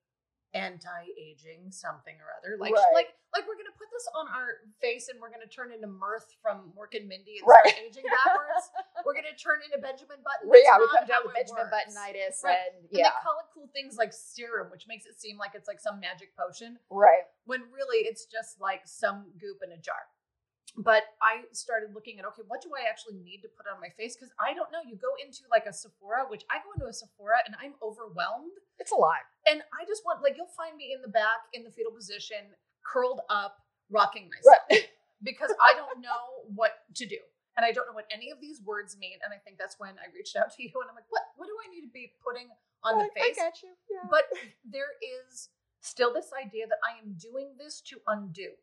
anti-aging 0.54 1.72
something 1.72 2.16
or 2.22 2.30
other. 2.40 2.58
Like 2.58 2.74
Right. 2.74 2.94
like 2.94 3.10
like 3.36 3.46
we're 3.48 3.56
gonna 3.60 3.76
put 3.78 3.92
this 3.92 4.08
on 4.16 4.28
our 4.30 4.64
face 4.82 5.10
and 5.10 5.20
we're 5.20 5.30
gonna 5.30 5.48
turn 5.48 5.72
into 5.72 5.88
Mearth 5.88 6.32
from 6.42 6.72
Mork 6.74 6.96
and 6.98 7.08
Mindy 7.08 7.38
and 7.40 7.48
Right. 7.48 7.68
start 7.68 7.84
aging 7.84 8.06
backwards. 8.08 8.72
we're 9.06 9.14
gonna 9.14 9.36
turn 9.36 9.62
into 9.64 9.78
Benjamin 9.78 10.22
Button. 10.24 10.48
Well, 10.50 10.64
yeah, 10.64 10.78
we 10.80 10.88
come 10.96 11.06
down 11.08 11.22
with 11.26 11.36
Benjamin 11.36 11.68
works. 11.70 11.94
Buttonitis 11.96 12.44
Right. 12.44 12.58
and 12.74 12.86
And 12.86 12.90
they 12.92 13.04
call 13.22 13.38
it 13.40 13.48
cool 13.54 13.68
things 13.74 13.98
like 13.98 14.14
serum, 14.14 14.72
which 14.72 14.88
makes 14.88 15.06
it 15.06 15.20
seem 15.20 15.38
like 15.38 15.52
it's 15.56 15.68
like 15.68 15.80
some 15.80 16.00
magic 16.00 16.36
potion 16.36 16.80
right. 16.90 17.24
when 17.46 17.62
really 17.72 18.08
it's 18.08 18.26
just 18.26 18.60
like 18.62 18.88
some 18.88 19.32
goop 19.38 19.60
in 19.64 19.72
a 19.74 19.78
jar. 19.78 20.08
But 20.78 21.04
I 21.26 21.50
started 21.58 21.90
looking 21.98 22.20
at 22.22 22.26
okay, 22.30 22.46
what 22.46 22.62
do 22.62 22.70
I 22.78 22.86
actually 22.88 23.18
need 23.26 23.42
to 23.42 23.50
put 23.50 23.66
on 23.66 23.82
my 23.82 23.90
face? 23.98 24.14
Because 24.16 24.30
I 24.38 24.54
don't 24.54 24.70
know. 24.70 24.86
You 24.86 24.94
go 24.96 25.10
into 25.18 25.42
like 25.50 25.66
a 25.66 25.74
Sephora, 25.74 26.30
which 26.30 26.46
I 26.54 26.62
go 26.62 26.70
into 26.78 26.86
a 26.86 26.94
Sephora 26.94 27.42
and 27.50 27.58
I'm 27.58 27.74
overwhelmed. 27.82 28.54
It's 28.78 28.94
a 28.94 29.00
lot. 29.00 29.26
And 29.50 29.66
I 29.74 29.90
just 29.90 30.06
want 30.06 30.22
like 30.22 30.38
you'll 30.38 30.54
find 30.54 30.78
me 30.78 30.94
in 30.94 31.02
the 31.02 31.10
back 31.10 31.50
in 31.54 31.66
the 31.66 31.74
fetal 31.74 31.92
position, 31.92 32.54
curled 32.86 33.22
up, 33.30 33.58
rocking 33.90 34.30
myself 34.30 34.62
Right. 34.70 34.86
because 35.26 35.50
I 35.58 35.74
don't 35.74 35.98
know 36.02 36.46
what 36.54 36.86
to 37.02 37.06
do. 37.10 37.18
And 37.58 37.66
I 37.66 37.74
don't 37.74 37.90
know 37.90 37.98
what 37.98 38.06
any 38.14 38.30
of 38.30 38.38
these 38.38 38.62
words 38.62 38.94
mean. 39.02 39.18
And 39.26 39.34
I 39.34 39.42
think 39.42 39.58
that's 39.58 39.82
when 39.82 39.98
I 39.98 40.14
reached 40.14 40.38
out 40.38 40.54
to 40.54 40.62
you 40.62 40.70
and 40.78 40.86
I'm 40.90 40.94
like, 40.94 41.10
what 41.10 41.26
what 41.42 41.50
do 41.50 41.58
I 41.58 41.74
need 41.74 41.90
to 41.90 41.94
be 41.94 42.14
putting 42.22 42.54
on 42.86 43.02
the 43.02 43.10
I, 43.10 43.10
I 43.10 43.34
face? 43.34 43.36
get 43.42 43.66
you. 43.66 43.74
Yeah. 43.90 44.06
But 44.14 44.30
there 44.62 44.94
is 45.02 45.50
still 45.82 46.14
this 46.14 46.30
idea 46.38 46.68
that 46.70 46.78
I 46.86 47.02
am 47.02 47.18
doing 47.18 47.58
this 47.58 47.82
to 47.90 47.98
undo, 48.06 48.54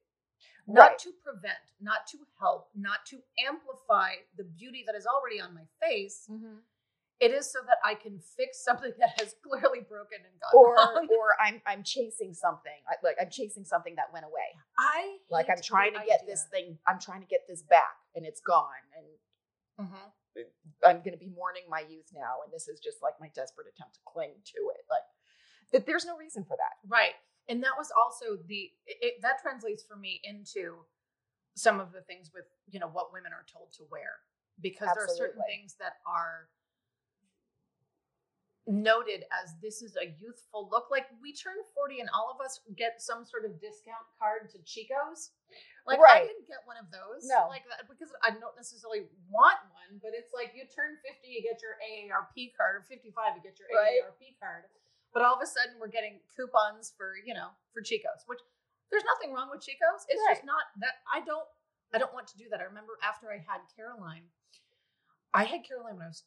not 0.66 0.90
Right. 0.90 0.98
to 1.00 1.12
prevent, 1.22 1.58
not 1.80 2.06
to 2.08 2.18
help, 2.38 2.70
not 2.74 3.04
to 3.06 3.22
amplify 3.38 4.16
the 4.36 4.44
beauty 4.44 4.82
that 4.86 4.94
is 4.94 5.06
already 5.06 5.40
on 5.40 5.54
my 5.54 5.66
face. 5.80 6.26
Mhm. 6.30 6.62
It 7.20 7.30
is 7.32 7.50
so 7.50 7.62
that 7.62 7.78
I 7.84 7.94
can 7.94 8.18
fix 8.20 8.58
something 8.64 8.92
that 8.98 9.20
has 9.20 9.34
clearly 9.42 9.80
broken 9.80 10.18
and 10.24 10.40
gone 10.40 10.50
or 10.54 10.74
wrong. 10.74 11.08
or 11.10 11.40
I'm 11.40 11.62
I'm 11.66 11.82
chasing 11.82 12.34
something. 12.34 12.82
I, 12.88 12.96
like 13.02 13.16
I'm 13.20 13.30
chasing 13.30 13.64
something 13.64 13.94
that 13.96 14.12
went 14.12 14.24
away. 14.24 14.58
I 14.78 15.18
Like 15.30 15.48
I'm 15.48 15.60
trying 15.62 15.92
to 15.94 16.00
get 16.00 16.22
idea. 16.22 16.26
this 16.34 16.44
thing. 16.50 16.78
I'm 16.86 16.98
trying 16.98 17.20
to 17.20 17.26
get 17.28 17.46
this 17.46 17.62
back, 17.62 17.96
and 18.14 18.26
it's 18.26 18.40
gone. 18.40 18.82
And 18.96 19.88
Mhm. 19.88 20.12
I'm 20.84 20.98
going 20.98 21.12
to 21.12 21.16
be 21.18 21.28
mourning 21.28 21.62
my 21.68 21.80
youth 21.80 22.10
now, 22.12 22.42
and 22.42 22.52
this 22.52 22.66
is 22.68 22.80
just 22.80 23.00
like 23.02 23.14
my 23.20 23.28
desperate 23.28 23.68
attempt 23.68 23.94
to 23.94 24.00
cling 24.04 24.42
to 24.44 24.70
it. 24.74 24.84
Like 24.90 25.04
that, 25.72 25.86
there's 25.86 26.04
no 26.04 26.16
reason 26.16 26.44
for 26.44 26.56
that. 26.56 26.76
Right. 26.88 27.14
And 27.48 27.62
that 27.62 27.76
was 27.76 27.92
also 27.92 28.38
the 28.46 28.70
it, 28.86 29.20
that 29.22 29.42
translates 29.42 29.82
for 29.82 29.96
me 29.96 30.20
into 30.24 30.84
some 31.54 31.80
of 31.80 31.92
the 31.92 32.00
things 32.02 32.30
with, 32.34 32.44
you 32.70 32.80
know, 32.80 32.88
what 32.88 33.12
women 33.12 33.32
are 33.32 33.44
told 33.50 33.72
to 33.74 33.84
wear 33.90 34.24
because 34.60 34.88
there 34.94 35.04
are 35.04 35.16
certain 35.16 35.42
things 35.46 35.76
that 35.78 35.98
are 36.06 36.48
noted 38.66 39.28
as 39.28 39.52
this 39.60 39.82
is 39.82 39.96
a 40.00 40.08
youthful 40.16 40.68
look. 40.72 40.88
Like 40.90 41.06
we 41.20 41.36
turn 41.36 41.60
40 41.76 42.00
and 42.00 42.08
all 42.16 42.32
of 42.32 42.40
us 42.40 42.60
get 42.76 42.96
some 43.00 43.24
sort 43.24 43.44
of 43.44 43.60
discount 43.60 44.08
card 44.16 44.48
to 44.56 44.58
Chico's. 44.64 45.36
Like 45.84 46.00
I 46.00 46.24
didn't 46.24 46.48
get 46.48 46.64
one 46.64 46.80
of 46.80 46.88
those. 46.88 47.28
No. 47.28 47.44
Like 47.52 47.68
that 47.68 47.84
because 47.84 48.08
I 48.24 48.32
don't 48.32 48.56
necessarily 48.56 49.04
want 49.28 49.60
one, 49.68 50.00
but 50.00 50.16
it's 50.16 50.32
like 50.32 50.56
you 50.56 50.64
turn 50.64 50.96
50, 51.04 51.28
you 51.28 51.44
get 51.44 51.60
your 51.60 51.76
AARP 51.76 52.56
card, 52.56 52.80
or 52.80 52.82
55, 52.88 53.36
you 53.36 53.42
get 53.44 53.60
your 53.60 53.68
Right. 53.68 54.00
AARP 54.00 54.40
card. 54.40 54.64
But 55.14 55.22
all 55.22 55.36
of 55.36 55.42
a 55.42 55.46
sudden 55.46 55.78
we're 55.80 55.88
getting 55.88 56.18
coupons 56.36 56.92
for, 56.98 57.14
you 57.24 57.32
know, 57.34 57.48
for 57.72 57.80
Chico's, 57.80 58.26
which 58.26 58.40
there's 58.90 59.04
nothing 59.06 59.32
wrong 59.32 59.48
with 59.50 59.62
Chico's. 59.62 60.04
It's 60.08 60.20
just 60.28 60.44
not 60.44 60.64
that 60.80 61.00
I 61.12 61.24
don't 61.24 61.46
I 61.94 61.98
don't 61.98 62.12
want 62.12 62.26
to 62.28 62.36
do 62.36 62.48
that. 62.50 62.60
I 62.60 62.64
remember 62.64 62.98
after 63.02 63.30
I 63.30 63.38
had 63.38 63.60
Caroline, 63.76 64.24
I 65.32 65.44
had 65.44 65.62
Caroline 65.64 65.94
when 65.96 66.06
I 66.06 66.08
was 66.08 66.24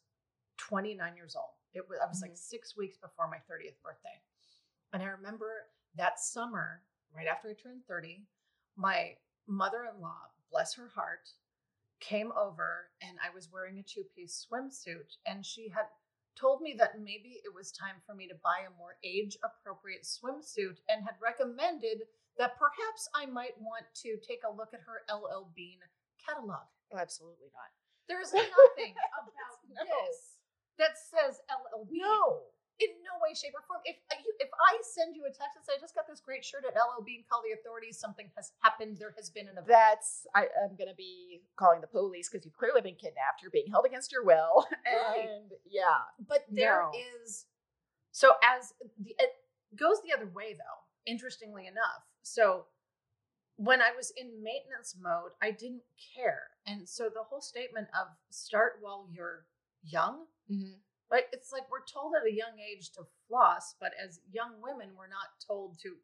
29 0.56 1.14
years 1.16 1.36
old. 1.36 1.52
It 1.74 1.86
was 1.88 1.98
I 2.02 2.06
was 2.08 2.22
like 2.22 2.32
Mhm. 2.32 2.38
six 2.38 2.76
weeks 2.76 2.96
before 2.96 3.28
my 3.28 3.38
30th 3.40 3.80
birthday. 3.82 4.22
And 4.92 5.02
I 5.02 5.06
remember 5.06 5.68
that 5.94 6.18
summer, 6.18 6.82
right 7.12 7.26
after 7.26 7.50
I 7.50 7.54
turned 7.54 7.84
30, 7.86 8.26
my 8.76 9.18
mother-in-law, 9.46 10.30
bless 10.50 10.74
her 10.74 10.88
heart, 10.88 11.28
came 12.00 12.32
over 12.32 12.90
and 13.02 13.18
I 13.20 13.28
was 13.30 13.50
wearing 13.52 13.78
a 13.78 13.82
two-piece 13.82 14.46
swimsuit 14.50 15.16
and 15.26 15.44
she 15.44 15.68
had 15.68 15.86
told 16.38 16.60
me 16.62 16.74
that 16.78 17.00
maybe 17.02 17.42
it 17.44 17.52
was 17.54 17.72
time 17.72 17.96
for 18.06 18.14
me 18.14 18.28
to 18.28 18.34
buy 18.44 18.62
a 18.66 18.76
more 18.78 18.94
age-appropriate 19.02 20.06
swimsuit 20.06 20.78
and 20.88 21.02
had 21.02 21.18
recommended 21.20 22.06
that 22.38 22.54
perhaps 22.58 23.08
I 23.14 23.26
might 23.26 23.58
want 23.58 23.84
to 24.06 24.16
take 24.22 24.42
a 24.46 24.54
look 24.54 24.70
at 24.72 24.80
her 24.86 25.02
LL 25.10 25.50
Bean 25.56 25.78
catalog. 26.22 26.62
Oh, 26.94 26.98
absolutely 26.98 27.50
not. 27.50 27.70
There's 28.06 28.32
nothing 28.34 28.94
about 28.94 29.58
No. 29.66 29.82
this 29.82 30.38
that 30.78 30.94
says 30.94 31.40
LL 31.50 31.84
Bean 31.90 32.00
No. 32.02 32.46
In 32.80 32.90
no 33.02 33.18
way, 33.22 33.34
shape, 33.34 33.52
or 33.54 33.62
form. 33.66 33.80
If 33.84 33.96
uh, 34.10 34.16
you, 34.24 34.32
if 34.38 34.48
I 34.54 34.78
send 34.82 35.16
you 35.16 35.24
a 35.26 35.32
text 35.34 35.56
and 35.56 35.64
say, 35.64 35.72
"I 35.76 35.80
just 35.80 35.94
got 35.94 36.06
this 36.06 36.20
great 36.20 36.44
shirt 36.44 36.64
at 36.66 36.74
LL 36.78 37.02
Bean, 37.02 37.24
call 37.28 37.42
the 37.42 37.52
authorities. 37.58 37.98
Something 37.98 38.30
has 38.36 38.52
happened. 38.60 38.98
There 38.98 39.14
has 39.16 39.30
been 39.30 39.46
an 39.46 39.58
event." 39.58 39.68
That's 39.68 40.26
I, 40.34 40.46
I'm 40.62 40.76
going 40.76 40.88
to 40.88 40.96
be 40.96 41.42
calling 41.56 41.80
the 41.80 41.86
police 41.90 42.28
because 42.28 42.44
you've 42.44 42.56
clearly 42.56 42.80
been 42.80 42.94
kidnapped. 42.94 43.42
You're 43.42 43.50
being 43.50 43.70
held 43.70 43.86
against 43.86 44.12
your 44.12 44.24
will, 44.24 44.66
Right. 44.86 45.28
and 45.28 45.50
yeah, 45.68 46.06
but 46.28 46.44
there 46.50 46.82
No. 46.82 46.92
is 47.24 47.46
so 48.12 48.34
as 48.42 48.72
the 48.98 49.14
it 49.18 49.30
goes 49.76 49.98
the 50.06 50.14
other 50.14 50.26
way 50.30 50.54
though. 50.54 50.78
Interestingly 51.06 51.66
enough, 51.66 52.04
so 52.22 52.66
when 53.56 53.80
I 53.82 53.90
was 53.96 54.12
in 54.16 54.42
maintenance 54.42 54.94
mode, 55.00 55.32
I 55.42 55.50
didn't 55.50 55.82
care, 56.14 56.42
and 56.66 56.88
so 56.88 57.04
the 57.08 57.22
whole 57.28 57.40
statement 57.40 57.88
of 57.98 58.08
"start 58.30 58.78
while 58.80 59.08
you're 59.10 59.46
young." 59.82 60.26
Right? 61.10 61.24
It's 61.32 61.52
like 61.52 61.70
we're 61.70 61.84
told 61.90 62.14
at 62.14 62.26
a 62.26 62.34
young 62.34 62.58
age 62.60 62.92
to 62.92 63.02
floss, 63.26 63.74
but 63.80 63.92
as 64.02 64.20
young 64.30 64.60
women, 64.60 64.90
we're 64.96 65.08
not 65.08 65.40
told 65.46 65.78
to 65.80 65.96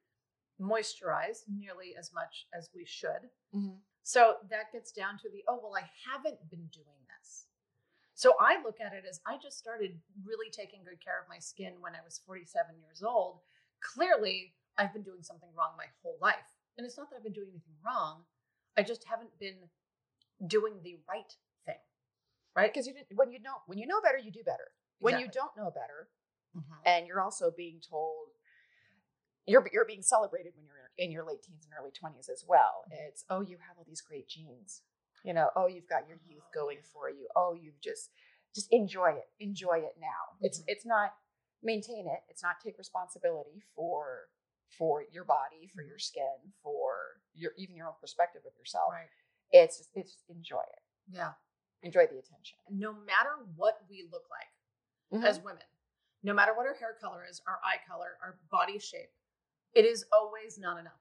moisturize 0.60 1.42
nearly 1.48 1.94
as 1.98 2.12
much 2.14 2.46
as 2.54 2.70
we 2.74 2.84
should. 2.84 3.30
Mhm. 3.52 3.80
So 4.02 4.38
that 4.50 4.72
gets 4.72 4.92
down 4.92 5.18
to 5.18 5.30
the 5.30 5.44
oh, 5.48 5.60
well, 5.62 5.76
I 5.76 5.90
haven't 6.06 6.48
been 6.50 6.66
doing 6.68 7.06
this. 7.18 7.46
So 8.14 8.36
I 8.38 8.62
look 8.62 8.80
at 8.80 8.92
it 8.92 9.04
as 9.04 9.20
I 9.26 9.38
just 9.38 9.58
started 9.58 10.00
really 10.22 10.50
taking 10.50 10.84
good 10.84 11.02
care 11.02 11.20
of 11.20 11.28
my 11.28 11.38
skin 11.38 11.80
when 11.80 11.94
I 11.94 12.02
was 12.02 12.18
47 12.18 12.80
years 12.80 13.02
old. 13.02 13.40
Clearly, 13.80 14.54
I've 14.78 14.92
been 14.92 15.02
doing 15.02 15.22
something 15.22 15.52
wrong 15.54 15.76
my 15.76 15.86
whole 16.02 16.18
life. 16.20 16.56
And 16.76 16.86
it's 16.86 16.96
not 16.96 17.10
that 17.10 17.16
I've 17.16 17.24
been 17.24 17.32
doing 17.32 17.50
anything 17.50 17.76
wrong, 17.84 18.24
I 18.76 18.82
just 18.82 19.04
haven't 19.04 19.38
been 19.38 19.70
doing 20.46 20.80
the 20.82 20.98
right 21.08 21.32
thing. 21.64 21.80
Right? 22.56 22.72
because 22.72 22.86
you 22.86 22.94
didn't 22.94 23.16
when 23.16 23.32
you 23.32 23.40
know 23.40 23.62
when 23.66 23.78
you 23.78 23.86
know 23.86 24.00
better, 24.00 24.18
you 24.18 24.30
do 24.30 24.44
better. 24.44 24.68
When 24.98 25.18
you 25.18 25.28
don't 25.28 25.56
know 25.56 25.70
better, 25.70 26.08
Mhm. 26.56 26.80
and 26.86 27.06
you're 27.06 27.20
also 27.20 27.50
being 27.50 27.80
told 27.80 28.28
you're 29.46 29.68
you're 29.72 29.84
being 29.84 30.02
celebrated 30.02 30.54
when 30.56 30.64
you're 30.64 30.90
in 30.96 31.10
your 31.10 31.24
late 31.24 31.42
teens 31.42 31.64
and 31.66 31.74
early 31.78 31.90
20s 31.90 32.28
as 32.28 32.44
well. 32.46 32.84
It's 32.90 33.24
oh, 33.28 33.40
you 33.42 33.58
have 33.58 33.76
all 33.76 33.84
these 33.84 34.00
great 34.00 34.28
genes. 34.28 34.82
You 35.22 35.32
know, 35.34 35.50
oh, 35.56 35.66
you've 35.66 35.88
got 35.88 36.08
your 36.08 36.18
youth 36.26 36.44
going 36.52 36.82
for 36.82 37.10
you. 37.10 37.28
Oh, 37.36 37.52
you've 37.54 37.80
just 37.80 38.10
just 38.54 38.72
enjoy 38.72 39.10
it. 39.12 39.28
Enjoy 39.40 39.78
it 39.80 39.96
now. 39.98 40.36
It's 40.40 40.60
Mhm. 40.60 40.64
it's 40.68 40.86
not 40.86 41.18
maintain 41.62 42.06
it. 42.08 42.22
It's 42.28 42.42
not 42.42 42.60
take 42.60 42.78
responsibility 42.78 43.60
for 43.74 44.30
for 44.78 45.02
your 45.02 45.24
body, 45.24 45.68
for 45.68 45.82
your 45.82 45.98
skin, 45.98 46.52
for 46.62 47.20
your 47.34 47.52
even 47.56 47.76
your 47.76 47.88
own 47.88 47.94
perspective 48.00 48.44
of 48.46 48.56
yourself. 48.56 48.92
Right. 48.92 49.10
It's 49.50 49.78
just 49.78 49.90
it's 49.94 50.12
just 50.14 50.30
enjoy 50.30 50.62
it. 50.62 50.82
Yeah. 51.08 51.34
Enjoy 51.82 52.06
the 52.06 52.18
attention. 52.18 52.58
No 52.70 52.92
matter 52.94 53.36
what 53.56 53.86
we 53.88 54.04
look 54.10 54.28
like 54.30 54.50
Mm-hmm. 55.14 55.24
as 55.24 55.38
women, 55.40 55.62
no 56.22 56.34
matter 56.34 56.52
what 56.54 56.66
our 56.66 56.74
hair 56.74 56.96
color 57.00 57.24
is, 57.28 57.40
our 57.46 57.60
eye 57.64 57.78
color, 57.88 58.18
our 58.22 58.38
body 58.50 58.78
shape, 58.78 59.10
it 59.74 59.84
is 59.84 60.04
always 60.12 60.58
not 60.58 60.78
enough. 60.78 60.92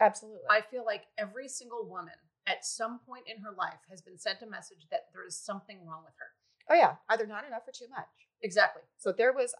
Absolutely. 0.00 0.40
I 0.50 0.60
feel 0.60 0.84
like 0.84 1.04
every 1.18 1.48
single 1.48 1.86
woman 1.88 2.14
at 2.46 2.64
some 2.64 2.98
point 3.06 3.24
in 3.26 3.42
her 3.42 3.52
life 3.56 3.78
has 3.88 4.02
been 4.02 4.18
sent 4.18 4.42
a 4.42 4.46
message 4.46 4.86
that 4.90 5.06
there 5.12 5.26
is 5.26 5.36
something 5.36 5.78
wrong 5.86 6.02
with 6.04 6.14
her. 6.18 6.26
oh 6.70 6.74
yeah, 6.74 6.96
either 7.10 7.26
not 7.26 7.46
enough 7.46 7.62
or 7.66 7.72
too 7.72 7.88
much. 7.90 8.08
Exactly. 8.42 8.82
So 8.96 9.12
there 9.12 9.32
was, 9.32 9.54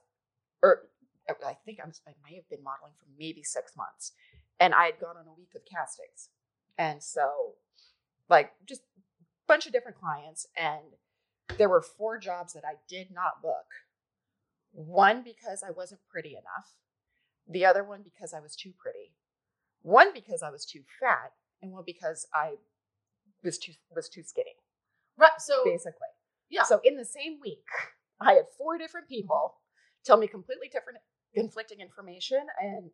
or 0.62 0.82
I 1.28 1.56
think 1.64 1.78
I 1.82 1.86
was, 1.86 2.00
I 2.06 2.12
might 2.22 2.36
have 2.36 2.48
been 2.48 2.62
modeling 2.62 2.92
for 2.98 3.06
maybe 3.18 3.42
six 3.42 3.76
months, 3.76 4.12
and 4.60 4.74
I 4.74 4.86
had 4.86 5.00
gone 5.00 5.16
on 5.16 5.26
a 5.26 5.38
week 5.38 5.52
of 5.54 5.62
castings, 5.64 6.28
and 6.76 7.02
so, 7.02 7.54
like, 8.28 8.52
just 8.66 8.82
a 8.82 9.02
bunch 9.46 9.66
of 9.66 9.72
different 9.72 9.98
clients, 9.98 10.46
and 10.56 10.82
there 11.56 11.68
were 11.68 11.80
four 11.80 12.18
jobs 12.18 12.52
that 12.54 12.64
I 12.64 12.74
did 12.88 13.10
not 13.10 13.40
book. 13.42 13.66
One 14.74 15.22
because 15.22 15.62
I 15.62 15.70
wasn't 15.70 16.00
pretty 16.10 16.30
enough, 16.32 16.74
the 17.48 17.64
other 17.64 17.84
one 17.84 18.02
because 18.02 18.34
I 18.34 18.40
was 18.40 18.56
too 18.56 18.72
pretty, 18.76 19.14
one 19.82 20.12
because 20.12 20.42
I 20.42 20.50
was 20.50 20.64
too 20.66 20.82
fat, 21.00 21.32
and 21.62 21.70
one 21.72 21.84
because 21.86 22.26
I 22.34 22.54
was 23.44 23.58
too 23.58 23.72
was 23.94 24.08
too 24.08 24.22
skinny 24.24 24.56
Right. 25.16 25.30
So 25.38 25.62
basically. 25.64 26.08
Yeah. 26.50 26.64
So 26.64 26.80
in 26.82 26.96
the 26.96 27.04
same 27.04 27.38
week, 27.40 27.64
I 28.20 28.32
had 28.34 28.46
four 28.58 28.78
different 28.78 29.08
people 29.08 29.54
tell 30.04 30.16
me 30.16 30.26
completely 30.26 30.68
different 30.68 30.98
conflicting 31.34 31.80
information 31.80 32.44
and 32.60 32.90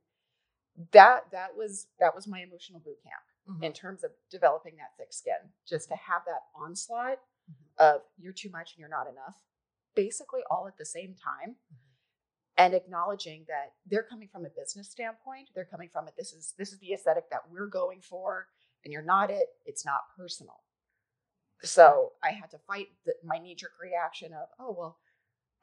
that 0.93 1.25
that 1.33 1.57
was 1.57 1.87
that 1.99 2.14
was 2.14 2.27
my 2.27 2.40
emotional 2.40 2.81
boot 2.81 2.99
camp 3.03 3.23
Mhm. 3.49 3.64
in 3.64 3.73
terms 3.73 4.05
of 4.05 4.12
developing 4.31 4.77
that 4.77 4.97
thick 4.99 5.12
skin 5.12 5.53
just 5.66 5.88
to 5.88 5.97
have 5.97 6.25
that 6.27 6.43
onslaught 6.55 7.19
Mhm. 7.51 7.77
of 7.79 8.03
you're 8.19 8.33
too 8.33 8.51
much 8.51 8.73
and 8.73 8.81
you're 8.81 8.88
not 8.88 9.07
enough 9.09 9.37
basically 9.94 10.40
all 10.50 10.66
at 10.68 10.79
the 10.79 10.85
same 10.85 11.14
time 11.14 11.55
mm-hmm. 11.55 12.64
and 12.64 12.74
acknowledging 12.74 13.44
that 13.48 13.72
they're 13.87 14.03
coming 14.03 14.29
from 14.31 14.44
a 14.44 14.50
business 14.50 14.90
standpoint. 14.90 15.48
They're 15.55 15.64
coming 15.64 15.88
from 15.92 16.09
it 16.09 16.14
this 16.16 16.33
is 16.33 16.55
this 16.59 16.72
is 16.72 16.79
the 16.79 16.92
aesthetic 16.92 17.31
that 17.31 17.42
we're 17.50 17.66
going 17.66 18.00
for 18.00 18.46
and 18.85 18.92
you're 18.92 19.03
not 19.03 19.31
it 19.31 19.46
it's 19.66 19.85
not 19.85 20.00
personal. 20.16 20.61
So 21.62 22.12
i 22.22 22.31
had 22.31 22.50
to 22.50 22.59
fight 22.66 22.88
the, 23.05 23.14
my 23.24 23.38
knee-jerk 23.38 23.72
reaction 23.83 24.33
of 24.33 24.48
oh 24.59 24.74
well 24.76 24.98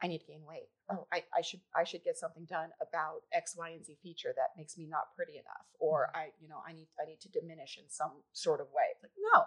i 0.02 0.06
need 0.06 0.18
to 0.18 0.26
gain 0.26 0.42
weight. 0.46 0.68
Oh 0.90 1.06
I, 1.12 1.24
I 1.36 1.42
should 1.42 1.60
i 1.74 1.84
should 1.84 2.04
get 2.04 2.18
something 2.18 2.44
done 2.44 2.70
about 2.80 3.22
x 3.32 3.54
y 3.56 3.70
and 3.70 3.84
z 3.84 3.96
feature 4.02 4.32
that 4.36 4.56
makes 4.56 4.78
me 4.78 4.86
not 4.86 5.14
pretty 5.16 5.34
enough 5.34 5.66
or 5.80 6.08
mm-hmm. 6.14 6.20
i 6.20 6.24
you 6.40 6.48
know 6.48 6.62
i 6.68 6.72
need 6.72 6.88
i 7.02 7.06
need 7.06 7.20
to 7.20 7.28
diminish 7.30 7.78
in 7.78 7.88
some 7.88 8.12
sort 8.32 8.60
of 8.60 8.68
way. 8.68 8.94
Like 9.02 9.12
no 9.18 9.44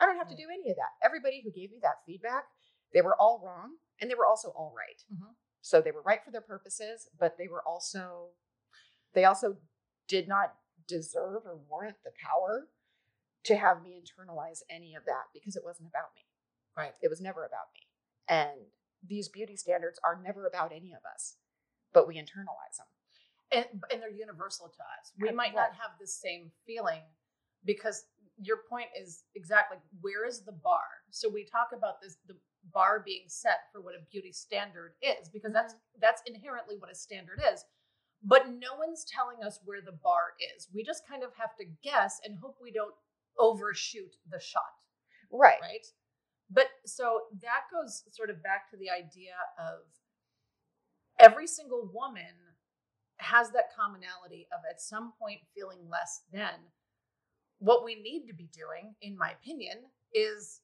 i 0.00 0.06
don't 0.06 0.18
have 0.18 0.28
to 0.28 0.34
mm. 0.34 0.44
do 0.44 0.48
any 0.52 0.70
of 0.70 0.76
that. 0.76 0.92
Everybody 1.02 1.40
who 1.42 1.50
gave 1.50 1.70
me 1.70 1.78
that 1.82 2.04
feedback 2.04 2.44
they 2.94 3.02
were 3.02 3.16
all 3.18 3.42
wrong 3.44 3.74
and 4.00 4.10
they 4.10 4.14
were 4.14 4.26
also 4.26 4.48
all 4.50 4.74
right. 4.76 5.02
Mhm. 5.12 5.34
so 5.60 5.80
they 5.80 5.90
were 5.92 6.02
right 6.02 6.22
for 6.24 6.30
their 6.30 6.40
purposes 6.40 7.08
but 7.18 7.36
they 7.38 7.48
were 7.48 7.62
also 7.66 8.30
they 9.14 9.24
also 9.24 9.56
did 10.08 10.28
not 10.28 10.56
deserve 10.86 11.46
or 11.46 11.56
warrant 11.56 11.96
the 12.04 12.12
power 12.20 12.68
to 13.44 13.56
have 13.56 13.82
me 13.82 14.02
internalize 14.02 14.62
any 14.68 14.94
of 14.94 15.04
that 15.04 15.24
because 15.32 15.56
it 15.56 15.64
wasn't 15.64 15.88
about 15.88 16.14
me 16.14 16.26
Right. 16.76 16.94
it 17.00 17.08
was 17.08 17.20
never 17.20 17.44
about 17.44 17.72
me 17.74 17.88
and 18.28 18.66
these 19.06 19.28
beauty 19.28 19.56
standards 19.56 19.98
are 20.02 20.20
never 20.20 20.46
about 20.46 20.72
any 20.72 20.92
of 20.92 21.04
us 21.14 21.36
but 21.92 22.06
we 22.08 22.16
internalize 22.16 22.76
them 22.78 22.86
and 23.52 23.66
and 23.92 24.02
they're 24.02 24.10
universal 24.10 24.68
to 24.68 24.82
us. 24.98 25.12
We 25.18 25.30
might 25.30 25.54
not 25.54 25.72
have 25.74 25.92
the 26.00 26.06
same 26.06 26.50
feeling 26.66 27.02
because 27.64 28.04
your 28.40 28.58
point 28.68 28.88
is 28.98 29.24
exactly 29.34 29.78
where 30.00 30.26
is 30.26 30.44
the 30.44 30.52
bar? 30.52 30.82
So 31.10 31.28
we 31.28 31.44
talk 31.44 31.68
about 31.76 32.00
this 32.02 32.16
the 32.26 32.36
bar 32.72 33.02
being 33.04 33.24
set 33.26 33.68
for 33.72 33.80
what 33.80 33.94
a 33.94 34.10
beauty 34.10 34.32
standard 34.32 34.94
is 35.02 35.28
because 35.28 35.52
that's 35.52 35.74
mm-hmm. 35.74 36.00
that's 36.00 36.22
inherently 36.26 36.76
what 36.78 36.90
a 36.90 36.94
standard 36.94 37.40
is. 37.52 37.64
But 38.22 38.48
no 38.48 38.78
one's 38.78 39.04
telling 39.04 39.44
us 39.44 39.60
where 39.64 39.82
the 39.84 39.92
bar 39.92 40.32
is. 40.56 40.68
We 40.72 40.82
just 40.82 41.06
kind 41.06 41.22
of 41.22 41.30
have 41.36 41.54
to 41.56 41.66
guess 41.82 42.20
and 42.24 42.38
hope 42.38 42.56
we 42.62 42.72
don't 42.72 42.94
overshoot 43.38 44.16
the 44.30 44.40
shot 44.40 44.62
right 45.30 45.58
right? 45.60 45.86
But 46.50 46.68
so 46.86 47.22
that 47.42 47.62
goes 47.72 48.04
sort 48.12 48.30
of 48.30 48.42
back 48.42 48.70
to 48.70 48.76
the 48.76 48.90
idea 48.90 49.34
of 49.58 49.80
every 51.18 51.46
single 51.46 51.90
woman 51.92 52.34
has 53.18 53.50
that 53.50 53.74
commonality 53.74 54.46
of 54.52 54.60
at 54.70 54.80
some 54.80 55.12
point 55.18 55.40
feeling 55.54 55.88
less 55.90 56.22
than. 56.32 56.70
What 57.58 57.84
we 57.84 57.94
need 57.94 58.26
to 58.26 58.34
be 58.34 58.48
doing, 58.52 58.94
in 59.00 59.16
my 59.16 59.30
opinion, 59.30 59.78
is 60.12 60.60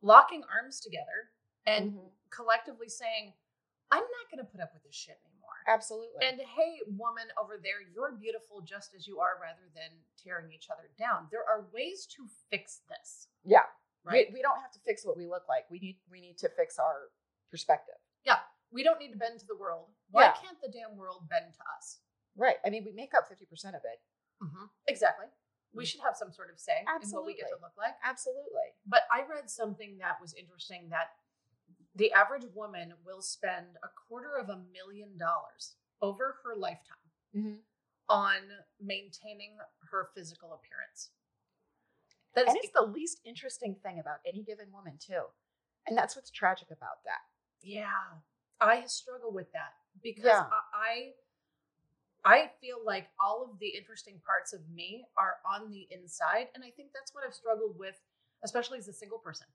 locking 0.00 0.42
arms 0.48 0.80
together 0.80 1.30
and 1.66 1.92
Mhm. 1.92 2.12
collectively 2.30 2.88
saying, 2.88 3.34
I'm 3.90 4.02
not 4.02 4.30
going 4.30 4.44
to 4.44 4.50
put 4.50 4.60
up 4.60 4.72
with 4.74 4.82
this 4.82 4.94
shit 4.94 5.18
anymore. 5.24 5.48
absolutely 5.66 6.24
And 6.26 6.40
hey, 6.40 6.80
woman 6.86 7.28
over 7.40 7.56
there, 7.58 7.80
you're 7.80 8.12
beautiful 8.12 8.60
just 8.62 8.94
as 8.94 9.06
you 9.06 9.20
are 9.20 9.38
rather 9.40 9.68
than 9.74 10.04
tearing 10.16 10.52
each 10.52 10.68
other 10.70 10.88
down. 10.98 11.28
There 11.30 11.44
are 11.46 11.62
ways 11.72 12.06
to 12.16 12.26
fix 12.50 12.80
this, 12.88 13.28
yeah 13.44 13.64
right? 14.04 14.28
we, 14.28 14.34
we 14.34 14.42
don't 14.42 14.60
have 14.60 14.70
to 14.72 14.78
fix 14.80 15.04
what 15.04 15.16
we 15.16 15.26
look 15.26 15.48
like 15.48 15.68
we 15.70 15.78
need 15.80 16.00
we 16.10 16.20
need 16.20 16.38
to 16.38 16.48
fix 16.50 16.78
our 16.78 17.10
perspective 17.50 17.96
Yeah. 18.24 18.40
We 18.70 18.82
don't 18.82 18.98
need 19.00 19.12
to 19.12 19.16
bend 19.18 19.40
to 19.40 19.46
the 19.46 19.56
world. 19.56 19.88
Why 20.10 20.24
Yeah. 20.24 20.32
can't 20.34 20.60
the 20.60 20.68
damn 20.68 20.96
world 20.96 21.28
bend 21.28 21.54
to 21.54 21.60
us? 21.76 22.00
right 22.36 22.58
i 22.64 22.70
mean 22.70 22.84
we 22.84 22.92
make 22.92 23.14
up 23.14 23.28
50% 23.28 23.74
of 23.74 23.84
it 23.84 24.00
Exactly. 24.86 25.26
We 25.72 25.84
should 25.84 26.00
have 26.00 26.16
some 26.16 26.32
sort 26.32 26.50
of 26.50 26.58
say 26.60 26.84
in 27.02 27.10
what 27.10 27.24
we 27.26 27.34
get 27.34 27.48
to 27.48 27.56
look 27.60 27.76
like. 27.76 27.96
absolutely 28.02 28.72
But 28.86 29.02
I 29.10 29.22
read 29.24 29.50
something 29.50 29.98
that 29.98 30.20
was 30.20 30.32
interesting 30.34 30.88
that 30.90 31.16
the 31.98 32.12
average 32.12 32.46
woman 32.54 32.94
will 33.04 33.20
spend 33.22 33.76
a 33.82 33.88
quarter 34.08 34.36
of 34.38 34.48
a 34.48 34.62
million 34.72 35.18
dollars 35.18 35.76
over 36.00 36.38
her 36.44 36.54
lifetime 36.56 36.96
Mhm. 37.34 37.58
on 38.08 38.64
maintaining 38.80 39.58
her 39.90 40.10
physical 40.14 40.54
appearance. 40.54 41.10
That 42.34 42.46
is 42.46 42.54
and 42.54 42.64
it's 42.64 42.72
the 42.72 42.82
least 42.86 43.20
interesting 43.24 43.74
thing 43.82 43.98
about 43.98 44.20
any 44.26 44.42
given 44.44 44.70
woman 44.72 44.98
too 44.98 45.24
and 45.86 45.96
that's 45.98 46.14
what's 46.16 46.30
tragic 46.30 46.70
about 46.70 47.02
that 47.04 47.20
Yeah, 47.62 47.90
I 48.60 48.86
struggle 48.86 49.32
with 49.32 49.50
that 49.52 49.74
because 50.02 50.24
Yeah. 50.24 50.48
I, 50.50 50.60
I 50.72 51.14
I 52.24 52.50
feel 52.60 52.78
like 52.84 53.08
all 53.18 53.42
of 53.50 53.58
the 53.58 53.68
interesting 53.68 54.20
parts 54.24 54.52
of 54.52 54.68
me 54.68 55.06
are 55.16 55.36
on 55.46 55.70
the 55.70 55.86
inside, 55.90 56.48
and 56.54 56.64
I 56.64 56.70
think 56.70 56.92
that's 56.92 57.14
what 57.14 57.24
I've 57.24 57.32
struggled 57.34 57.78
with, 57.78 58.00
especially 58.44 58.78
as 58.78 58.88
a 58.88 58.92
single 58.92 59.18
person, 59.18 59.46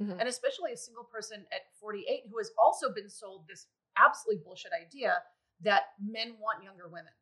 Mhm. 0.00 0.18
and 0.20 0.28
especially 0.28 0.72
a 0.72 0.76
single 0.76 1.04
person 1.04 1.46
at 1.52 1.74
48 1.80 2.26
who 2.30 2.38
has 2.38 2.50
also 2.58 2.92
been 2.92 3.08
sold 3.10 3.46
this 3.46 3.66
absolutely 3.96 4.42
bullshit 4.44 4.72
idea 4.72 5.24
that 5.60 5.94
men 5.98 6.38
want 6.38 6.62
younger 6.62 6.88
women. 6.88 7.12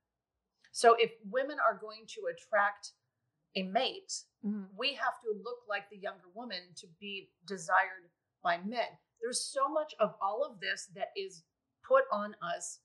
So 0.72 0.94
if 0.94 1.12
women 1.24 1.58
are 1.58 1.74
going 1.74 2.06
to 2.08 2.26
attract 2.26 2.92
a 3.54 3.62
mate, 3.62 4.24
we 4.76 4.94
have 4.94 5.18
to 5.22 5.32
look 5.42 5.66
like 5.66 5.88
the 5.90 5.96
younger 5.96 6.28
woman 6.28 6.74
to 6.76 6.86
be 7.00 7.32
desired 7.46 8.12
by 8.42 8.58
men. 8.58 8.98
There's 9.20 9.42
so 9.42 9.68
much 9.68 9.94
of 9.98 10.14
all 10.20 10.44
of 10.44 10.60
this 10.60 10.86
that 10.94 11.08
is 11.16 11.42
put 11.82 12.04
on 12.12 12.36
us 12.42 12.80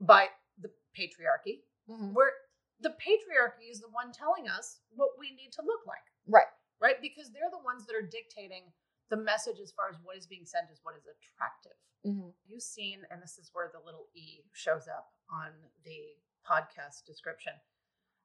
by 0.00 0.28
the 0.58 0.74
patriarchy, 0.94 1.64
Mhm. 1.88 2.12
where 2.12 2.34
the 2.80 2.90
patriarchy 2.90 3.70
is 3.70 3.80
the 3.80 3.88
one 3.88 4.12
telling 4.12 4.48
us 4.48 4.80
what 4.90 5.16
we 5.16 5.30
need 5.30 5.52
to 5.52 5.62
look 5.62 5.86
like, 5.86 6.04
right 6.26 6.48
right? 6.80 7.00
Because 7.00 7.30
they're 7.30 7.48
the 7.48 7.58
ones 7.58 7.86
that 7.86 7.94
are 7.94 8.02
dictating 8.02 8.72
the 9.12 9.16
message 9.18 9.60
as 9.60 9.70
far 9.72 9.90
as 9.90 9.96
what 10.02 10.16
is 10.16 10.26
being 10.26 10.46
sent 10.46 10.70
is 10.72 10.80
what 10.84 10.96
is 10.96 11.04
attractive. 11.04 11.76
Mhm. 12.06 12.32
You've 12.46 12.62
seen, 12.62 13.04
and 13.10 13.22
this 13.22 13.36
is 13.36 13.50
where 13.52 13.68
the 13.68 13.78
little 13.80 14.08
E 14.14 14.42
shows 14.54 14.88
up 14.88 15.12
on 15.28 15.52
the 15.84 16.16
podcast 16.48 17.04
description. 17.04 17.52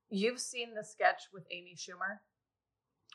You've 0.10 0.40
seen 0.40 0.74
the 0.74 0.86
sketch 0.86 1.24
with 1.34 1.46
Amy 1.52 1.76
Schumer 1.76 2.22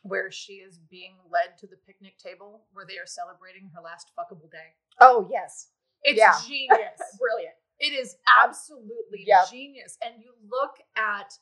where 0.02 0.30
she 0.30 0.54
is 0.60 0.78
being 0.78 1.16
led 1.30 1.56
to 1.58 1.66
the 1.66 1.76
picnic 1.78 2.18
table 2.18 2.66
where 2.72 2.84
they 2.84 2.98
are 2.98 3.06
celebrating 3.06 3.70
her 3.74 3.80
last 3.80 4.12
fuckable 4.18 4.50
day. 4.50 4.74
oh 5.00 5.26
yes 5.30 5.72
It's 6.02 6.18
Yeah. 6.18 6.38
genius. 6.46 7.00
brilliant 7.18 7.56
it 7.78 7.92
is 7.94 8.16
absolutely 8.42 9.24
Yep. 9.24 9.48
genius. 9.50 9.96
And 10.02 10.22
you 10.22 10.34
look 10.42 10.76
at 10.94 11.38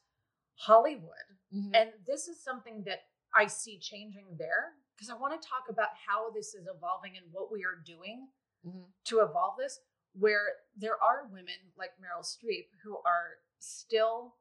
Hollywood, 0.55 1.39
Mhm. 1.53 1.75
and 1.75 2.05
this 2.07 2.29
is 2.29 2.41
something 2.43 2.85
that 2.85 3.09
I 3.35 3.47
see 3.47 3.79
changing 3.79 4.37
there 4.37 4.77
because 5.01 5.09
I 5.09 5.17
want 5.17 5.41
to 5.41 5.49
talk 5.49 5.65
about 5.71 5.89
how 6.07 6.31
this 6.31 6.53
is 6.53 6.69
evolving 6.69 7.17
and 7.17 7.25
what 7.33 7.51
we 7.51 7.65
are 7.65 7.77
doing 7.77 8.29
Mhm. 8.67 8.93
to 9.05 9.21
evolve 9.21 9.57
this, 9.57 9.81
where 10.13 10.61
there 10.77 11.03
are 11.03 11.25
women 11.25 11.73
like 11.75 11.97
Meryl 11.99 12.23
Streep 12.23 12.69
who 12.83 12.99
are 12.99 13.41
still 13.59 14.37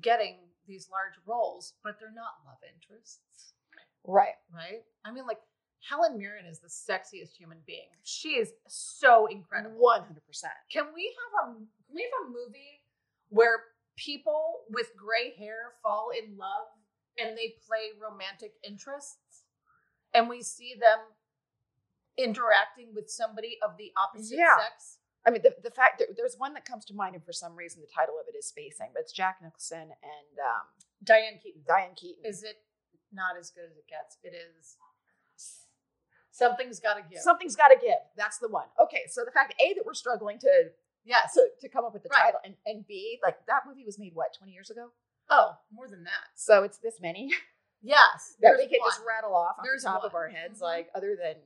getting 0.00 0.52
these 0.66 0.90
large 0.90 1.14
roles, 1.24 1.74
but 1.84 2.00
they're 2.00 2.10
not 2.10 2.44
love 2.44 2.58
interests, 2.64 3.54
right 4.02 4.34
right? 4.50 4.84
I 5.04 5.12
mean, 5.12 5.26
like 5.26 5.40
Helen 5.88 6.18
Mirren 6.18 6.46
is 6.46 6.58
the 6.58 6.66
sexiest 6.68 7.36
human 7.36 7.60
being. 7.60 7.90
She 8.02 8.36
is 8.36 8.52
so 8.66 9.26
incredible. 9.26 9.78
One 9.78 10.02
hundred 10.02 10.26
percent. 10.26 10.54
Can 10.70 10.92
we 10.92 11.14
have 11.14 11.48
a 11.50 11.54
can 11.54 11.94
we 11.94 12.02
have 12.02 12.26
a 12.26 12.30
movie 12.30 12.82
where 13.28 13.64
people 13.96 14.64
with 14.70 14.96
gray 14.96 15.36
hair 15.36 15.74
fall 15.82 16.10
in 16.10 16.36
love 16.36 16.66
and 17.16 17.38
they 17.38 17.50
play 17.64 17.92
romantic 18.00 18.54
interests 18.64 19.18
and 20.14 20.28
we 20.28 20.42
see 20.42 20.74
them 20.78 20.98
interacting 22.16 22.94
with 22.94 23.10
somebody 23.10 23.58
of 23.62 23.76
the 23.76 23.92
opposite 23.96 24.38
Yeah. 24.38 24.56
sex? 24.58 24.98
I 25.26 25.30
mean, 25.30 25.42
the, 25.42 25.54
the 25.62 25.70
fact 25.70 25.98
that 26.00 26.16
there's 26.16 26.36
one 26.36 26.52
that 26.54 26.64
comes 26.66 26.84
to 26.86 26.94
mind, 26.94 27.14
and 27.14 27.24
for 27.24 27.32
some 27.32 27.56
reason 27.56 27.80
the 27.80 27.88
title 27.92 28.14
of 28.20 28.26
it 28.28 28.36
is 28.36 28.46
spacing, 28.46 28.90
but 28.92 29.00
it's 29.00 29.12
Jack 29.12 29.38
Nicholson 29.42 29.90
and 29.90 30.38
um, 30.38 30.64
Diane 31.02 31.38
Keaton. 31.42 31.62
Diane 31.66 31.94
Keaton. 31.96 32.24
Is 32.24 32.42
it 32.42 32.56
not 33.12 33.36
as 33.38 33.50
good 33.50 33.64
as 33.64 33.76
it 33.76 33.88
gets? 33.88 34.18
It 34.22 34.34
is. 34.36 34.76
Something's 36.30 36.80
got 36.80 36.94
to 36.94 37.02
give. 37.08 37.20
Something's 37.20 37.54
got 37.56 37.68
to 37.68 37.76
give. 37.80 37.94
That's 38.16 38.38
the 38.38 38.48
one. 38.48 38.66
Okay, 38.82 39.02
so 39.08 39.24
the 39.24 39.30
fact 39.30 39.54
a 39.60 39.72
that 39.74 39.86
we're 39.86 39.94
struggling 39.94 40.38
to 40.40 40.70
yeah 41.04 41.20
to, 41.34 41.46
to 41.60 41.68
come 41.68 41.84
up 41.84 41.92
with 41.94 42.02
the 42.02 42.08
Right. 42.10 42.24
title, 42.24 42.40
and 42.44 42.54
and 42.66 42.84
b 42.86 43.20
like 43.22 43.36
that 43.46 43.62
movie 43.66 43.84
was 43.84 43.98
made 44.00 44.14
what 44.14 44.34
twenty 44.36 44.52
years 44.52 44.68
ago, 44.68 44.88
Oh, 45.30 45.52
more 45.72 45.86
than 45.88 46.02
that. 46.04 46.34
so 46.34 46.64
it's 46.64 46.78
this 46.78 47.00
many 47.00 47.30
Yes. 47.84 48.34
that 48.40 48.56
we 48.56 48.66
can 48.66 48.80
one. 48.80 48.90
just 48.90 49.02
rattle 49.06 49.34
off 49.34 49.58
off 49.58 49.64
There's 49.64 49.82
the 49.82 49.88
top 49.90 50.04
of 50.04 50.14
our 50.14 50.28
heads. 50.28 50.58
Mhm. 50.60 50.62
Like 50.62 50.90
other 50.94 51.14
than 51.16 51.36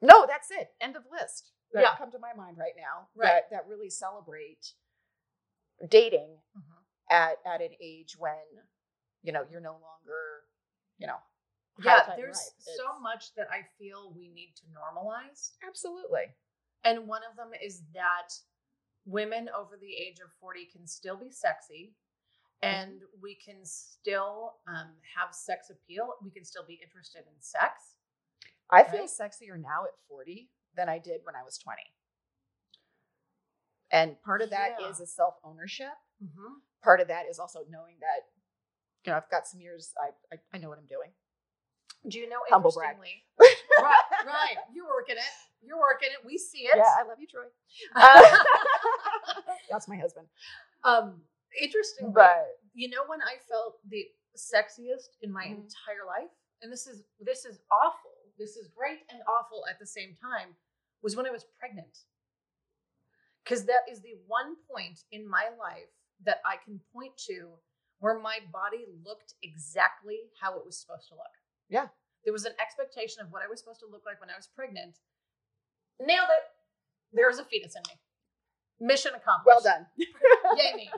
no, 0.00 0.26
that's 0.26 0.50
it. 0.50 0.74
End 0.80 0.96
of 0.96 1.04
list. 1.10 1.52
That 1.72 1.82
Yeah. 1.82 1.96
come 1.96 2.10
to 2.12 2.18
my 2.18 2.32
mind 2.34 2.56
right 2.58 2.76
now. 2.76 3.08
Right. 3.14 3.26
That 3.28 3.50
that 3.50 3.66
really 3.66 3.90
celebrate 3.90 4.74
dating 5.88 6.40
Mhm. 6.56 6.84
at 7.10 7.40
at 7.44 7.60
an 7.60 7.74
age 7.80 8.16
when 8.16 8.68
you 9.22 9.32
know 9.32 9.42
you're 9.50 9.60
no 9.60 9.76
longer 9.78 10.46
you 10.98 11.06
know 11.06 11.20
Yeah, 11.78 12.14
there's 12.16 12.54
so 12.76 12.98
much 13.00 13.34
that 13.34 13.50
I 13.50 13.64
feel 13.78 14.12
we 14.12 14.28
need 14.28 14.54
to 14.56 14.66
normalize. 14.66 15.56
absolutely 15.62 16.34
And 16.84 17.08
one 17.08 17.24
of 17.24 17.34
them 17.34 17.52
is 17.54 17.82
that 17.92 18.28
women 19.06 19.48
over 19.48 19.76
the 19.76 19.96
age 19.96 20.20
of 20.20 20.32
40 20.34 20.66
can 20.66 20.86
still 20.86 21.16
be 21.16 21.30
sexy 21.32 21.96
and 22.64 23.00
we 23.22 23.34
can 23.34 23.56
still 23.64 24.54
um, 24.68 24.88
have 25.16 25.34
sex 25.34 25.70
appeal. 25.70 26.14
We 26.22 26.30
can 26.30 26.44
still 26.44 26.64
be 26.66 26.80
interested 26.82 27.20
in 27.26 27.34
sex. 27.40 27.96
I 28.70 28.82
feel 28.82 29.04
sexier 29.04 29.60
now 29.60 29.84
at 29.84 29.92
40 30.08 30.48
than 30.76 30.88
I 30.88 30.98
did 30.98 31.20
when 31.24 31.36
I 31.36 31.42
was 31.44 31.58
20. 31.58 31.78
And 33.90 34.20
part 34.22 34.42
of 34.42 34.50
that 34.50 34.76
is 34.82 34.98
Yeah. 34.98 35.04
a 35.04 35.06
self 35.06 35.34
ownership. 35.44 35.92
Mm-hmm. 36.22 36.54
Part 36.82 37.00
of 37.00 37.08
that 37.08 37.26
is 37.26 37.38
also 37.38 37.60
knowing 37.70 37.96
that, 38.00 38.26
you 39.04 39.12
know, 39.12 39.16
I've 39.18 39.30
got 39.30 39.46
some 39.46 39.60
years, 39.60 39.92
I, 40.00 40.10
I, 40.34 40.38
I 40.54 40.58
know 40.58 40.68
what 40.68 40.78
I'm 40.78 40.86
doing. 40.86 41.10
Do 42.08 42.18
you 42.18 42.28
know, 42.28 42.36
Humble 42.50 42.68
interestingly, 42.70 43.24
right, 43.80 43.96
right, 44.26 44.56
you're 44.74 44.86
working 44.86 45.16
it. 45.16 45.22
You're 45.62 45.78
working 45.80 46.08
it. 46.12 46.24
We 46.26 46.36
see 46.36 46.66
it. 46.66 46.76
Yeah, 46.76 46.82
I 46.98 47.02
love 47.08 47.18
you, 47.18 47.26
Troy. 47.26 47.44
Uh, 47.96 48.22
that's 49.70 49.88
my 49.88 49.96
husband. 49.96 50.26
um, 50.84 51.22
interestingly, 51.60 52.12
But 52.14 52.58
you 52.72 52.88
know 52.88 53.04
when 53.06 53.22
I 53.22 53.38
felt 53.48 53.78
the 53.88 54.04
sexiest 54.36 55.16
in 55.22 55.30
my 55.32 55.44
Mhm. 55.46 55.62
entire 55.64 56.04
life, 56.06 56.30
and 56.62 56.72
this 56.72 56.86
is 56.86 57.04
this 57.20 57.44
is 57.44 57.60
awful. 57.70 58.32
This 58.36 58.56
is 58.56 58.68
great 58.68 59.04
and 59.10 59.22
awful 59.28 59.66
at 59.66 59.78
the 59.78 59.86
same 59.86 60.14
time. 60.16 60.56
Was 61.02 61.14
when 61.16 61.26
I 61.26 61.30
was 61.30 61.44
pregnant, 61.44 62.04
because 63.42 63.66
that 63.66 63.88
is 63.88 64.00
the 64.00 64.14
one 64.26 64.56
point 64.70 65.04
in 65.10 65.26
my 65.28 65.48
life 65.50 65.90
that 66.20 66.40
I 66.44 66.56
can 66.56 66.80
point 66.92 67.16
to 67.28 67.60
where 67.98 68.18
my 68.18 68.40
body 68.52 68.86
looked 69.04 69.34
exactly 69.42 70.30
how 70.40 70.58
it 70.58 70.64
was 70.64 70.78
supposed 70.80 71.08
to 71.08 71.14
look. 71.14 71.34
Yeah. 71.68 71.88
there 72.24 72.32
was 72.32 72.46
an 72.46 72.58
expectation 72.58 73.20
of 73.20 73.30
what 73.30 73.42
I 73.42 73.46
was 73.46 73.60
supposed 73.60 73.80
to 73.80 73.86
look 73.86 74.06
like 74.06 74.18
when 74.18 74.30
I 74.30 74.36
was 74.36 74.46
pregnant. 74.46 74.98
Nailed 76.00 76.30
it. 76.30 76.50
There 77.12 77.26
was 77.28 77.38
a 77.38 77.44
fetus 77.44 77.76
in 77.76 77.82
me. 77.86 78.00
Mission 78.84 79.16
accomplished 79.16 79.48
well 79.48 79.64
done. 79.64 79.88
yay 80.60 80.76
me. 80.76 80.92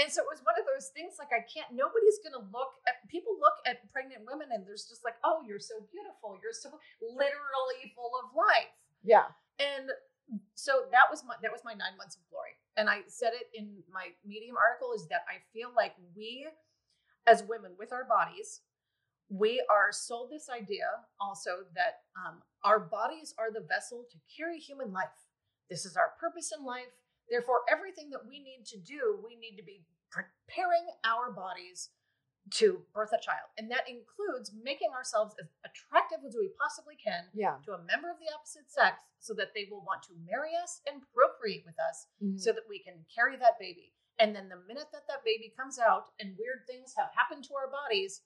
And 0.00 0.08
so 0.08 0.24
it 0.24 0.30
was 0.32 0.40
one 0.46 0.56
of 0.56 0.64
those 0.64 0.88
things 0.96 1.20
like 1.20 1.28
I 1.28 1.44
can't 1.44 1.68
nobody's 1.76 2.16
gonna 2.24 2.40
look 2.48 2.72
at 2.88 3.04
people 3.12 3.36
look 3.36 3.60
at 3.68 3.84
pregnant 3.92 4.24
women 4.24 4.48
and 4.48 4.64
there's 4.64 4.88
just 4.88 5.04
like, 5.04 5.20
oh, 5.26 5.44
you're 5.44 5.60
so 5.60 5.84
beautiful. 5.92 6.40
You're 6.40 6.56
so 6.56 6.72
literally 7.04 7.92
full 7.92 8.16
of 8.16 8.32
life. 8.32 8.72
Yeah. 9.04 9.28
And 9.60 9.92
so 10.54 10.88
that 10.94 11.12
was 11.12 11.20
my 11.26 11.36
that 11.44 11.52
was 11.52 11.60
my 11.68 11.76
nine 11.76 12.00
months 12.00 12.16
of 12.16 12.24
glory. 12.32 12.56
And 12.80 12.88
I 12.88 13.04
said 13.12 13.36
it 13.36 13.52
in 13.52 13.82
my 13.92 14.14
medium 14.24 14.56
article 14.56 14.94
is 14.94 15.04
that 15.12 15.28
I 15.28 15.44
feel 15.52 15.68
like 15.74 15.98
we 16.16 16.48
as 17.28 17.44
women 17.44 17.72
with 17.78 17.92
our 17.92 18.04
bodies, 18.04 18.62
we 19.28 19.62
are 19.70 19.92
sold 19.92 20.30
this 20.30 20.48
idea 20.48 20.88
also 21.20 21.68
that 21.74 22.06
um, 22.16 22.40
our 22.64 22.80
bodies 22.80 23.34
are 23.38 23.52
the 23.52 23.60
vessel 23.60 24.06
to 24.10 24.16
carry 24.34 24.58
human 24.58 24.92
life. 24.92 25.26
This 25.68 25.84
is 25.84 25.96
our 25.96 26.12
purpose 26.18 26.52
in 26.56 26.64
life. 26.64 26.94
Therefore, 27.30 27.62
everything 27.70 28.10
that 28.10 28.26
we 28.26 28.38
need 28.40 28.64
to 28.66 28.78
do, 28.78 29.20
we 29.24 29.36
need 29.36 29.56
to 29.56 29.62
be 29.62 29.84
preparing 30.10 30.88
our 31.04 31.30
bodies 31.32 31.90
to 32.50 32.80
birth 32.94 33.12
a 33.12 33.20
child. 33.20 33.52
And 33.58 33.70
that 33.70 33.84
includes 33.88 34.52
making 34.56 34.88
ourselves 34.96 35.34
as 35.38 35.48
attractive 35.68 36.24
as 36.26 36.34
we 36.34 36.48
possibly 36.56 36.96
can 36.96 37.28
Yeah. 37.34 37.58
to 37.64 37.72
a 37.74 37.84
member 37.84 38.08
of 38.10 38.18
the 38.18 38.32
opposite 38.32 38.70
sex 38.72 39.02
so 39.18 39.34
that 39.34 39.52
they 39.52 39.68
will 39.70 39.84
want 39.84 40.02
to 40.04 40.16
marry 40.24 40.56
us 40.56 40.80
and 40.88 41.02
procreate 41.12 41.66
with 41.66 41.76
us 41.78 42.06
mm-hmm. 42.22 42.38
so 42.38 42.52
that 42.52 42.64
we 42.68 42.78
can 42.78 43.04
carry 43.14 43.36
that 43.36 43.58
baby. 43.58 43.92
And 44.18 44.34
then 44.34 44.48
the 44.48 44.56
minute 44.66 44.88
that 44.92 45.06
that 45.08 45.24
baby 45.24 45.52
comes 45.56 45.78
out 45.78 46.08
and 46.18 46.38
weird 46.38 46.66
things 46.66 46.94
have 46.96 47.10
happened 47.14 47.44
to 47.44 47.54
our 47.54 47.68
bodies, 47.70 48.22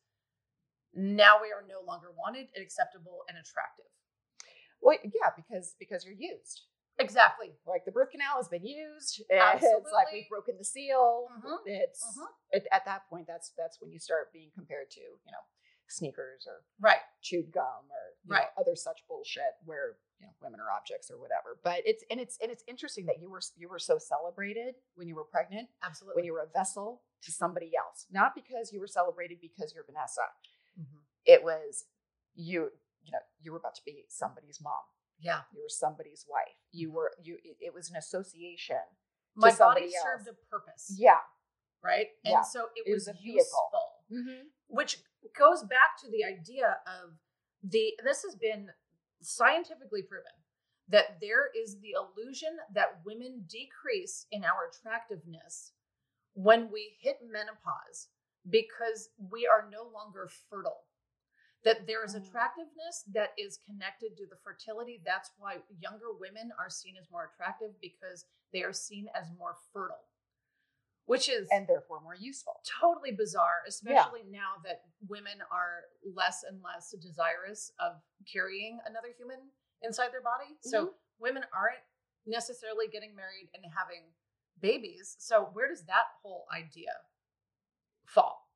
now 0.94 1.42
we 1.42 1.50
are 1.50 1.64
no 1.66 1.80
longer 1.84 2.12
wanted 2.16 2.48
and 2.54 2.62
acceptable 2.62 3.24
and 3.28 3.36
attractive. 3.38 3.90
well, 4.80 4.98
yeah, 5.04 5.30
because 5.34 5.74
because 5.78 6.04
you're 6.04 6.14
used. 6.14 6.62
Exactly. 6.98 7.52
Like 7.66 7.84
the 7.84 7.92
birth 7.92 8.10
canal 8.10 8.36
has 8.36 8.48
been 8.48 8.64
used. 8.64 9.22
It's 9.28 9.92
like 9.92 10.12
we've 10.12 10.28
broken 10.28 10.56
the 10.58 10.64
seal. 10.64 11.28
Mhm. 11.38 11.58
It's 11.66 12.04
Mhm. 12.18 12.26
at, 12.54 12.66
at 12.72 12.84
that 12.84 13.08
point 13.08 13.26
that's 13.26 13.50
that's 13.56 13.80
when 13.80 13.90
you 13.90 13.98
start 13.98 14.32
being 14.32 14.50
compared 14.52 14.90
to 14.92 15.00
you 15.00 15.32
know 15.32 15.42
sneakers 15.88 16.46
or 16.46 16.64
Right. 16.80 17.00
chewed 17.20 17.50
gum 17.52 17.90
or 17.90 18.14
you 18.24 18.30
know, 18.30 18.36
Right. 18.36 18.48
other 18.56 18.76
such 18.76 19.06
bullshit 19.08 19.54
where 19.64 19.98
you 20.18 20.26
know 20.26 20.32
women 20.40 20.60
are 20.60 20.70
objects 20.70 21.10
or 21.10 21.18
whatever. 21.18 21.58
But 21.62 21.82
it's 21.86 22.04
and 22.10 22.20
it's 22.20 22.38
and 22.38 22.50
it's 22.52 22.62
interesting 22.68 23.06
that 23.06 23.18
you 23.20 23.28
were 23.30 23.40
you 23.56 23.68
were 23.68 23.78
so 23.78 23.98
celebrated 23.98 24.76
when 24.94 25.08
you 25.08 25.14
were 25.16 25.24
pregnant, 25.24 25.70
Absolutely. 25.82 26.16
when 26.20 26.24
you 26.24 26.32
were 26.32 26.40
a 26.42 26.46
vessel 26.46 27.02
to 27.22 27.32
somebody 27.32 27.74
else, 27.76 28.06
not 28.10 28.34
because 28.34 28.72
you 28.72 28.80
were 28.80 28.86
celebrated 28.86 29.40
because 29.40 29.74
you're 29.74 29.84
Vanessa. 29.84 30.22
Mhm. 30.78 31.04
It 31.24 31.42
was 31.42 31.86
you 32.34 32.70
you 33.02 33.10
know 33.12 33.20
you 33.40 33.52
were 33.52 33.58
about 33.58 33.74
to 33.76 33.84
be 33.84 34.06
somebody's 34.08 34.60
mom. 34.60 34.84
Yeah. 35.22 35.40
You 35.54 35.62
were 35.62 35.68
somebody's 35.68 36.26
wife. 36.28 36.56
You 36.72 36.90
were 36.92 37.12
you. 37.22 37.38
It, 37.60 37.72
was 37.74 37.90
an 37.90 37.96
association. 37.96 38.76
My 39.36 39.54
body 39.54 39.82
else. 39.84 39.94
served 40.02 40.28
a 40.28 40.34
purpose. 40.50 40.94
Yeah. 40.98 41.16
right? 41.82 42.08
And 42.24 42.32
Yeah. 42.32 42.42
so 42.42 42.66
it, 42.76 42.88
It 42.88 42.92
was, 42.92 43.06
was 43.06 43.08
a 43.08 43.12
vehicle. 43.14 43.34
useful. 43.36 43.88
Mm-hmm. 44.12 44.42
which 44.68 44.98
goes 45.38 45.62
back 45.62 45.96
to 46.02 46.10
the 46.10 46.22
idea 46.24 46.76
of 46.86 47.14
the 47.62 47.94
this 48.04 48.22
has 48.24 48.34
been 48.34 48.68
scientifically 49.22 50.02
proven 50.02 50.36
that 50.88 51.18
there 51.20 51.48
is 51.56 51.78
the 51.80 51.94
illusion 51.96 52.50
that 52.74 53.00
women 53.06 53.44
decrease 53.48 54.26
in 54.30 54.44
our 54.44 54.68
attractiveness 54.70 55.72
when 56.34 56.70
we 56.70 56.96
hit 57.00 57.18
menopause 57.30 58.08
because 58.50 59.08
we 59.30 59.46
are 59.46 59.68
no 59.70 59.84
longer 59.94 60.28
fertile 60.50 60.84
that 61.64 61.78
oh, 61.80 61.84
there 61.86 62.04
is 62.04 62.14
attractiveness 62.14 63.04
that 63.12 63.30
is 63.38 63.58
connected 63.66 64.16
to 64.16 64.26
the 64.26 64.36
fertility 64.42 65.00
that's 65.04 65.30
why 65.38 65.56
younger 65.80 66.12
women 66.18 66.50
are 66.58 66.70
seen 66.70 66.94
as 67.00 67.10
more 67.10 67.30
attractive 67.32 67.70
because 67.80 68.24
they 68.52 68.62
are 68.62 68.72
seen 68.72 69.06
as 69.14 69.26
more 69.38 69.54
fertile 69.72 70.06
which 71.06 71.28
is 71.28 71.48
And 71.50 71.66
therefore 71.66 72.00
more 72.00 72.14
useful. 72.14 72.60
totally 72.80 73.12
bizarre, 73.12 73.66
especially 73.66 74.22
now 74.30 74.62
that 74.64 74.82
women 75.08 75.42
are 75.50 75.82
less 76.14 76.44
and 76.48 76.62
less 76.62 76.94
desirous 77.02 77.72
of 77.80 78.00
carrying 78.30 78.78
another 78.86 79.08
human 79.18 79.38
inside 79.82 80.12
their 80.12 80.22
body. 80.22 80.54
So 80.60 80.78
mm-hmm. 80.78 80.94
women 81.18 81.42
aren't 81.52 81.82
necessarily 82.26 82.86
getting 82.86 83.16
married 83.16 83.50
and 83.54 83.64
having 83.76 84.02
babies. 84.60 85.16
So 85.18 85.50
where 85.52 85.68
does 85.68 85.84
that 85.86 86.06
whole 86.22 86.46
idea 86.54 86.92
fall? 88.06 88.48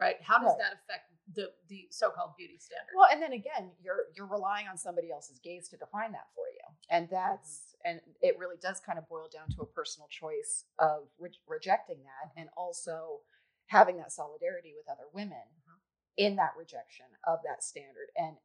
Right? 0.00 0.16
How 0.22 0.38
does 0.38 0.56
Right. 0.58 0.58
that 0.58 0.72
affect 0.74 1.09
the 1.34 1.50
the 1.68 1.86
so-called 1.90 2.32
beauty 2.36 2.58
standard? 2.58 2.92
Well, 2.96 3.08
and 3.12 3.22
then 3.22 3.32
again, 3.32 3.70
you're 3.82 4.06
you're 4.16 4.26
relying 4.26 4.68
on 4.68 4.76
somebody 4.78 5.10
else's 5.10 5.38
gaze 5.38 5.68
to 5.70 5.76
define 5.76 6.12
that 6.12 6.28
for 6.34 6.44
you, 6.52 6.66
and 6.90 7.08
that's 7.10 7.76
and 7.84 8.00
it 8.22 8.38
really 8.38 8.56
does 8.60 8.80
kind 8.80 8.98
of 8.98 9.08
boil 9.08 9.28
down 9.32 9.48
to 9.56 9.62
a 9.62 9.66
personal 9.66 10.08
choice 10.08 10.64
of 10.78 11.04
re- 11.18 11.30
rejecting 11.48 11.98
that, 12.04 12.32
and 12.40 12.48
also 12.56 13.20
having 13.66 13.96
that 13.98 14.12
solidarity 14.12 14.74
with 14.76 14.88
other 14.90 15.08
women 15.14 15.46
Mhm. 15.68 15.78
in 16.16 16.36
that 16.36 16.52
rejection 16.56 17.06
of 17.24 17.40
that 17.44 17.62
standard. 17.62 18.10
And 18.16 18.36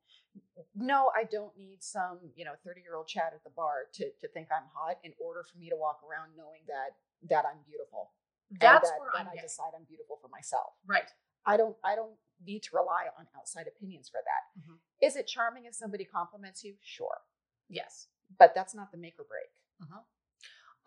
no, 0.75 1.11
I 1.15 1.23
don't 1.25 1.55
need 1.57 1.83
some 1.83 2.19
you 2.35 2.45
know 2.45 2.55
thirty 2.63 2.81
year 2.81 2.95
old 2.95 3.07
chat 3.07 3.33
at 3.33 3.43
the 3.43 3.49
bar 3.51 3.87
to 3.93 4.11
to 4.21 4.27
think 4.29 4.49
I'm 4.51 4.67
hot 4.73 4.99
in 5.03 5.13
order 5.19 5.43
for 5.43 5.57
me 5.57 5.69
to 5.69 5.75
walk 5.75 6.01
around 6.03 6.35
knowing 6.37 6.61
that 6.67 6.95
that 7.29 7.45
I'm 7.45 7.61
beautiful. 7.65 8.11
That's 8.51 8.89
that, 8.89 8.99
where 8.99 9.09
I'm 9.15 9.27
I 9.27 9.35
decide 9.41 9.73
I'm 9.75 9.85
beautiful 9.85 10.17
for 10.21 10.27
myself. 10.29 10.73
Right. 10.85 11.09
I 11.45 11.57
don't 11.57 11.75
I 11.83 11.95
don't 11.95 12.17
need 12.43 12.63
to 12.63 12.75
rely 12.75 13.07
on 13.17 13.27
outside 13.37 13.67
opinions 13.67 14.09
for 14.09 14.21
that. 14.23 14.59
Mhm. 14.61 14.73
Mhm. 14.73 14.79
Is 15.01 15.15
it 15.15 15.27
charming 15.27 15.65
if 15.65 15.75
somebody 15.75 16.05
compliments 16.05 16.63
you? 16.63 16.77
Sure. 16.81 17.21
Yes. 17.67 18.07
But 18.37 18.53
that's 18.55 18.73
not 18.73 18.91
the 18.91 18.97
make 18.97 19.19
or 19.19 19.23
break. 19.25 19.49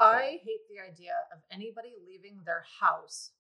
I 0.01 0.41
hate 0.45 0.69
the 0.69 0.79
idea 0.81 1.15
of 1.33 1.43
anybody 1.51 1.97
leaving 2.07 2.45
their 2.45 2.63
house 2.81 3.33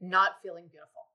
not 0.00 0.42
feeling 0.42 0.68
beautiful. 0.68 1.08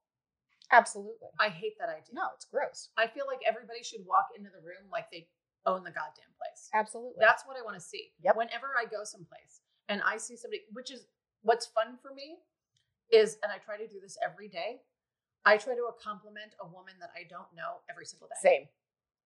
Absolutely. 0.71 1.29
I 1.39 1.49
hate 1.49 1.77
that 1.79 1.89
idea. 1.89 2.13
No, 2.13 2.29
it's 2.33 2.45
gross. 2.45 2.89
I 2.97 3.07
feel 3.07 3.25
like 3.27 3.39
everybody 3.45 3.83
should 3.83 4.05
walk 4.05 4.29
into 4.35 4.49
the 4.49 4.59
room 4.59 4.89
like 4.91 5.11
they 5.11 5.29
own 5.65 5.83
the 5.83 5.91
goddamn 5.91 6.33
place. 6.37 6.69
Absolutely. 6.73 7.19
That's 7.19 7.45
what 7.45 7.57
I 7.57 7.61
want 7.61 7.75
to 7.75 7.81
see. 7.81 8.13
Yep. 8.23 8.35
Whenever 8.35 8.67
I 8.77 8.85
go 8.85 9.03
someplace 9.03 9.61
and 9.89 10.01
I 10.01 10.17
see 10.17 10.35
somebody, 10.35 10.63
which 10.73 10.91
is 10.91 11.07
what's 11.41 11.67
fun 11.67 11.97
for 12.01 12.13
me 12.13 12.39
is, 13.11 13.37
and 13.43 13.51
I 13.51 13.57
try 13.59 13.77
to 13.77 13.87
do 13.87 13.99
this 14.01 14.17
every 14.23 14.47
day, 14.49 14.81
I 15.47 15.57
try 15.57 15.73
to 15.75 15.87
compliment 16.03 16.53
a 16.61 16.67
woman 16.67 16.93
that 16.99 17.11
I 17.15 17.23
don't 17.29 17.47
know 17.55 17.81
every 17.89 18.05
single 18.05 18.27
day. 18.27 18.35
same. 18.41 18.63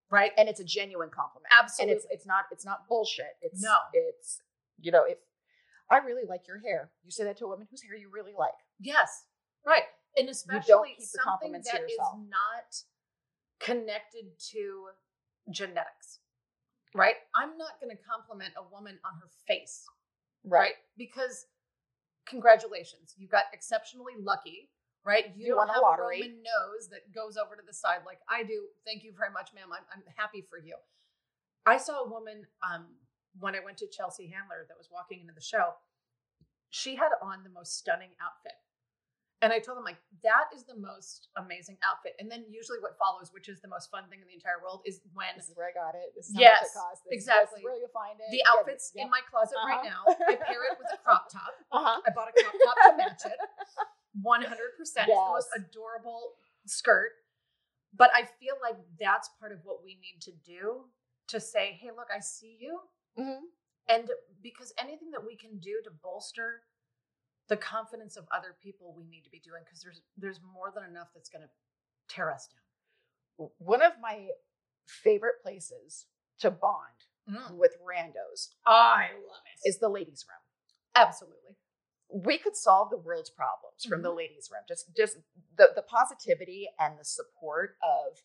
Right? 0.10 0.32
And 0.38 0.50
it's 0.50 0.60
a 0.60 0.64
genuine 0.66 1.10
compliment. 1.10 1.52
Absolutely. 1.58 1.94
And 1.94 1.98
it's 1.98 2.08
it's 2.12 2.26
not 2.26 2.46
it's 2.52 2.66
not 2.66 2.88
bullshit. 2.88 3.34
It's 3.42 3.62
No. 3.62 3.76
it's 3.94 4.42
you 4.80 4.92
know, 4.92 5.04
if 5.06 5.18
I 5.90 5.98
really 5.98 6.24
like 6.28 6.48
your 6.48 6.60
hair, 6.60 6.92
you 7.04 7.12
say 7.12 7.24
that 7.26 7.38
to 7.38 7.46
a 7.46 7.48
woman 7.48 7.68
whose 7.70 7.82
hair 7.84 7.96
you 7.96 8.10
really 8.12 8.34
like. 8.38 8.58
Yes. 8.80 9.24
Right. 9.66 9.84
And 10.18 10.28
especially 10.30 10.96
something 11.00 11.52
that 11.54 11.60
is 11.86 11.98
not 12.30 12.70
connected 13.60 14.26
to 14.52 14.88
genetics. 15.52 16.20
Right? 16.94 17.16
I'm 17.36 17.58
not 17.58 17.80
going 17.80 17.96
to 17.96 18.02
compliment 18.04 18.54
a 18.58 18.64
woman 18.74 19.00
on 19.06 19.14
her 19.22 19.30
face. 19.48 19.86
right? 20.44 20.74
Because 20.98 21.46
congratulations, 22.28 23.14
you 23.18 23.28
got 23.28 23.46
exceptionally 23.54 24.14
lucky, 24.20 24.70
right? 25.06 25.34
You 25.36 25.50
don't 25.50 25.58
won 25.58 25.70
a 25.70 25.74
have 25.74 25.82
lottery. 25.82 26.20
a 26.20 26.22
Roman 26.24 26.44
nose 26.44 26.90
that 26.90 27.12
goes 27.14 27.38
over 27.38 27.56
to 27.56 27.64
the 27.66 27.74
side 27.74 28.00
like 28.06 28.20
I 28.30 28.44
do. 28.44 28.66
Thank 28.86 29.04
you 29.04 29.14
very 29.18 29.32
much, 29.32 29.52
ma'am. 29.54 29.70
I'm, 29.72 29.84
I'm 29.94 30.04
happy 30.18 30.46
for 30.50 30.60
you. 30.60 30.76
I 31.66 31.78
saw 31.78 32.04
a 32.04 32.10
woman 32.10 32.46
um, 32.66 32.86
when 33.40 33.56
I 33.56 33.60
went 33.64 33.78
to 33.80 33.88
Chelsea 33.88 34.28
Handler 34.28 34.66
that 34.68 34.78
was 34.78 34.90
walking 34.92 35.22
into 35.22 35.34
the 35.34 35.42
show. 35.42 35.74
She 36.70 36.96
had 36.96 37.12
on 37.22 37.44
the 37.44 37.50
most 37.52 37.78
stunning 37.78 38.12
outfit. 38.22 38.54
And 39.42 39.50
I 39.50 39.58
told 39.58 39.74
them, 39.82 39.84
like, 39.84 39.98
that 40.22 40.54
is 40.54 40.70
the 40.70 40.78
most 40.78 41.34
amazing 41.34 41.82
outfit. 41.82 42.14
And 42.22 42.30
then 42.30 42.46
usually 42.46 42.78
what 42.78 42.94
follows, 43.02 43.34
which 43.34 43.50
is 43.50 43.58
the 43.60 43.68
most 43.68 43.90
fun 43.90 44.06
thing 44.06 44.22
in 44.22 44.30
the 44.30 44.38
entire 44.38 44.62
world, 44.62 44.86
is 44.86 45.02
when 45.18 45.34
This 45.34 45.50
is 45.50 45.58
where 45.58 45.66
I 45.66 45.74
got 45.74 45.98
it. 45.98 46.14
This 46.14 46.30
is 46.30 46.38
how 46.38 46.46
much 46.46 46.62
Yes, 46.62 46.70
it 46.70 46.78
costs. 46.78 47.02
This, 47.10 47.14
exactly. 47.26 47.58
This 47.58 47.58
is 47.58 47.66
where 47.66 47.78
you 47.82 47.90
find 47.90 48.22
it. 48.22 48.30
the 48.30 48.46
outfits 48.46 48.94
Yep. 48.94 49.02
in 49.02 49.10
my 49.10 49.22
closet 49.26 49.58
right 49.66 49.82
Uh-huh. 49.82 49.90
now, 49.90 50.02
I 50.30 50.38
pair 50.38 50.62
it 50.70 50.78
with 50.78 50.94
a 50.94 50.98
crop 51.02 51.26
top. 51.34 51.58
uh-huh. 51.74 52.06
I 52.06 52.10
bought 52.14 52.30
a 52.30 52.34
crop 52.38 52.54
top 52.54 52.78
to 52.86 52.98
match 53.02 53.26
it. 53.26 53.40
100%. 54.20 54.46
It's 54.80 54.94
the 54.96 55.06
most 55.06 55.50
adorable 55.56 56.34
skirt. 56.66 57.12
But 57.94 58.10
I 58.14 58.24
feel 58.40 58.56
like 58.62 58.78
that's 59.00 59.30
part 59.40 59.52
of 59.52 59.60
what 59.64 59.84
we 59.84 59.96
need 59.96 60.22
to 60.22 60.32
do 60.46 60.86
to 61.28 61.40
say, 61.40 61.78
hey, 61.82 61.90
look, 61.96 62.08
I 62.16 62.20
see 62.20 62.58
you. 62.60 62.80
Mhm. 63.18 63.40
And 63.88 64.10
because 64.42 64.74
anything 64.78 65.12
that 65.12 65.26
we 65.26 65.36
can 65.36 65.60
do 65.60 65.82
to 65.84 65.92
bolster 65.92 66.64
the 67.48 67.58
confidence 67.58 68.16
of 68.16 68.28
other 68.32 68.54
people, 68.62 68.94
we 68.94 69.04
need 69.04 69.24
to 69.24 69.30
be 69.30 69.40
doing 69.40 69.64
because 69.66 69.82
there's 69.82 70.02
there's 70.16 70.40
more 70.42 70.72
than 70.72 70.84
enough 70.86 71.10
that's 71.14 71.28
going 71.30 71.42
to 71.42 71.50
tear 72.08 72.32
us 72.32 72.48
down. 72.48 73.50
One 73.58 73.82
of 73.82 73.94
my 74.00 74.30
favorite 74.86 75.42
places 75.42 76.06
to 76.40 76.52
bond 76.52 77.58
with 77.58 77.76
randos 77.82 78.50
I 78.66 79.12
love 79.14 79.42
it. 79.64 79.68
is 79.70 79.80
the 79.80 79.90
ladies' 79.90 80.26
room. 80.28 80.40
absolutely 80.96 81.56
we 82.14 82.38
could 82.38 82.56
solve 82.56 82.90
the 82.90 82.98
world's 82.98 83.30
problems 83.30 83.86
from 83.88 84.02
the 84.02 84.12
Mhm. 84.12 84.18
ladies' 84.18 84.50
room. 84.52 84.64
Just 84.68 84.94
just 84.96 85.18
the 85.56 85.72
the 85.76 85.82
positivity 85.84 86.70
and 86.80 87.00
the 87.00 87.06
support 87.06 87.78
of 87.82 88.22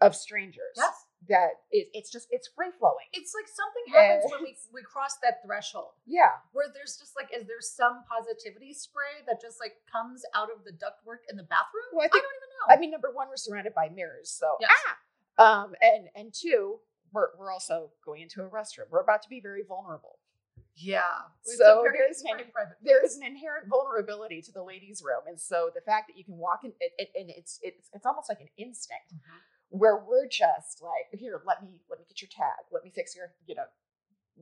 of 0.00 0.14
strangers. 0.14 0.74
yes. 0.76 1.04
That 1.28 1.50
it, 1.72 1.88
it's 1.92 2.10
just 2.12 2.28
it's 2.30 2.46
free 2.46 2.70
flowing. 2.78 3.06
It's 3.12 3.34
like 3.34 3.48
something 3.48 3.92
happens 3.92 4.24
Eh. 4.26 4.28
when 4.36 4.42
we 4.44 4.56
we 4.72 4.82
cross 4.82 5.16
that 5.18 5.42
threshold. 5.44 5.94
Yeah. 6.06 6.38
where 6.52 6.68
there's 6.72 6.96
just 6.96 7.16
like 7.16 7.28
is 7.34 7.46
there 7.48 7.60
some 7.60 8.04
positivity 8.04 8.72
spray 8.72 9.24
that 9.26 9.40
just 9.40 9.58
like 9.58 9.74
comes 9.90 10.24
out 10.34 10.50
of 10.52 10.62
the 10.64 10.70
ductwork 10.72 11.26
in 11.28 11.36
the 11.36 11.42
bathroom? 11.42 11.84
Well, 11.92 12.02
I 12.02 12.06
I, 12.06 12.08
think- 12.10 12.22
don't 12.22 12.36
even 12.36 12.48
know. 12.50 12.74
I 12.74 12.76
mean, 12.78 12.90
number 12.92 13.10
one, 13.10 13.28
we're 13.28 13.36
surrounded 13.36 13.74
by 13.74 13.88
mirrors, 13.88 14.30
so 14.30 14.56
Yes. 14.60 14.70
ah. 14.86 15.62
Um, 15.64 15.74
and 15.82 16.08
and 16.14 16.32
two, 16.32 16.80
we're 17.12 17.36
we're 17.36 17.50
also 17.50 17.90
going 18.04 18.22
into 18.22 18.42
a 18.44 18.48
restroom. 18.48 18.88
We're 18.90 19.00
about 19.00 19.22
to 19.22 19.28
be 19.28 19.40
very 19.40 19.62
vulnerable. 19.64 20.17
Yeah. 20.76 21.28
It's 21.44 21.56
So 21.58 21.84
there's 21.84 22.18
it's 22.18 22.22
a 22.22 22.28
very 22.28 22.42
kind 22.42 22.52
private. 22.52 22.76
There 22.82 23.04
is 23.04 23.16
an 23.16 23.24
inherent 23.24 23.68
vulnerability 23.68 24.42
to 24.42 24.52
the 24.52 24.62
ladies' 24.62 25.02
room, 25.04 25.22
and 25.26 25.38
so 25.40 25.70
the 25.74 25.80
fact 25.80 26.08
that 26.08 26.16
you 26.16 26.24
can 26.24 26.36
walk 26.36 26.60
in, 26.64 26.72
it, 26.80 26.92
it, 26.98 27.10
and 27.18 27.30
it's 27.30 27.58
it's 27.62 27.88
it's 27.92 28.06
almost 28.06 28.28
like 28.28 28.40
an 28.40 28.48
instinct 28.56 29.14
Mhm. 29.14 29.38
where 29.70 29.96
we're 29.96 30.28
just 30.28 30.82
like, 30.82 31.08
here, 31.18 31.40
let 31.46 31.62
me 31.62 31.80
let 31.90 31.98
me 31.98 32.04
get 32.08 32.20
your 32.22 32.28
tag, 32.30 32.66
let 32.72 32.84
me 32.84 32.90
fix 32.94 33.14
your, 33.16 33.32
you 33.46 33.54
know, 33.54 33.64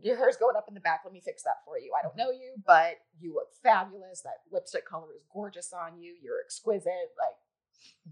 your 0.02 0.16
hair's 0.16 0.36
going 0.36 0.56
up 0.56 0.68
in 0.68 0.74
the 0.74 0.80
back, 0.80 1.00
let 1.04 1.12
me 1.12 1.20
fix 1.20 1.42
that 1.44 1.64
for 1.64 1.78
you. 1.78 1.92
I 1.98 2.02
don't 2.02 2.16
know 2.16 2.30
you, 2.30 2.54
but 2.66 2.96
you 3.18 3.34
look 3.34 3.48
fabulous. 3.62 4.20
That 4.22 4.44
lipstick 4.52 4.84
color 4.86 5.08
is 5.16 5.24
gorgeous 5.32 5.72
on 5.72 5.98
you. 5.98 6.14
You're 6.22 6.40
exquisite. 6.44 7.12
Like 7.16 7.36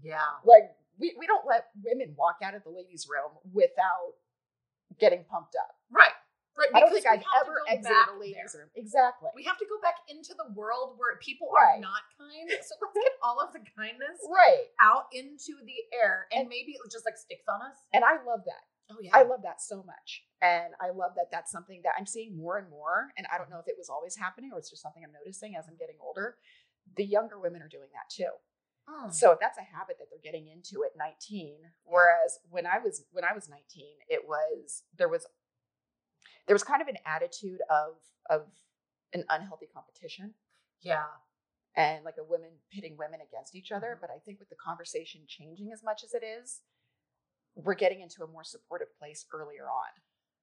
Yeah. 0.01 0.19
like 0.43 0.75
we, 0.97 1.13
we 1.19 1.27
don't 1.27 1.45
let 1.45 1.67
women 1.83 2.15
walk 2.17 2.37
out 2.41 2.55
of 2.55 2.63
the 2.63 2.69
ladies' 2.69 3.07
room 3.09 3.31
without 3.53 4.13
getting 4.99 5.25
pumped 5.25 5.55
up. 5.55 5.75
Right. 5.91 6.13
Right. 6.73 6.77
I 6.77 6.79
don't 6.81 6.93
think 6.93 7.05
I've 7.05 7.23
ever 7.41 7.61
exited 7.67 8.15
a 8.15 8.19
ladies' 8.19 8.53
there. 8.53 8.61
room. 8.65 8.69
Exactly. 8.75 9.29
We 9.35 9.43
have 9.43 9.57
to 9.59 9.65
go 9.69 9.77
back 9.81 9.95
into 10.09 10.33
the 10.33 10.51
world 10.53 10.95
where 10.97 11.17
people 11.19 11.49
Right. 11.53 11.77
are 11.77 11.81
not 11.81 12.03
kind. 12.17 12.49
So 12.49 12.75
let's 12.81 12.93
get 12.95 13.13
all 13.23 13.39
of 13.41 13.53
the 13.53 13.61
kindness 13.75 14.19
right. 14.29 14.71
out 14.81 15.05
into 15.13 15.57
the 15.65 15.77
air 15.95 16.27
and, 16.31 16.41
And- 16.41 16.49
maybe 16.49 16.73
it 16.73 16.81
just 16.91 17.05
like 17.05 17.17
sticks 17.17 17.45
on 17.47 17.61
us. 17.61 17.77
And 17.93 18.03
I 18.03 18.17
love 18.23 18.41
that. 18.45 18.63
Oh 18.91 18.97
yeah. 19.01 19.11
I 19.17 19.23
love 19.23 19.41
that 19.41 19.61
so 19.61 19.81
much. 19.81 20.23
And 20.41 20.73
I 20.79 20.91
love 20.93 21.13
that 21.17 21.31
that's 21.31 21.51
something 21.51 21.81
that 21.83 21.93
I'm 21.97 22.05
seeing 22.05 22.37
more 22.37 22.57
and 22.59 22.69
more. 22.69 23.09
And 23.17 23.25
I 23.33 23.37
don't 23.39 23.49
know 23.49 23.57
if 23.57 23.67
it 23.67 23.75
was 23.77 23.89
always 23.89 24.15
happening 24.15 24.51
or 24.53 24.59
it's 24.59 24.69
just 24.69 24.83
something 24.83 25.01
I'm 25.03 25.11
noticing 25.11 25.55
as 25.57 25.65
I'm 25.67 25.75
getting 25.75 25.97
older. 25.99 26.37
The 26.95 27.03
younger 27.03 27.39
women 27.39 27.63
are 27.63 27.67
doing 27.67 27.89
that 27.97 28.13
too. 28.13 28.29
Mm. 28.87 29.11
So 29.11 29.35
that's 29.41 29.57
a 29.57 29.65
habit 29.75 29.97
that 29.97 30.05
they're 30.11 30.21
getting 30.21 30.47
into 30.47 30.83
at 30.85 30.91
19. 30.95 31.57
Whereas 31.83 32.37
when 32.51 32.67
I 32.67 32.77
was 32.77 33.03
when 33.11 33.25
I 33.25 33.33
was 33.33 33.49
19, 33.49 33.65
it 34.07 34.21
was 34.27 34.83
there 34.95 35.09
was 35.09 35.25
there 36.47 36.53
was 36.53 36.63
kind 36.63 36.81
of 36.81 36.87
an 36.87 36.97
attitude 37.05 37.59
of 37.69 37.95
of 38.29 38.47
an 39.13 39.23
unhealthy 39.29 39.67
competition 39.67 40.33
yeah. 40.81 41.05
and 41.75 42.03
like 42.03 42.15
a 42.19 42.23
women 42.23 42.49
pitting 42.71 42.97
women 42.97 43.19
against 43.21 43.55
each 43.55 43.71
other. 43.71 43.95
Mhm. 43.95 44.01
But 44.01 44.09
I 44.09 44.19
think 44.19 44.39
with 44.39 44.49
the 44.49 44.55
conversation 44.55 45.21
changing 45.27 45.71
as 45.71 45.83
much 45.83 46.03
as 46.03 46.13
it 46.13 46.23
is, 46.23 46.61
we're 47.55 47.75
getting 47.75 48.01
into 48.01 48.23
a 48.23 48.27
more 48.27 48.43
supportive 48.43 48.93
place 48.97 49.25
earlier 49.31 49.69
on. 49.69 50.01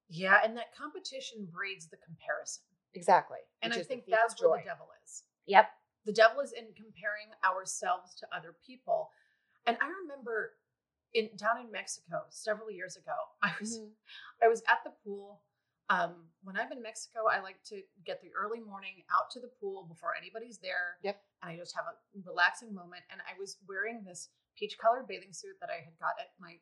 Yeah. 0.08 0.40
And 0.42 0.56
that 0.56 0.74
competition 0.74 1.46
breeds 1.50 1.88
the 1.88 1.98
comparison. 1.98 2.64
Exactly. 2.94 3.38
And 3.62 3.72
I 3.72 3.78
the 3.78 3.84
think 3.84 4.04
that's 4.06 4.40
where 4.42 4.58
the 4.58 4.64
devil 4.64 4.88
is. 5.04 5.24
Yep. 5.46 5.68
the 6.04 6.12
devil 6.12 6.40
is 6.40 6.52
in 6.52 6.66
comparing 6.74 7.30
ourselves 7.44 8.14
to 8.16 8.26
other 8.34 8.54
people 8.66 9.10
and 9.66 9.76
i 9.80 9.88
remember 10.02 10.54
in 11.14 11.30
down 11.36 11.58
in 11.60 11.70
mexico 11.70 12.22
several 12.30 12.70
years 12.70 12.96
ago 12.96 13.14
i 13.42 13.52
was 13.60 13.78
Mhm. 13.78 13.92
i 14.42 14.48
was 14.48 14.62
at 14.68 14.82
the 14.84 14.90
pool 15.04 15.42
um, 15.92 16.12
when 16.44 16.56
i'm 16.56 16.72
in 16.72 16.82
mexico 16.82 17.20
i 17.30 17.38
like 17.40 17.60
to 17.62 17.76
get 18.04 18.20
the 18.22 18.30
early 18.40 18.60
morning 18.60 19.02
out 19.14 19.30
to 19.30 19.40
the 19.40 19.50
pool 19.60 19.84
before 19.88 20.12
anybody's 20.20 20.58
there 20.58 20.96
Yep. 21.02 21.16
and 21.42 21.50
i 21.52 21.56
just 21.56 21.74
have 21.76 21.84
a 21.90 21.94
relaxing 22.28 22.72
moment 22.74 23.02
and 23.10 23.20
i 23.28 23.38
was 23.38 23.58
wearing 23.68 24.02
this 24.04 24.30
peach 24.58 24.76
colored 24.78 25.06
bathing 25.06 25.32
suit 25.32 25.56
that 25.60 25.70
i 25.70 25.78
had 25.84 25.96
got 26.00 26.14
at 26.18 26.30
my 26.40 26.52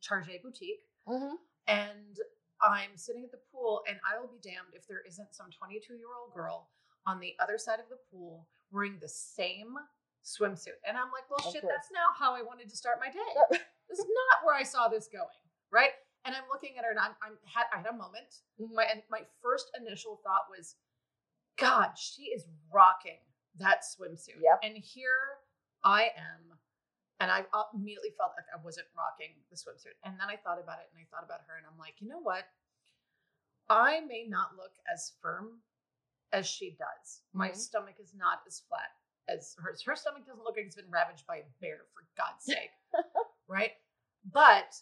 charge 0.00 0.26
boutique 0.42 0.82
Mhm. 1.08 1.34
and 1.66 2.16
I'm 2.62 2.94
sitting 2.94 3.24
at 3.24 3.30
the 3.32 3.40
pool, 3.50 3.80
and 3.88 3.96
I 4.04 4.20
will 4.20 4.28
be 4.28 4.36
damned 4.42 4.74
if 4.74 4.86
there 4.86 5.00
isn't 5.08 5.32
some 5.34 5.48
22 5.50 5.94
year 5.94 6.12
old 6.20 6.34
girl 6.34 6.68
on 7.06 7.18
the 7.18 7.32
other 7.40 7.56
side 7.56 7.80
of 7.80 7.88
the 7.88 7.96
pool 8.10 8.46
wearing 8.70 8.98
the 9.00 9.08
same 9.08 9.72
swimsuit. 10.22 10.76
And 10.86 10.94
I'm 10.98 11.10
like, 11.10 11.24
well, 11.30 11.40
Of 11.48 11.54
shit, 11.54 11.62
course. 11.62 11.72
that's 11.74 11.90
now 11.90 12.08
how 12.18 12.34
I 12.34 12.42
wanted 12.42 12.68
to 12.68 12.76
start 12.76 12.98
my 13.00 13.08
day. 13.10 13.58
This 13.88 13.98
is 13.98 14.04
not 14.04 14.44
where 14.44 14.54
I 14.54 14.62
saw 14.62 14.88
this 14.88 15.08
going, 15.08 15.40
right? 15.72 15.92
And 16.24 16.36
I'm 16.36 16.44
looking 16.52 16.76
at 16.78 16.84
her, 16.84 16.90
and 16.90 16.98
I'm, 17.00 17.16
I'm 17.22 17.38
had, 17.44 17.64
I 17.72 17.78
had 17.78 17.86
a 17.86 17.96
moment. 17.96 18.44
Mhm. 18.60 18.74
My 18.74 18.84
and 18.84 19.02
my 19.10 19.22
first 19.42 19.70
initial 19.78 20.20
thought 20.22 20.46
was, 20.50 20.76
God, 21.56 21.96
she 21.98 22.24
is 22.34 22.46
rocking 22.72 23.20
that 23.56 23.82
swimsuit. 23.82 24.40
Yep. 24.40 24.60
And 24.62 24.76
here 24.76 25.40
I 25.84 26.04
am. 26.16 26.58
And 27.20 27.30
I 27.30 27.44
immediately 27.74 28.10
felt 28.16 28.32
like 28.36 28.46
I 28.48 28.56
wasn't 28.64 28.86
rocking 28.96 29.34
the 29.50 29.56
swimsuit. 29.56 29.92
And 30.04 30.18
then 30.18 30.28
I 30.30 30.36
thought 30.36 30.58
about 30.58 30.80
it 30.80 30.88
and 30.92 31.00
I 31.00 31.04
thought 31.12 31.24
about 31.24 31.40
her 31.48 31.56
and 31.58 31.66
I'm 31.70 31.76
like, 31.78 32.00
you 32.00 32.08
know 32.08 32.20
what? 32.22 32.44
I 33.68 34.00
may 34.00 34.24
not 34.26 34.56
look 34.56 34.72
as 34.90 35.12
firm 35.20 35.60
as 36.32 36.46
she 36.46 36.76
does. 36.78 37.22
My 37.34 37.50
Mhm. 37.50 37.56
stomach 37.56 37.96
is 38.00 38.14
not 38.14 38.40
as 38.46 38.60
flat 38.60 38.96
as 39.28 39.54
hers. 39.58 39.82
Her 39.82 39.96
stomach 39.96 40.24
doesn't 40.24 40.42
look 40.42 40.56
like 40.56 40.64
it's 40.64 40.76
been 40.76 40.90
ravaged 40.90 41.26
by 41.26 41.36
a 41.38 41.44
bear, 41.60 41.84
for 41.92 42.06
God's 42.16 42.44
sake. 42.46 42.70
right? 43.48 43.72
But 44.24 44.80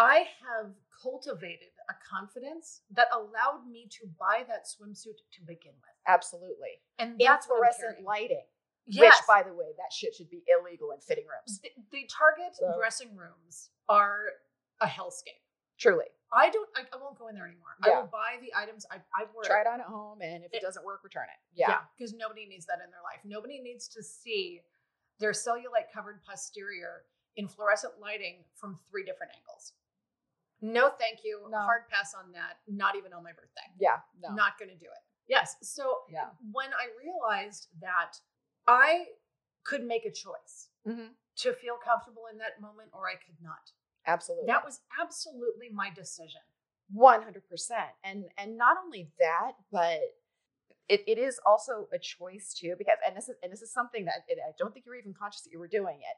I 0.00 0.24
have 0.40 0.70
cultivated 1.02 1.68
a 1.88 1.94
confidence 2.08 2.80
that 2.92 3.08
allowed 3.12 3.68
me 3.70 3.88
to 4.00 4.06
buy 4.18 4.44
that 4.48 4.64
swimsuit 4.66 5.18
to 5.32 5.40
begin 5.46 5.72
with. 5.76 5.96
Absolutely. 6.06 6.80
And 6.98 7.18
that's 7.18 7.46
Fluorescent 7.46 8.02
lighting. 8.04 8.44
Yes. 8.86 9.14
Which, 9.18 9.26
by 9.28 9.42
the 9.48 9.54
way, 9.54 9.66
that 9.76 9.92
shit 9.92 10.14
should 10.14 10.30
be 10.30 10.42
illegal 10.48 10.92
in 10.92 11.00
fitting 11.00 11.24
rooms. 11.24 11.60
the, 11.60 11.70
the 11.92 12.08
Target 12.10 12.56
So- 12.56 12.74
dressing 12.78 13.14
rooms 13.16 13.70
are 13.88 14.24
a 14.80 14.86
hellscape. 14.86 15.44
Truly. 15.78 16.06
I 16.32 16.48
don't. 16.50 16.68
I, 16.76 16.82
I 16.94 17.00
won't 17.00 17.18
go 17.18 17.26
in 17.28 17.34
there 17.34 17.46
anymore. 17.46 17.74
I 17.82 17.90
will 17.90 18.06
buy 18.06 18.36
the 18.40 18.52
items. 18.56 18.86
I 18.90 18.96
I 19.16 19.24
wore 19.34 19.42
Try 19.42 19.62
it 19.62 19.66
on 19.66 19.80
at 19.80 19.86
home, 19.86 20.20
and 20.22 20.44
if 20.44 20.52
it, 20.52 20.58
It- 20.58 20.62
doesn't 20.62 20.84
work, 20.84 21.02
return 21.02 21.24
it. 21.24 21.40
Yeah. 21.58 21.78
because 21.96 22.12
nobody 22.14 22.46
needs 22.46 22.66
that 22.66 22.78
in 22.84 22.90
their 22.90 23.02
life. 23.02 23.18
Nobody 23.24 23.58
needs 23.60 23.88
to 23.88 24.02
see 24.02 24.60
their 25.18 25.32
cellulite 25.32 25.90
covered 25.92 26.22
posterior 26.22 27.02
in 27.36 27.48
fluorescent 27.48 27.94
lighting 28.00 28.44
from 28.54 28.78
three 28.90 29.04
different 29.04 29.32
angles. 29.36 29.72
No, 30.62 30.90
thank 30.98 31.20
you. 31.24 31.46
No. 31.50 31.58
Hard 31.58 31.82
pass 31.88 32.14
on 32.14 32.32
that. 32.32 32.58
Not 32.68 32.96
even 32.96 33.12
on 33.12 33.22
my 33.22 33.32
birthday. 33.32 33.66
Yeah. 33.78 33.98
No. 34.22 34.34
Not 34.34 34.58
going 34.58 34.70
to 34.70 34.76
do 34.76 34.86
it. 34.86 35.02
Yes. 35.26 35.56
So 35.62 35.98
yeah. 36.10 36.26
when 36.52 36.68
I 36.74 36.88
realized 37.02 37.68
that 37.80 38.16
I 38.66 39.06
could 39.64 39.84
make 39.84 40.04
a 40.04 40.10
choice 40.10 40.68
Mhm. 40.86 41.14
to 41.36 41.52
feel 41.54 41.76
comfortable 41.76 42.26
in 42.30 42.38
that 42.38 42.60
moment 42.60 42.90
or 42.92 43.08
I 43.08 43.14
could 43.14 43.40
not, 43.40 43.72
Absolutely. 44.06 44.46
that 44.46 44.64
was 44.64 44.80
absolutely 45.00 45.68
my 45.70 45.90
decision. 45.90 46.40
One 46.92 47.22
hundred 47.22 47.48
percent, 47.48 47.90
and 48.02 48.24
and 48.36 48.56
not 48.56 48.76
only 48.84 49.12
that, 49.20 49.52
but 49.70 50.00
it, 50.88 51.04
it 51.06 51.18
is 51.18 51.38
also 51.46 51.86
a 51.92 51.98
choice 52.00 52.52
too. 52.52 52.74
Because 52.76 52.98
and 53.06 53.16
this 53.16 53.28
is 53.28 53.36
and 53.44 53.52
this 53.52 53.62
is 53.62 53.72
something 53.72 54.04
that 54.06 54.24
I 54.28 54.50
don't 54.58 54.72
think 54.74 54.86
you're 54.86 54.96
even 54.96 55.14
conscious 55.14 55.42
that 55.42 55.52
you 55.52 55.60
were 55.60 55.68
doing 55.68 56.00
it. 56.00 56.16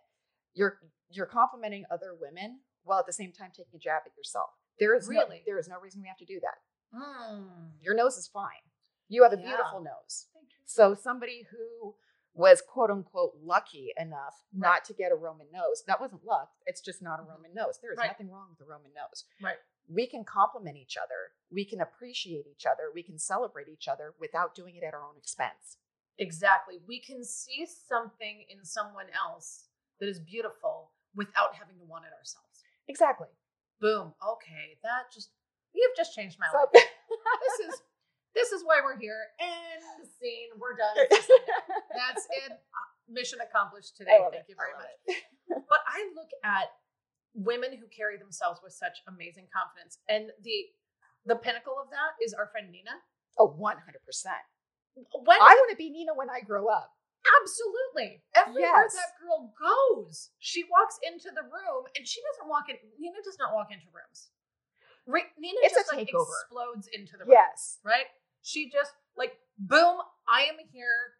You're 0.55 0.81
you're 1.11 1.27
complimenting 1.27 1.85
other 1.91 2.15
women 2.19 2.61
while 2.85 2.99
at 2.99 3.07
the 3.07 3.13
same 3.13 3.33
time 3.33 3.51
taking 3.51 3.75
a 3.75 3.79
jab 3.79 4.03
at 4.07 4.17
yourself. 4.17 4.51
There 4.79 4.95
is 4.95 5.09
no, 5.09 5.21
Really? 5.21 5.43
there 5.47 5.59
is 5.59 5.69
no 5.69 5.79
reason 5.81 6.03
we 6.03 6.09
have 6.09 6.17
to 6.19 6.25
do 6.25 6.41
that. 6.41 6.59
Mm. 6.97 7.73
Your 7.81 7.95
nose 7.95 8.17
is 8.17 8.29
fine. 8.29 8.63
You 9.09 9.23
have 9.23 9.33
a 9.33 9.37
Yeah. 9.39 9.47
beautiful 9.47 9.81
nose. 9.81 10.29
So 10.65 10.95
somebody 10.95 11.43
who 11.51 11.97
was 12.35 12.63
quote 12.63 12.91
unquote 12.91 13.35
lucky 13.43 13.93
enough 13.99 14.45
not 14.53 14.85
to 14.87 14.95
get 14.95 15.13
a 15.13 15.15
Roman 15.15 15.51
nose, 15.53 15.85
that 15.87 16.01
wasn't 16.01 16.25
luck. 16.25 16.51
It's 16.67 16.81
just 16.81 17.03
not 17.03 17.21
a 17.21 17.23
Mhm. 17.25 17.29
Roman 17.29 17.55
nose. 17.55 17.79
There 17.81 17.93
is 17.93 17.99
Right. 17.99 18.07
nothing 18.09 18.31
wrong 18.31 18.51
with 18.51 18.61
a 18.61 18.65
Roman 18.65 18.93
nose. 18.95 19.27
Right. 19.41 19.59
We 19.89 20.07
can 20.07 20.25
compliment 20.25 20.77
each 20.79 20.97
other. 20.97 21.35
We 21.51 21.65
can 21.67 21.81
appreciate 21.81 22.47
each 22.47 22.65
other. 22.65 22.91
We 22.91 23.03
can 23.03 23.19
celebrate 23.19 23.69
each 23.69 23.87
other 23.89 24.13
without 24.13 24.55
doing 24.55 24.77
it 24.77 24.83
at 24.83 24.95
our 24.95 25.03
own 25.03 25.17
expense. 25.19 25.77
Exactly. 26.17 26.79
We 26.79 27.01
can 27.01 27.25
see 27.25 27.67
something 27.67 28.43
in 28.49 28.65
someone 28.65 29.11
else 29.11 29.69
that 29.99 30.09
is 30.09 30.21
beautiful 30.21 30.93
without 31.15 31.55
having 31.57 31.79
to 31.79 31.85
want 31.85 32.07
it 32.07 32.13
ourselves. 32.15 32.52
Exactly. 32.93 33.33
Boom. 33.81 34.13
Okay. 34.21 34.77
That 34.85 35.09
just 35.09 35.33
you've 35.73 35.97
just 35.97 36.13
changed 36.15 36.37
my 36.39 36.47
So, 36.53 36.69
life. 36.69 36.85
This 37.43 37.57
is 37.69 37.75
this 38.35 38.49
is 38.53 38.61
why 38.65 38.81
we're 38.85 38.97
here. 39.01 39.21
End 39.41 40.05
scene. 40.21 40.53
We're 40.61 40.77
done. 40.77 40.97
That's 41.97 42.25
it. 42.45 42.53
Uh, 42.53 42.89
Mission 43.09 43.41
accomplished 43.45 43.97
today. 43.97 44.17
Thank 44.21 44.45
it. 44.45 44.53
you 44.53 44.57
very 44.57 44.77
much. 44.77 44.93
it. 45.09 45.25
But 45.69 45.81
I 45.89 46.09
look 46.17 46.33
at 46.45 46.69
women 47.35 47.77
who 47.77 47.85
carry 47.89 48.17
themselves 48.17 48.61
with 48.65 48.73
such 48.73 49.01
amazing 49.09 49.49
confidence, 49.53 49.99
and 50.09 50.33
the 50.45 50.57
the 51.27 51.37
pinnacle 51.37 51.77
of 51.81 51.89
that 51.91 52.17
is 52.25 52.33
our 52.33 52.49
friend 52.49 52.71
Nina. 52.73 52.97
Oh, 53.39 53.49
100%. 53.49 53.77
When 54.97 55.41
I 55.41 55.53
want 55.57 55.71
to 55.71 55.77
be 55.77 55.89
Nina 55.91 56.13
when 56.15 56.29
I 56.29 56.41
grow 56.41 56.69
up. 56.69 56.93
Absolutely. 57.43 58.23
Everywhere 58.35 58.63
Yes. 58.83 58.95
that 58.95 59.15
girl 59.21 59.55
goes, 59.59 60.31
she 60.39 60.65
walks 60.65 60.99
into 61.07 61.31
the 61.31 61.43
room 61.43 61.85
and 61.97 62.07
she 62.07 62.21
doesn't 62.33 62.49
walk 62.49 62.69
in. 62.69 62.77
Nina 62.99 63.23
does 63.25 63.39
not 63.39 63.55
walk 63.55 63.71
into 63.73 63.87
rooms. 63.93 64.31
Re- 65.07 65.31
Nina 65.39 65.59
It's 65.63 65.75
just 65.75 65.93
like 65.93 66.07
takeover. 66.09 66.31
explodes 66.43 66.89
into 66.93 67.13
the 67.17 67.25
room. 67.25 67.33
Yes. 67.33 67.79
Right? 67.85 68.07
She 68.43 68.71
just 68.71 68.93
like, 69.17 69.35
boom, 69.59 69.99
I 70.29 70.43
am 70.43 70.57
here. 70.73 71.15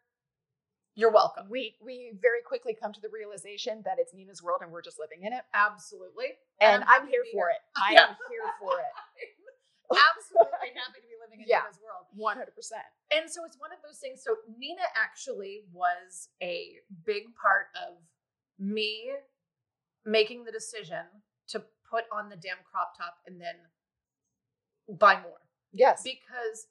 You're 0.95 1.11
welcome. 1.11 1.47
We 1.49 1.77
we 1.81 2.13
very 2.21 2.43
quickly 2.45 2.75
come 2.79 2.93
to 2.93 3.01
the 3.01 3.09
realization 3.09 3.83
that 3.87 3.97
it's 3.99 4.13
Nina's 4.13 4.43
world 4.43 4.61
and 4.63 4.71
we're 4.71 4.83
just 4.83 4.99
living 5.01 5.25
in 5.25 5.33
it. 5.33 5.43
Absolutely. 5.55 6.37
And, 6.61 6.83
I'm 6.85 6.89
I'm, 6.89 7.01
happy 7.07 7.11
here 7.13 7.25
for 7.33 7.49
it. 7.49 7.57
I 7.77 7.93
Yeah. 7.97 8.09
am 8.11 8.17
here 8.29 8.51
for 8.61 8.79
it. 8.79 8.93
Absolutely 9.93 10.73
happy 10.75 11.01
to 11.01 11.09
be 11.09 11.17
living 11.21 11.41
in 11.43 11.47
Yeah. 11.49 11.61
Nina's 11.63 11.81
world. 11.83 12.07
100%. 12.17 12.47
And 13.13 13.31
so 13.31 13.45
it's 13.45 13.59
one 13.59 13.73
of 13.73 13.79
those 13.85 13.99
things. 13.99 14.23
So 14.23 14.37
Nina 14.59 14.83
actually 14.97 15.65
was 15.73 16.29
a 16.43 16.77
big 17.05 17.35
part 17.35 17.67
of 17.77 17.99
me 18.59 19.11
making 20.05 20.45
the 20.45 20.53
decision 20.53 21.05
to 21.49 21.65
put 21.89 22.05
on 22.13 22.29
the 22.29 22.37
damn 22.37 22.59
crop 22.71 22.97
top 22.97 23.17
and 23.27 23.41
then 23.41 23.57
buy 24.99 25.15
more. 25.21 25.41
Yes. 25.73 26.03
Because 26.03 26.67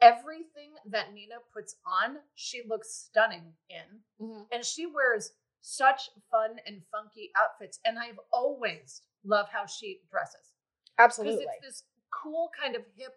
everything 0.00 0.72
that 0.86 1.12
Nina 1.12 1.36
puts 1.52 1.76
on, 1.86 2.18
she 2.34 2.62
looks 2.66 2.90
stunning 2.92 3.54
in. 3.68 4.02
Mhm. 4.20 4.46
And 4.52 4.64
she 4.64 4.86
wears 4.86 5.32
such 5.60 6.10
fun 6.30 6.60
and 6.66 6.82
funky 6.90 7.30
outfits. 7.36 7.80
And 7.84 7.98
I've 7.98 8.20
always 8.32 9.02
loved 9.24 9.50
how 9.50 9.66
she 9.66 10.02
dresses. 10.10 10.52
Absolutely. 10.98 11.44
Because 11.44 11.54
it's 11.54 11.80
this 11.80 11.82
cool 12.22 12.50
kind 12.60 12.76
of 12.76 12.82
hip 12.96 13.14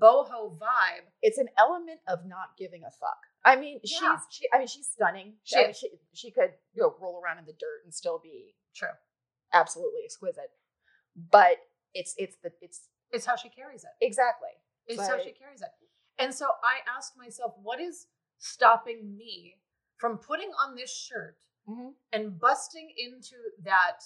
boho 0.00 0.58
vibe. 0.58 1.06
it's 1.22 1.38
an 1.38 1.48
element 1.58 2.00
of 2.08 2.26
not 2.26 2.56
giving 2.58 2.82
a 2.84 2.90
fuck. 2.90 3.18
I 3.44 3.54
mean, 3.56 3.80
Yeah. 3.84 3.98
she's 4.16 4.20
she. 4.30 4.48
I 4.52 4.58
mean, 4.58 4.66
she's 4.66 4.88
stunning. 4.88 5.34
She 5.44 5.56
I 5.58 5.64
mean, 5.64 5.74
she 5.74 5.90
she 6.12 6.30
could 6.30 6.52
you 6.74 6.82
know 6.82 6.94
roll 7.00 7.20
around 7.22 7.38
in 7.38 7.44
the 7.46 7.52
dirt 7.52 7.84
and 7.84 7.94
still 7.94 8.18
be 8.18 8.54
True. 8.74 8.88
absolutely 9.52 10.00
exquisite. 10.04 10.50
But 11.14 11.58
it's 11.94 12.14
it's 12.18 12.36
the 12.42 12.52
it's 12.60 12.88
It's 13.12 13.24
how 13.26 13.36
she 13.36 13.48
carries 13.48 13.84
it. 13.84 13.90
exactly 14.00 14.50
It's 14.86 15.06
how 15.06 15.18
she 15.18 15.32
carries 15.32 15.62
it. 15.62 15.68
And 16.18 16.34
so 16.34 16.46
I 16.64 16.78
asked 16.96 17.16
myself, 17.16 17.54
what 17.62 17.80
is 17.80 18.06
stopping 18.38 19.16
me 19.16 19.60
from 19.98 20.18
putting 20.18 20.50
on 20.62 20.74
this 20.74 20.90
shirt 20.94 21.36
Mhm. 21.68 21.94
and 22.12 22.38
busting 22.40 22.92
into 22.98 23.36
that 23.62 24.00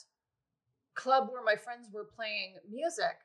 club 0.95 1.31
where 1.31 1.43
my 1.43 1.57
friends 1.57 1.89
were 1.91 2.05
playing 2.05 2.57
music 2.69 3.17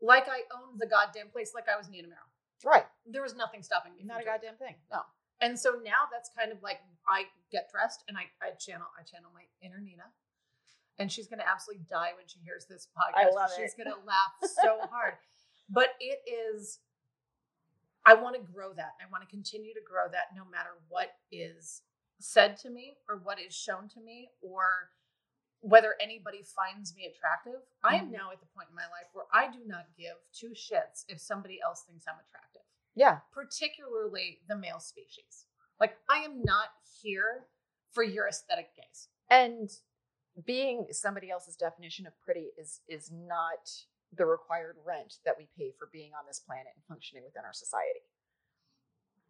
like 0.00 0.28
I 0.28 0.42
owned 0.54 0.78
the 0.80 0.86
goddamn 0.86 1.28
place, 1.28 1.52
like 1.54 1.68
I 1.68 1.76
was 1.76 1.88
Nina 1.88 2.08
Merrill. 2.08 2.30
right. 2.64 2.86
There 3.06 3.22
was 3.22 3.34
nothing 3.34 3.62
stopping 3.62 3.94
me. 3.94 4.04
Not 4.04 4.20
a 4.20 4.24
doing 4.24 4.34
goddamn 4.34 4.56
thing. 4.56 4.74
No. 4.90 5.00
And 5.40 5.58
so 5.58 5.76
now 5.84 6.08
that's 6.10 6.30
kind 6.36 6.50
of 6.52 6.62
like 6.62 6.80
I 7.08 7.24
get 7.52 7.68
dressed 7.70 8.04
and 8.08 8.16
I, 8.16 8.24
I 8.42 8.52
channel 8.56 8.86
I 8.98 9.02
channel 9.04 9.30
my 9.34 9.44
inner 9.64 9.80
Nina. 9.80 10.04
And 10.98 11.12
she's 11.12 11.28
gonna 11.28 11.44
absolutely 11.46 11.84
die 11.90 12.12
when 12.16 12.26
she 12.26 12.40
hears 12.40 12.66
this 12.68 12.88
podcast. 12.96 13.26
I 13.26 13.30
love 13.30 13.50
she's 13.56 13.74
it. 13.74 13.84
gonna 13.84 14.00
laugh 14.06 14.50
so 14.62 14.78
hard. 14.90 15.14
But 15.68 15.90
it 16.00 16.20
is 16.30 16.80
I 18.06 18.14
want 18.14 18.36
to 18.36 18.40
grow 18.40 18.72
that. 18.74 18.94
I 19.02 19.10
want 19.10 19.24
to 19.24 19.28
continue 19.28 19.74
to 19.74 19.80
grow 19.84 20.06
that 20.12 20.30
no 20.34 20.44
matter 20.48 20.70
what 20.88 21.10
is 21.32 21.82
said 22.20 22.56
to 22.58 22.70
me 22.70 22.96
or 23.08 23.16
what 23.22 23.38
is 23.40 23.54
shown 23.54 23.88
to 23.90 24.00
me 24.00 24.30
or 24.40 24.90
whether 25.68 25.96
anybody 26.00 26.42
finds 26.42 26.94
me 26.94 27.06
attractive. 27.06 27.60
I 27.82 27.96
am 27.96 28.08
Mhm. 28.08 28.12
now 28.12 28.30
at 28.30 28.40
the 28.40 28.46
point 28.46 28.68
in 28.68 28.74
my 28.74 28.86
life 28.88 29.08
where 29.12 29.26
I 29.32 29.48
do 29.50 29.64
not 29.64 29.94
give 29.96 30.16
two 30.32 30.50
shits 30.50 31.04
if 31.08 31.20
somebody 31.20 31.60
else 31.60 31.82
thinks 31.84 32.06
I'm 32.06 32.18
attractive, 32.20 32.62
Yeah. 32.94 33.20
particularly 33.32 34.42
the 34.46 34.56
male 34.56 34.80
species. 34.80 35.46
Like, 35.80 35.98
I 36.08 36.18
am 36.18 36.42
not 36.42 36.70
here 37.02 37.48
for 37.90 38.02
your 38.02 38.28
aesthetic 38.28 38.74
gaze. 38.74 39.08
And 39.28 39.70
being 40.44 40.92
somebody 40.92 41.30
else's 41.30 41.56
definition 41.56 42.06
of 42.06 42.18
pretty 42.20 42.52
is 42.56 42.82
is 42.86 43.10
not 43.10 43.86
the 44.12 44.24
required 44.26 44.76
rent 44.84 45.18
that 45.24 45.36
we 45.36 45.46
pay 45.46 45.72
for 45.72 45.86
being 45.86 46.14
on 46.14 46.26
this 46.26 46.38
planet 46.38 46.74
and 46.76 46.84
functioning 46.84 47.24
within 47.24 47.44
our 47.44 47.52
society. 47.52 48.06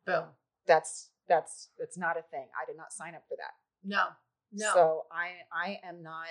Boom. 0.04 0.36
That's 0.66 1.12
that's 1.28 1.70
that's 1.78 1.96
not 1.96 2.16
a 2.18 2.22
thing. 2.22 2.50
I 2.60 2.64
did 2.66 2.76
not 2.76 2.92
sign 2.92 3.14
up 3.14 3.26
for 3.26 3.36
that. 3.36 3.54
No, 3.82 4.14
no. 4.52 4.70
So 4.74 5.02
I 5.12 5.30
I 5.52 5.80
am 5.84 6.02
not 6.02 6.26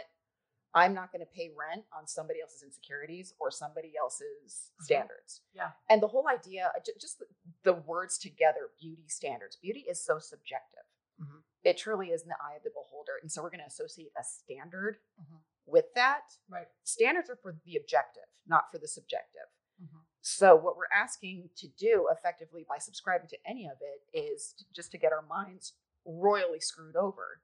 I'm 0.74 0.94
not 0.94 1.10
going 1.14 1.22
to 1.22 1.32
pay 1.34 1.52
rent 1.58 1.86
on 1.98 2.06
somebody 2.06 2.42
else's 2.42 2.62
insecurities 2.62 3.34
or 3.40 3.50
somebody 3.50 3.94
else's 3.98 4.72
standards. 4.82 5.40
Mm-hmm. 5.56 5.58
Yeah. 5.60 5.72
And 5.90 6.04
the 6.04 6.08
whole 6.08 6.28
idea, 6.28 6.70
just 7.00 7.24
the, 7.64 7.74
words 7.74 8.18
together, 8.18 8.72
beauty 8.78 9.06
standards. 9.08 9.56
Beauty 9.56 9.86
is 9.90 10.04
so 10.04 10.20
subjective. 10.20 10.84
Mhm. 11.22 11.44
It 11.64 11.78
truly 11.78 12.08
is 12.12 12.24
in 12.24 12.28
the 12.28 12.36
eye 12.44 12.58
of 12.58 12.64
the 12.64 12.72
beholder. 12.72 13.14
And 13.22 13.32
so 13.32 13.42
we're 13.42 13.52
going 13.52 13.62
to 13.62 13.66
associate 13.68 14.12
a 14.20 14.24
standard 14.26 15.00
Mhm. 15.18 15.40
with 15.66 15.94
that. 15.94 16.24
right. 16.50 16.68
Standards 16.84 17.30
are 17.30 17.38
for 17.38 17.54
the 17.64 17.78
objective, 17.78 18.28
not 18.46 18.70
for 18.70 18.78
the 18.78 18.88
subjective. 18.90 19.48
Mhm. 19.82 20.06
So 20.20 20.58
what 20.58 20.76
we're 20.76 20.92
asking 20.92 21.52
to 21.56 21.70
do 21.70 22.10
effectively 22.12 22.66
by 22.68 22.80
subscribing 22.80 23.30
to 23.30 23.40
any 23.48 23.66
of 23.66 23.78
it 23.82 24.04
is 24.12 24.56
just 24.74 24.92
to 24.92 24.98
get 24.98 25.14
our 25.14 25.22
minds 25.22 25.72
royally 26.04 26.60
screwed 26.60 26.98
over. 26.98 27.42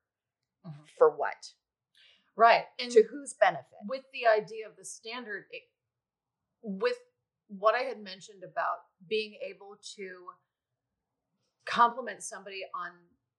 Mhm. 0.66 0.88
For 0.98 1.10
what? 1.10 1.54
Right. 2.36 2.68
And 2.80 2.92
To 2.92 3.04
whose 3.04 3.34
benefit? 3.34 3.78
with 3.88 4.10
the 4.12 4.28
idea 4.28 4.68
of 4.68 4.76
the 4.76 4.86
standard, 4.86 5.48
it, 5.52 5.64
with 6.62 6.98
what 7.48 7.76
I 7.76 7.80
had 7.84 8.00
mentioned 8.02 8.44
about 8.44 8.86
being 9.08 9.36
able 9.42 9.76
to 9.96 10.34
compliment 11.66 12.24
somebody 12.24 12.64
on 12.74 12.92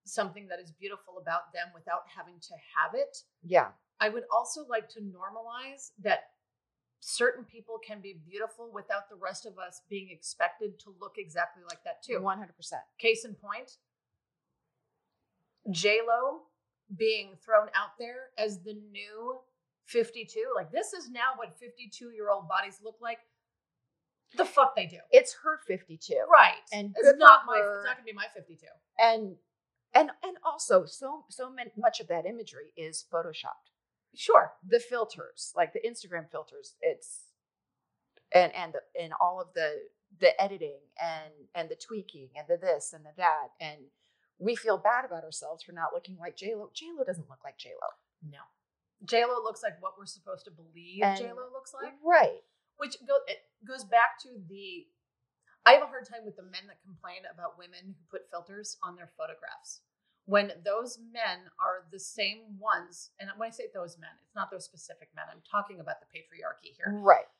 something 0.04 0.48
that 0.48 0.58
is 0.58 0.72
beautiful 0.72 1.18
about 1.18 1.52
them 1.52 1.68
without 1.74 2.08
having 2.08 2.38
to 2.40 2.54
have 2.76 2.94
it, 2.94 3.16
Yeah. 3.42 3.72
I 4.00 4.08
would 4.08 4.24
also 4.30 4.64
like 4.66 4.88
to 4.90 5.00
normalize 5.00 5.92
that 5.98 6.34
certain 7.00 7.44
people 7.44 7.78
can 7.78 8.00
be 8.00 8.14
beautiful 8.14 8.70
without 8.70 9.08
the 9.08 9.14
rest 9.16 9.46
of 9.46 9.58
us 9.58 9.80
being 9.88 10.10
expected 10.10 10.78
to 10.80 10.90
look 10.90 11.18
exactly 11.18 11.62
like 11.64 11.82
that 11.84 12.02
too. 12.02 12.20
100%. 12.20 12.84
Case 12.98 13.24
in 13.24 13.34
point, 13.36 13.78
J 15.70 16.00
Lo 16.06 16.48
being 16.96 17.34
thrown 17.44 17.68
out 17.74 17.98
there 17.98 18.30
as 18.38 18.60
the 18.60 18.74
new 18.90 19.38
52. 19.86 20.44
Like 20.54 20.70
this 20.70 20.92
is 20.92 21.10
now 21.10 21.32
what 21.36 21.58
52 21.58 22.10
year 22.10 22.30
old 22.30 22.48
bodies 22.48 22.80
look 22.82 22.96
like. 23.00 23.18
The 24.36 24.44
fuck 24.44 24.74
they 24.74 24.86
do. 24.86 24.98
It's 25.10 25.36
her 25.44 25.58
52. 25.66 26.14
Right. 26.32 26.54
And 26.72 26.94
it's 26.96 27.18
not 27.18 27.40
my 27.46 27.58
her. 27.58 27.80
it's 27.80 27.86
not 27.86 27.96
gonna 27.96 28.06
be 28.06 28.12
my 28.12 28.26
52. 28.34 28.66
And 28.98 29.36
and 29.94 30.10
and 30.22 30.36
also 30.44 30.86
so 30.86 31.24
so 31.28 31.52
much 31.76 32.00
of 32.00 32.08
that 32.08 32.26
imagery 32.26 32.72
is 32.76 33.04
photoshopped. 33.12 33.70
Sure. 34.14 34.52
The 34.66 34.80
filters, 34.80 35.52
like 35.56 35.72
the 35.72 35.80
Instagram 35.86 36.30
filters, 36.30 36.74
it's 36.80 37.24
and 38.34 38.54
and 38.54 38.72
the, 38.74 39.02
and 39.02 39.12
all 39.20 39.40
of 39.40 39.48
the 39.54 39.74
the 40.20 40.40
editing 40.42 40.78
and 41.02 41.32
and 41.54 41.68
the 41.68 41.76
tweaking 41.76 42.28
and 42.36 42.46
the 42.48 42.56
this 42.56 42.92
and 42.92 43.04
the 43.04 43.12
that 43.16 43.48
and 43.60 43.78
we 44.42 44.56
feel 44.56 44.76
bad 44.78 45.04
about 45.04 45.24
ourselves 45.24 45.62
for 45.62 45.72
not 45.72 45.94
looking 45.94 46.16
like 46.18 46.36
J 46.36 46.54
Lo. 46.54 46.70
J 46.74 46.86
Lo 46.96 47.04
doesn't 47.04 47.28
look 47.30 47.40
like 47.44 47.56
J 47.58 47.70
Lo. 47.80 47.88
No. 48.30 48.38
J 49.04 49.24
Lo 49.24 49.42
looks 49.42 49.62
like 49.62 49.80
what 49.80 49.94
we're 49.98 50.06
supposed 50.06 50.44
to 50.46 50.50
believe 50.50 51.00
J 51.18 51.30
Lo 51.32 51.46
looks 51.52 51.72
like. 51.74 51.92
Right. 52.04 52.42
which 52.78 52.96
go, 53.06 53.14
it 53.28 53.38
goes 53.66 53.84
back 53.84 54.18
to 54.22 54.28
the 54.48 54.86
i 55.64 55.72
have 55.72 55.82
a 55.82 55.86
hard 55.86 56.08
time 56.08 56.24
with 56.24 56.34
the 56.36 56.42
men 56.42 56.66
that 56.66 56.82
complain 56.82 57.22
about 57.32 57.56
women 57.58 57.94
who 57.94 58.02
put 58.10 58.28
filters 58.30 58.76
on 58.82 58.96
their 58.96 59.10
photographs 59.16 59.82
when 60.24 60.50
those 60.64 60.98
men 61.12 61.46
are 61.62 61.86
the 61.92 61.98
same 62.00 62.58
ones 62.58 63.10
and 63.20 63.30
when 63.36 63.46
i 63.46 63.50
say 63.50 63.64
those 63.72 63.96
men 63.98 64.10
it's 64.24 64.34
not 64.34 64.50
those 64.50 64.64
specific 64.64 65.08
men 65.14 65.24
i'm 65.30 65.42
talking 65.48 65.78
about 65.78 65.96
the 66.02 66.10
patriarchy 66.10 66.74
here 66.74 66.90
Right. 66.98 67.30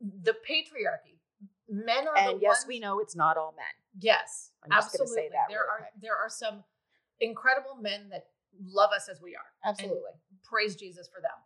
the 0.00 0.34
patriarchy 0.48 1.17
men 1.68 2.08
are 2.08 2.16
And 2.16 2.36
the 2.36 2.40
yes, 2.42 2.60
ones, 2.60 2.66
we 2.66 2.80
know 2.80 3.00
it's 3.00 3.16
not 3.16 3.36
all 3.36 3.52
men. 3.56 3.64
yes 3.98 4.52
I'm 4.64 4.72
absolutely 4.72 5.14
say 5.14 5.28
that 5.30 5.46
there 5.48 5.58
really 5.60 5.68
are 5.70 5.78
quick. 5.78 6.02
there 6.02 6.16
are 6.16 6.28
some 6.28 6.64
incredible 7.20 7.76
men 7.80 8.08
that 8.10 8.26
love 8.64 8.90
us 8.92 9.08
as 9.08 9.20
we 9.20 9.34
are 9.36 9.50
Absolutely. 9.64 10.12
praise 10.42 10.74
jesus 10.76 11.08
for 11.08 11.20
them 11.20 11.36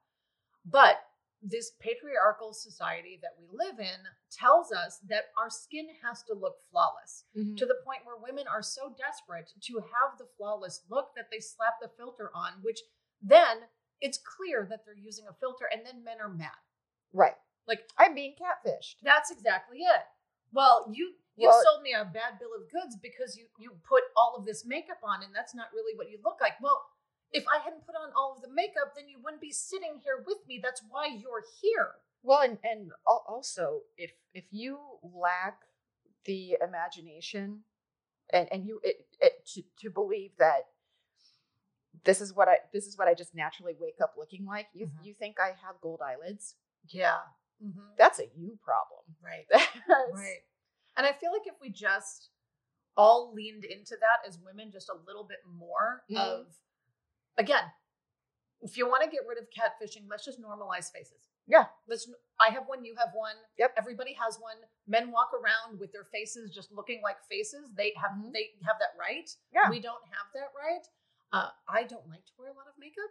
but 0.65 1.01
this 1.43 1.73
patriarchal 1.81 2.53
society 2.53 3.19
that 3.21 3.33
we 3.37 3.47
live 3.53 3.81
in 3.81 3.99
tells 4.31 4.71
us 4.71 5.01
that 5.09 5.25
our 5.37 5.51
skin 5.51 5.87
has 6.01 6.23
to 6.23 6.35
look 6.35 6.55
flawless 6.71 7.25
Mhm. 7.37 7.57
to 7.57 7.67
the 7.67 7.75
point 7.85 8.05
where 8.05 8.17
women 8.17 8.47
are 8.47 8.63
so 8.63 8.95
desperate 8.97 9.51
to 9.63 9.79
have 9.81 10.19
the 10.19 10.27
flawless 10.37 10.85
look 10.89 11.13
that 11.17 11.31
they 11.33 11.41
slap 11.41 11.81
the 11.81 11.89
filter 11.89 12.31
on, 12.33 12.63
which 12.63 12.81
then 13.21 13.69
it's 14.01 14.19
clear 14.19 14.65
that 14.71 14.85
they're 14.85 14.95
using 14.95 15.27
a 15.27 15.33
filter, 15.35 15.65
and 15.73 15.85
then 15.85 16.05
men 16.05 16.21
are 16.21 16.29
mad. 16.29 16.55
Right. 17.13 17.37
Like 17.69 17.89
I'm 17.99 18.15
being 18.15 18.35
catfished. 18.35 18.97
that's 19.03 19.31
exactly 19.31 19.79
it. 19.79 20.03
Well, 20.53 20.87
you 20.93 21.15
you 21.37 21.49
Well- 21.49 21.63
sold 21.65 21.83
me 21.83 21.93
a 21.95 22.05
bad 22.05 22.39
bill 22.39 22.55
of 22.55 22.71
goods 22.71 22.97
because 22.97 23.37
you 23.37 23.47
you 23.59 23.79
put 23.85 24.03
all 24.17 24.35
of 24.37 24.45
this 24.45 24.65
makeup 24.65 24.99
on, 25.03 25.23
and 25.23 25.35
that's 25.35 25.55
not 25.55 25.73
really 25.73 25.97
what 25.97 26.11
you 26.11 26.19
look 26.25 26.41
like. 26.41 26.61
Well, 26.61 26.85
if 27.33 27.45
I 27.49 27.59
hadn't 27.59 27.87
put 27.87 27.95
on 27.95 28.13
all 28.15 28.35
of 28.37 28.43
the 28.43 28.49
makeup, 28.51 28.95
then 28.95 29.09
you 29.09 29.19
wouldn't 29.23 29.41
be 29.41 29.53
sitting 29.53 30.01
here 30.05 30.23
with 30.27 30.47
me. 30.47 30.59
That's 30.63 30.83
why 30.91 31.07
you're 31.07 31.45
here. 31.61 31.93
Well, 32.23 32.41
and 32.43 32.59
and 32.63 32.93
also 33.07 33.83
if 33.97 34.13
if 34.35 34.45
you 34.51 34.79
lack 35.03 35.63
the 36.25 36.59
imagination 36.61 37.65
and 38.31 38.49
and 38.53 38.67
you 38.67 38.81
it, 38.85 39.07
it, 39.21 39.47
to 39.55 39.63
to 39.81 39.91
believe 39.91 40.33
that 40.39 40.69
this 42.05 42.21
is 42.21 42.35
what 42.35 42.49
I 42.49 42.59
this 42.73 42.87
is 42.87 42.99
what 42.99 43.09
I 43.09 43.15
just 43.15 43.35
naturally 43.35 43.75
wake 43.79 44.01
up 44.03 44.15
looking 44.17 44.45
like, 44.45 44.69
you 44.75 44.87
Mhm. 44.87 45.05
you 45.05 45.15
think 45.15 45.41
I 45.41 45.53
have 45.53 45.81
gold 45.81 46.01
eyelids? 46.03 46.57
Yeah. 46.89 47.23
Mm-hmm. 47.65 47.95
That's 47.99 48.19
a 48.19 48.25
you 48.37 48.59
problem. 48.63 49.03
Right. 49.23 49.47
Right. 50.13 50.43
And 50.97 51.07
I 51.07 51.13
feel 51.13 51.33
like 51.33 51.47
if 51.47 51.55
we 51.61 51.71
just 51.71 52.29
all 52.97 53.33
leaned 53.35 53.65
into 53.65 53.97
that 54.01 54.27
as 54.29 54.39
women 54.45 54.71
just 54.71 54.89
a 54.91 54.97
little 55.07 55.25
bit 55.25 55.39
more 55.47 56.03
Mhm. 56.11 56.19
of 56.19 56.47
again, 57.39 57.65
if 58.61 58.77
you 58.77 58.87
want 58.89 59.03
to 59.03 59.11
get 59.11 59.27
rid 59.27 59.39
of 59.39 59.47
catfishing, 59.51 60.07
let's 60.11 60.25
just 60.25 60.41
normalize 60.41 60.93
faces. 60.93 61.19
Yeah. 61.47 61.67
Let's 61.89 62.09
I 62.39 62.51
have 62.51 62.65
one, 62.67 62.85
you 62.85 62.95
have 62.99 63.11
one. 63.15 63.37
Yep. 63.59 63.75
Everybody 63.79 64.13
has 64.15 64.39
one. 64.39 64.57
Men 64.87 65.11
walk 65.11 65.31
around 65.33 65.81
with 65.81 65.93
their 65.93 66.05
faces 66.05 66.51
just 66.55 66.71
looking 66.73 67.01
like 67.03 67.17
faces. 67.29 67.71
They 67.75 67.93
have 67.97 68.13
Mhm. 68.13 68.33
they 68.33 68.51
have 68.67 68.79
that 68.81 68.95
right. 68.99 69.29
Yeah. 69.53 69.71
We 69.71 69.81
don't 69.81 70.05
have 70.09 70.27
that 70.35 70.53
right. 70.55 70.87
Uh, 71.33 71.51
I 71.67 71.85
don't 71.85 72.07
like 72.09 72.25
to 72.27 72.33
wear 72.39 72.51
a 72.51 72.53
lot 72.55 72.69
of 72.69 72.77
makeup. 72.79 73.11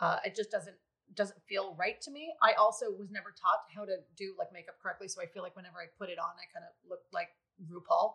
Uh, 0.00 0.18
it 0.24 0.34
just 0.34 0.50
doesn't 0.50 0.78
doesn't 1.14 1.40
feel 1.48 1.74
right 1.78 2.00
to 2.02 2.10
me. 2.10 2.32
I 2.42 2.52
also 2.52 2.90
was 2.90 3.10
never 3.10 3.34
taught 3.40 3.64
how 3.74 3.84
to 3.84 3.96
do 4.16 4.34
like 4.38 4.52
makeup 4.52 4.76
correctly, 4.82 5.08
so 5.08 5.20
I 5.22 5.26
feel 5.26 5.42
like 5.42 5.56
whenever 5.56 5.78
I 5.78 5.86
put 5.98 6.08
it 6.08 6.18
on, 6.18 6.30
I 6.38 6.46
kind 6.52 6.64
of 6.64 6.72
look 6.88 7.00
like 7.12 7.28
RuPaul. 7.70 8.14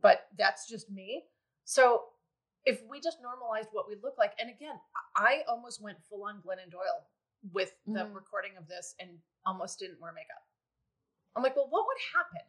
But 0.00 0.28
that's 0.36 0.68
just 0.68 0.90
me. 0.90 1.24
So 1.64 2.02
if 2.66 2.82
we 2.88 3.00
just 3.00 3.18
normalized 3.22 3.68
what 3.72 3.88
we 3.88 3.96
look 4.02 4.16
like, 4.18 4.32
and 4.38 4.50
again, 4.50 4.76
I 5.16 5.42
almost 5.48 5.82
went 5.82 5.98
full 6.08 6.24
on 6.24 6.42
Glennon 6.42 6.70
Doyle 6.70 7.06
with 7.52 7.74
the 7.86 8.04
Mhm. 8.04 8.14
recording 8.14 8.56
of 8.56 8.66
this 8.68 8.94
and 8.98 9.22
almost 9.44 9.78
didn't 9.78 10.00
wear 10.00 10.12
makeup. 10.12 10.42
I'm 11.36 11.42
like, 11.42 11.56
well, 11.56 11.68
what 11.68 11.86
would 11.86 11.98
happen? 12.14 12.46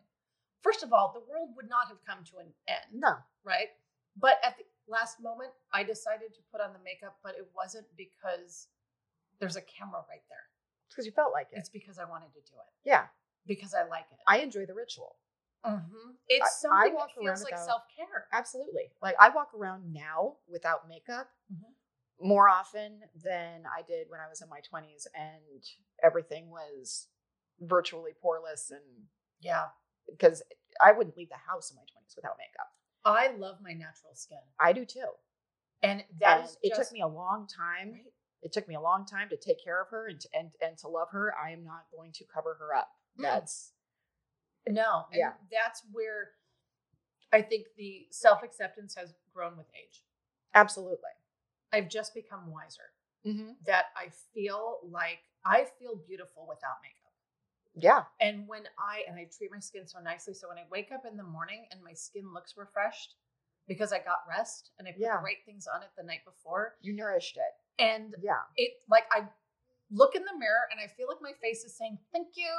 First 0.62 0.84
of 0.84 0.94
all, 0.94 1.12
the 1.12 1.20
world 1.20 1.56
would 1.56 1.68
not 1.70 1.88
have 1.90 2.04
come 2.06 2.24
to 2.26 2.38
an 2.40 2.54
end 2.68 2.94
no. 2.94 3.18
right? 3.44 3.70
But 4.16 4.40
at 4.44 4.58
the 4.58 4.66
last 4.88 5.20
moment, 5.20 5.54
I 5.72 5.84
decided 5.84 6.34
to 6.34 6.42
put 6.52 6.62
on 6.62 6.74
the 6.74 6.80
makeup, 6.80 7.20
but 7.22 7.36
it 7.36 7.52
wasn't 7.54 7.86
because 7.98 8.70
there's 9.40 9.56
a 9.56 9.62
camera 9.62 10.04
right 10.10 10.24
there. 10.30 10.46
It's 10.88 10.96
because 10.96 11.06
you 11.06 11.12
felt 11.12 11.34
like 11.34 11.48
it. 11.52 11.58
It's 11.60 11.70
because 11.70 11.98
I 12.00 12.06
wanted 12.06 12.34
to 12.34 12.40
do 12.42 12.56
it 12.58 12.90
yeah. 12.90 13.06
because 13.48 13.74
I 13.74 13.88
like 13.88 14.06
it. 14.12 14.18
I 14.28 14.40
enjoy 14.40 14.66
the 14.66 14.74
ritual. 14.74 15.16
Mm-hmm. 15.66 16.12
It's 16.28 16.44
I- 16.44 16.46
I 16.46 16.50
something 16.84 16.94
walk 16.96 17.10
that 17.16 17.22
feels 17.22 17.44
like 17.44 17.58
self 17.58 17.84
care. 17.96 18.28
Absolutely. 18.32 18.92
Like 19.02 19.16
I 19.20 19.30
walk 19.30 19.50
around 19.58 19.92
now 19.94 20.38
without 20.48 20.88
makeup 20.88 21.30
Mhm. 21.52 21.74
more 22.20 22.48
often 22.48 23.02
than 23.16 23.66
I 23.66 23.82
did 23.82 24.10
when 24.10 24.20
I 24.20 24.28
was 24.30 24.42
in 24.42 24.50
my 24.50 24.62
20s 24.62 25.08
and 25.16 25.64
everything 26.04 26.50
was 26.50 27.08
virtually 27.60 28.12
poreless 28.24 28.70
and 28.72 29.08
Yeah, 29.40 29.70
because 30.10 30.44
I 30.82 30.92
wouldn't 30.92 31.18
leave 31.18 31.30
the 31.30 31.36
house 31.38 31.72
in 31.72 31.78
my 31.78 31.84
20s 31.84 32.16
without 32.16 32.38
makeup. 32.38 32.72
I 33.04 33.30
love 33.38 33.62
my 33.62 33.74
natural 33.74 34.14
skin, 34.16 34.40
I 34.60 34.74
do 34.74 34.86
too. 34.86 35.08
and 35.82 36.04
that 36.20 36.40
and 36.40 36.46
is 36.50 36.58
it 36.64 36.70
just, 36.76 36.90
took 36.90 36.94
me 36.94 37.02
a 37.02 37.08
long 37.08 37.48
time. 37.48 37.92
Right. 37.94 38.14
It 38.46 38.54
took 38.54 38.68
me 38.68 38.76
a 38.76 38.80
long 38.80 39.08
time 39.08 39.28
to 39.30 39.38
take 39.38 39.62
care 39.62 39.82
of 39.82 39.90
her 39.90 40.06
and 40.08 40.20
to, 40.22 40.30
and, 40.38 40.52
and 40.62 40.78
to 40.78 40.88
love 40.88 41.10
her. 41.12 41.34
I 41.36 41.50
am 41.50 41.64
not 41.64 41.86
going 41.92 42.12
to 42.14 42.24
cover 42.32 42.56
her 42.60 42.76
up. 42.76 42.90
Mm. 43.20 43.24
That's 43.24 43.72
No, 44.68 45.06
and 45.12 45.18
Yeah. 45.20 45.34
that's 45.52 45.82
where 45.92 46.30
I 47.34 47.42
think 47.42 47.66
the 47.76 48.06
self 48.12 48.44
acceptance 48.44 48.94
has 48.96 49.16
grown 49.34 49.58
with 49.58 49.66
age. 49.76 50.04
absolutely. 50.54 51.10
I've 51.74 51.90
just 51.90 52.14
become 52.14 52.52
wiser 52.52 52.94
Mm-hmm. 53.26 53.54
that 53.66 53.86
I 53.98 54.10
feel 54.36 54.78
like 54.84 55.18
I 55.44 55.66
feel 55.80 55.96
beautiful 55.96 56.46
without 56.48 56.76
makeup. 56.84 57.14
Yeah. 57.74 58.04
And 58.22 58.48
when 58.48 58.66
I 58.78 59.02
and 59.10 59.18
I 59.18 59.28
treat 59.36 59.50
my 59.52 59.60
skin 59.60 59.88
so 59.88 60.00
nicely, 60.00 60.36
so 60.36 60.48
when 60.48 60.60
I 60.60 60.66
wake 60.70 60.92
up 60.92 61.06
in 61.10 61.18
the 61.18 61.24
morning 61.24 61.66
and 61.72 61.84
my 61.84 61.94
skin 61.94 62.32
looks 62.32 62.56
refreshed 62.56 63.16
because 63.68 63.92
I 63.92 63.98
got 63.98 64.20
rest 64.30 64.70
and 64.78 64.88
I 64.88 64.92
put 64.92 65.02
Yeah. 65.02 65.18
the 65.18 65.24
right 65.24 65.44
things 65.48 65.66
on 65.66 65.82
it 65.82 65.90
the 65.98 66.04
night 66.04 66.24
before, 66.24 66.76
You 66.82 66.94
nourished 66.94 67.38
it. 67.38 67.54
And 67.80 68.16
Yeah. 68.22 68.42
it 68.56 68.74
like 68.90 69.06
I 69.12 69.28
look 69.92 70.16
in 70.16 70.24
the 70.24 70.38
mirror 70.38 70.68
and 70.72 70.80
I 70.80 70.88
feel 70.88 71.08
like 71.08 71.22
my 71.22 71.34
face 71.42 71.64
is 71.64 71.76
saying 71.78 72.00
thank 72.12 72.36
you. 72.36 72.52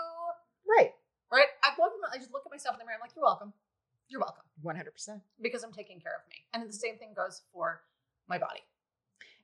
Right. 0.66 0.94
Right? 1.32 1.48
I 1.62 1.70
and 1.76 2.02
I 2.12 2.18
just 2.18 2.32
look 2.32 2.42
at 2.46 2.52
myself 2.52 2.74
in 2.74 2.78
the 2.78 2.84
mirror. 2.84 2.96
I'm 2.96 3.00
like, 3.00 3.14
you're 3.16 3.24
welcome. 3.24 3.52
You're 4.08 4.20
welcome 4.20 4.44
100%. 4.62 5.20
because 5.40 5.64
I'm 5.64 5.72
taking 5.72 6.00
care 6.00 6.12
of 6.14 6.28
me. 6.30 6.46
And 6.54 6.68
the 6.68 6.72
same 6.72 6.96
thing 6.98 7.12
goes 7.14 7.42
for 7.52 7.82
my 8.28 8.38
body. 8.38 8.60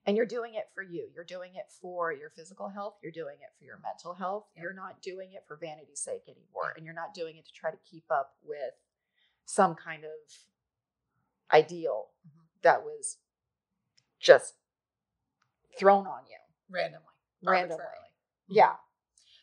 And 0.06 0.16
you're 0.16 0.26
doing 0.26 0.54
it 0.54 0.68
for 0.74 0.82
you. 0.82 1.08
You're 1.14 1.24
doing 1.24 1.54
it 1.56 1.70
for 1.80 2.12
your 2.12 2.30
physical 2.30 2.68
health. 2.68 2.94
You're 3.02 3.12
doing 3.12 3.36
it 3.40 3.50
for 3.58 3.64
your 3.64 3.78
mental 3.82 4.14
health. 4.14 4.46
You're 4.56 4.72
not 4.72 5.00
doing 5.02 5.32
it 5.32 5.44
for 5.46 5.56
vanity's 5.56 6.00
sake 6.00 6.22
anymore. 6.28 6.74
And 6.76 6.84
you're 6.84 6.94
not 6.94 7.14
doing 7.14 7.36
it 7.36 7.46
to 7.46 7.52
try 7.52 7.70
to 7.70 7.76
keep 7.88 8.04
up 8.10 8.34
with 8.42 8.74
some 9.44 9.74
kind 9.74 10.04
of 10.04 10.10
ideal 11.52 12.10
Mhm. 12.26 12.46
that 12.62 12.82
was 12.84 13.18
just 14.18 14.54
thrown 15.78 16.06
on 16.06 16.24
you. 16.26 16.36
randomly, 16.70 17.06
Randomly. 17.42 17.74
arbitrarily. 17.74 18.08
Yeah. 18.48 18.76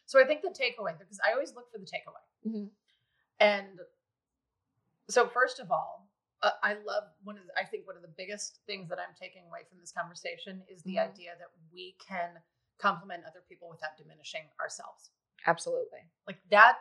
So 0.05 0.19
I 0.19 0.25
think 0.25 0.41
the 0.41 0.49
takeaway, 0.49 0.97
because 0.97 1.19
I 1.27 1.33
always 1.33 1.53
look 1.53 1.71
for 1.71 1.77
the 1.77 1.85
takeaway. 1.85 2.49
Mhm. 2.49 2.71
And 3.39 3.79
so, 5.09 5.27
first 5.27 5.59
of 5.59 5.71
all, 5.71 6.07
uh, 6.41 6.51
I 6.63 6.73
love 6.73 7.03
one 7.23 7.37
of 7.37 7.45
the, 7.45 7.57
I 7.59 7.65
think 7.65 7.85
one 7.85 7.95
of 7.95 8.01
the 8.01 8.07
biggest 8.07 8.59
things 8.65 8.89
that 8.89 8.97
I'm 8.99 9.13
taking 9.19 9.45
away 9.45 9.63
from 9.69 9.79
this 9.79 9.91
conversation 9.91 10.63
is 10.67 10.81
the 10.83 10.95
Mhm. 10.95 11.09
idea 11.09 11.35
that 11.37 11.49
we 11.71 11.93
can 11.99 12.41
compliment 12.77 13.25
other 13.25 13.41
people 13.41 13.69
without 13.69 13.97
diminishing 13.97 14.49
ourselves. 14.59 15.11
Absolutely. 15.45 16.09
Like 16.27 16.41
that, 16.49 16.79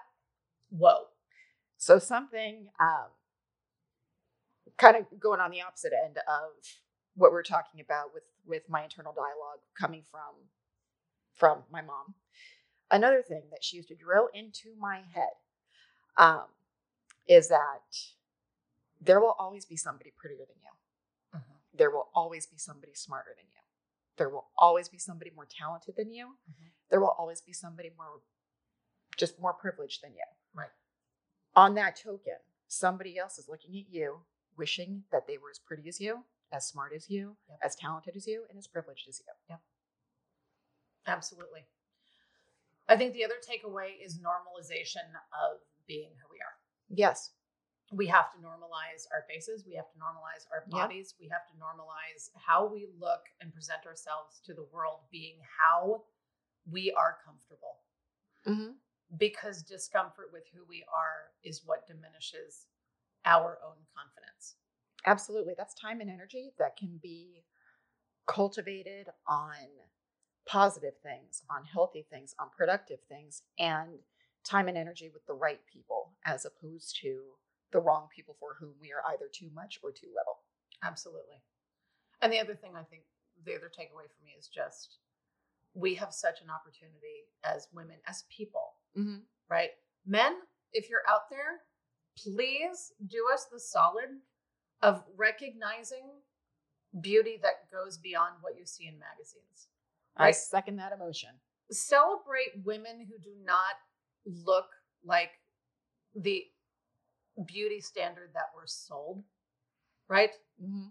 whoa. 0.70 1.08
So 1.76 1.98
something 1.98 2.72
um, 2.80 3.10
kind 4.76 4.96
of 4.96 5.18
going 5.20 5.40
on 5.40 5.50
the 5.50 5.60
opposite 5.62 5.92
end 5.92 6.18
of 6.18 6.52
what 7.18 7.32
we're 7.32 7.42
talking 7.42 7.80
about 7.80 8.14
with 8.14 8.22
with 8.46 8.68
my 8.68 8.84
internal 8.84 9.12
dialogue 9.12 9.60
coming 9.78 10.02
from 10.10 10.48
from 11.34 11.64
my 11.70 11.82
mom. 11.82 12.14
Another 12.90 13.22
thing 13.22 13.42
that 13.50 13.62
she 13.62 13.76
used 13.76 13.88
to 13.88 13.94
drill 13.94 14.28
into 14.32 14.74
my 14.78 15.02
head 15.14 15.34
um, 16.16 16.46
is 17.28 17.48
that 17.48 17.82
there 19.00 19.20
will 19.20 19.36
always 19.38 19.66
be 19.66 19.76
somebody 19.76 20.12
prettier 20.16 20.38
than 20.46 20.56
you. 20.62 20.68
There 21.76 21.90
will 21.90 22.08
always 22.14 22.46
be 22.46 22.58
somebody 22.58 22.92
smarter 22.94 23.30
than 23.36 23.46
you. 23.46 23.60
There 24.16 24.28
will 24.28 24.48
always 24.58 24.88
be 24.88 24.98
somebody 24.98 25.30
more 25.30 25.46
talented 25.46 25.94
than 25.96 26.10
you. 26.10 26.38
Mhm. 26.50 26.72
There 26.88 27.00
will 27.00 27.14
always 27.16 27.40
be 27.40 27.52
somebody 27.52 27.90
more, 27.90 28.20
just 29.16 29.38
more 29.38 29.52
privileged 29.54 30.02
than 30.02 30.14
you. 30.14 30.24
Right. 30.52 30.72
On 31.54 31.74
that 31.74 31.94
token, 31.94 32.38
somebody 32.66 33.16
else 33.16 33.38
is 33.38 33.48
looking 33.48 33.76
at 33.78 33.88
you, 33.88 34.26
wishing 34.56 35.04
that 35.12 35.28
they 35.28 35.38
were 35.38 35.50
as 35.50 35.60
pretty 35.60 35.88
as 35.88 36.00
you, 36.00 36.24
as 36.52 36.66
smart 36.66 36.92
as 36.92 37.08
you, 37.10 37.36
Yep. 37.48 37.58
as 37.62 37.76
talented 37.76 38.16
as 38.16 38.26
you, 38.26 38.46
and 38.48 38.58
as 38.58 38.66
privileged 38.66 39.08
as 39.08 39.20
you. 39.20 39.32
Yep. 39.48 39.60
Absolutely. 41.06 41.66
I 42.88 42.96
think 42.96 43.12
the 43.12 43.24
other 43.24 43.38
takeaway 43.40 44.00
is 44.00 44.18
normalization 44.18 45.14
of 45.32 45.60
being 45.86 46.10
who 46.16 46.28
we 46.30 46.40
are. 46.40 46.56
Yes. 46.88 47.32
We 47.92 48.06
have 48.08 48.30
to 48.32 48.38
normalize 48.38 49.06
our 49.12 49.22
faces. 49.28 49.64
We 49.66 49.74
have 49.74 49.90
to 49.92 49.98
normalize 49.98 50.46
our 50.52 50.60
Yep. 50.60 50.70
bodies. 50.70 51.14
We 51.18 51.28
have 51.28 51.46
to 51.48 51.54
normalize 51.54 52.30
how 52.34 52.66
we 52.66 52.86
look 52.98 53.24
and 53.40 53.52
present 53.52 53.86
ourselves 53.86 54.40
to 54.40 54.54
the 54.54 54.64
world 54.64 55.08
being 55.10 55.40
how 55.40 56.06
we 56.66 56.92
are 56.92 57.18
comfortable. 57.24 57.80
Mm-hmm. 58.44 58.72
Because 59.16 59.62
discomfort 59.62 60.32
with 60.32 60.46
who 60.48 60.64
we 60.66 60.84
are 60.84 61.32
is 61.42 61.64
what 61.64 61.86
diminishes 61.86 62.66
our 63.24 63.58
own 63.64 63.76
confidence. 63.94 64.56
Absolutely. 65.06 65.54
That's 65.56 65.74
time 65.74 66.00
and 66.00 66.10
energy 66.10 66.50
that 66.58 66.76
can 66.76 66.98
be 67.02 67.44
cultivated 68.26 69.08
on 69.26 69.54
positive 70.46 70.94
things, 71.02 71.42
on 71.50 71.64
healthy 71.64 72.06
things, 72.10 72.34
on 72.38 72.48
productive 72.56 73.00
things, 73.08 73.42
and 73.58 73.98
time 74.44 74.68
and 74.68 74.78
energy 74.78 75.10
with 75.12 75.26
the 75.26 75.34
right 75.34 75.60
people 75.72 76.12
as 76.24 76.44
opposed 76.44 76.98
to 77.02 77.20
the 77.72 77.80
wrong 77.80 78.08
people 78.14 78.34
for 78.40 78.56
whom 78.58 78.72
we 78.80 78.92
are 78.92 79.02
either 79.12 79.28
too 79.32 79.50
much 79.54 79.78
or 79.82 79.90
too 79.90 80.08
little. 80.08 80.38
Absolutely. 80.82 81.42
And 82.22 82.32
the 82.32 82.40
other 82.40 82.54
thing 82.54 82.72
I 82.74 82.82
think 82.82 83.02
the 83.44 83.54
other 83.54 83.68
takeaway 83.68 84.08
for 84.08 84.24
me 84.24 84.32
is 84.38 84.48
just 84.48 84.98
we 85.74 85.94
have 85.94 86.12
such 86.12 86.40
an 86.40 86.48
opportunity 86.50 87.28
as 87.44 87.68
women, 87.72 87.96
as 88.06 88.24
people, 88.34 88.74
Mm-hmm. 88.96 89.18
right? 89.48 89.70
Men, 90.06 90.34
if 90.72 90.88
you're 90.88 91.06
out 91.08 91.28
there, 91.30 91.60
please 92.16 92.92
do 93.06 93.26
us 93.32 93.46
the 93.52 93.60
solid 93.60 94.08
of 94.82 95.02
recognizing 95.16 96.10
beauty 97.00 97.38
that 97.42 97.70
goes 97.72 97.98
beyond 97.98 98.34
what 98.40 98.56
you 98.58 98.64
see 98.64 98.86
in 98.86 98.94
magazines. 98.98 99.68
I 100.16 100.30
second 100.32 100.76
that 100.76 100.92
emotion. 100.92 101.30
Celebrate 101.70 102.64
women 102.64 103.06
who 103.08 103.18
do 103.22 103.30
not 103.44 103.76
look 104.44 104.66
like 105.04 105.30
the 106.14 106.44
beauty 107.46 107.80
standard 107.80 108.30
that 108.34 108.46
we're 108.54 108.66
sold, 108.66 109.22
right? 110.08 110.30
Mm-hmm. 110.62 110.88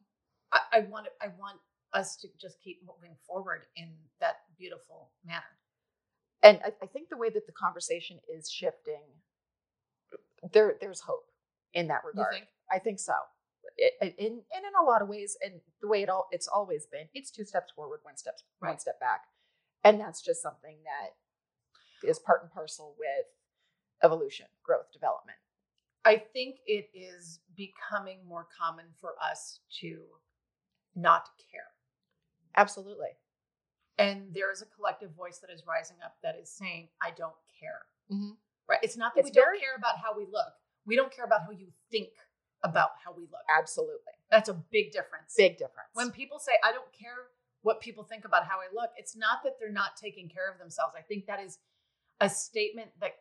I, 0.54 0.60
I 0.72 0.80
want 0.82 1.08
I 1.22 1.28
want 1.40 1.58
us 1.94 2.16
to 2.18 2.28
just 2.40 2.62
keep 2.62 2.80
moving 2.86 3.16
forward 3.26 3.66
in 3.76 3.90
that 4.22 4.36
beautiful 4.58 5.10
manner. 5.26 5.44
And 6.44 6.60
I, 6.64 6.72
I 6.84 6.86
think 6.86 7.10
the 7.10 7.18
way 7.18 7.30
that 7.30 7.48
the 7.48 7.54
conversation 7.54 8.20
is 8.34 8.50
shifting, 8.50 9.02
there 10.54 10.76
there's 10.80 11.02
hope 11.02 11.26
in 11.74 11.88
that 11.88 12.02
You 12.04 12.10
regard. 12.10 12.34
think? 12.34 12.46
I 12.72 12.80
think 12.80 13.00
so. 13.00 13.14
In 13.78 14.16
and 14.20 14.42
in 14.52 14.74
a 14.80 14.84
lot 14.84 15.02
of 15.02 15.08
ways, 15.08 15.38
and 15.44 15.62
the 15.82 15.88
way 15.88 16.02
it 16.04 16.10
all 16.10 16.28
it's 16.32 16.48
always 16.48 16.86
been, 16.86 17.08
it's 17.14 17.32
two 17.32 17.44
steps 17.46 17.72
forward, 17.76 18.00
one 18.04 18.18
step 18.18 18.40
one 18.60 18.80
step 18.80 19.00
back, 19.00 19.22
and 19.84 20.00
that's 20.00 20.22
just 20.22 20.42
something 20.42 20.78
that 20.84 22.08
is 22.08 22.20
part 22.20 22.42
and 22.44 22.52
parcel 22.52 22.96
with 22.98 23.26
evolution, 24.04 24.46
growth, 24.64 24.92
development. 24.94 25.38
I 26.06 26.18
think 26.18 26.58
it 26.66 26.90
is 26.94 27.40
becoming 27.56 28.20
more 28.28 28.48
common 28.58 28.86
for 29.02 29.16
us 29.22 29.60
to 29.82 30.04
not 30.96 31.30
care. 31.52 31.68
Absolutely. 32.56 33.10
And 33.98 34.34
there 34.34 34.52
is 34.52 34.62
a 34.62 34.66
collective 34.68 35.12
voice 35.12 35.40
that 35.40 35.50
is 35.50 35.64
rising 35.68 35.98
up 36.06 36.16
that 36.24 36.36
is 36.40 36.50
saying, 36.50 36.90
I 37.02 37.12
don't 37.12 37.36
care. 37.60 37.86
Mhm. 38.12 38.38
Right? 38.68 38.80
It's 38.84 38.96
not 38.96 39.16
that 39.16 39.22
It's 39.22 39.30
we 39.32 39.34
very- 39.34 39.58
don't 39.58 39.66
care 39.66 39.76
about 39.76 39.98
how 39.98 40.14
we 40.16 40.26
look. 40.28 40.54
We 40.86 40.96
don't 40.96 41.12
care 41.12 41.26
about 41.26 41.42
how 41.44 41.52
you 41.52 41.74
think 41.92 42.14
about 42.64 42.90
how 43.04 43.14
we 43.14 43.24
look. 43.24 43.42
Absolutely. 43.58 44.14
That's 44.32 44.50
a 44.50 44.54
big 44.72 44.92
difference. 44.92 45.34
Big 45.38 45.58
difference. 45.58 45.90
When 45.94 46.12
people 46.12 46.40
say, 46.40 46.54
I 46.64 46.72
don't 46.72 46.92
care 46.98 47.30
what 47.62 47.82
people 47.82 48.04
think 48.04 48.26
about 48.26 48.46
how 48.46 48.58
I 48.58 48.68
look, 48.74 48.90
it's 48.98 49.16
not 49.16 49.40
that 49.44 49.54
they're 49.60 49.72
not 49.72 49.96
taking 50.02 50.30
care 50.30 50.52
of 50.52 50.58
themselves. 50.60 50.94
I 50.98 51.02
think 51.02 51.26
that 51.28 51.40
is 51.40 51.60
a 52.20 52.30
statement 52.30 52.90
that 53.02 53.12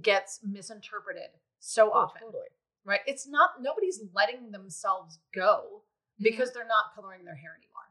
gets 0.00 0.40
misinterpreted 0.42 1.30
so 1.58 1.90
oh, 1.92 1.98
often, 1.98 2.22
totally. 2.22 2.48
right? 2.84 3.00
It's 3.06 3.28
not, 3.28 3.50
nobody's 3.60 4.00
letting 4.14 4.50
themselves 4.50 5.18
go 5.34 5.82
Mm-hmm. 6.20 6.24
because 6.36 6.52
they're 6.52 6.66
not 6.66 6.92
coloring 6.94 7.24
their 7.24 7.34
hair 7.36 7.56
anymore 7.56 7.88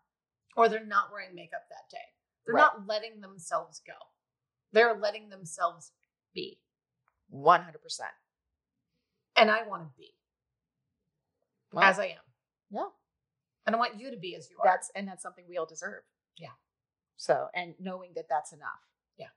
or 0.56 0.70
they're 0.70 0.86
not 0.86 1.12
wearing 1.12 1.34
makeup 1.34 1.64
that 1.70 1.90
day. 1.90 1.98
They're 2.46 2.54
Right. 2.54 2.62
not 2.62 2.86
letting 2.86 3.22
themselves 3.22 3.82
go. 3.88 3.94
They're 4.72 4.94
letting 4.96 5.30
themselves 5.30 5.94
be. 6.36 6.60
One 7.30 7.62
hundred 7.64 7.82
percent. 7.82 8.12
And 9.36 9.50
I 9.50 9.66
want 9.66 9.82
to 9.84 9.90
be 9.98 10.14
as 11.78 12.00
I 12.00 12.06
am. 12.06 12.26
yeah. 12.72 12.88
And 13.66 13.76
I 13.76 13.80
want 13.80 14.00
you 14.00 14.10
to 14.12 14.18
be 14.18 14.36
as 14.36 14.50
you 14.50 14.58
are. 14.60 14.66
That's 14.66 14.90
and 14.96 15.08
that's 15.08 15.22
something 15.22 15.46
we 15.48 15.58
all 15.58 15.66
deserve. 15.66 16.02
Yeah. 16.38 16.56
So 17.18 17.48
and 17.54 17.76
knowing 17.80 18.12
that 18.16 18.26
that's 18.30 18.52
enough. 18.54 18.82
Yeah. 19.18 19.28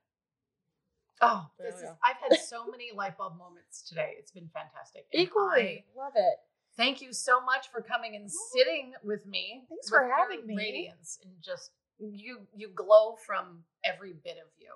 Oh, 1.21 1.47
There 1.59 1.69
this 1.69 1.81
is, 1.81 1.83
go. 1.83 1.97
I've 2.03 2.17
had 2.17 2.39
so 2.39 2.65
many 2.65 2.91
light 2.95 3.17
bulb 3.17 3.37
moments 3.37 3.81
today. 3.87 4.13
It's 4.17 4.31
been 4.31 4.49
fantastic. 4.53 5.05
And 5.13 5.29
I 5.37 5.83
love 5.95 6.13
it. 6.15 6.35
thank 6.77 7.01
you 7.01 7.13
so 7.13 7.39
much 7.41 7.67
for 7.71 7.81
coming 7.81 8.15
and 8.15 8.29
sitting 8.55 8.93
with 9.03 9.25
me. 9.27 9.63
Thanks 9.69 9.91
with 9.91 9.99
for 10.01 10.09
having 10.17 10.47
me. 10.47 10.55
Radiance 10.57 11.19
and 11.23 11.33
just 11.41 11.71
you 11.99 12.39
you 12.55 12.69
glow 12.73 13.15
from 13.27 13.63
every 13.85 14.13
bit 14.23 14.37
of 14.43 14.49
you. 14.57 14.71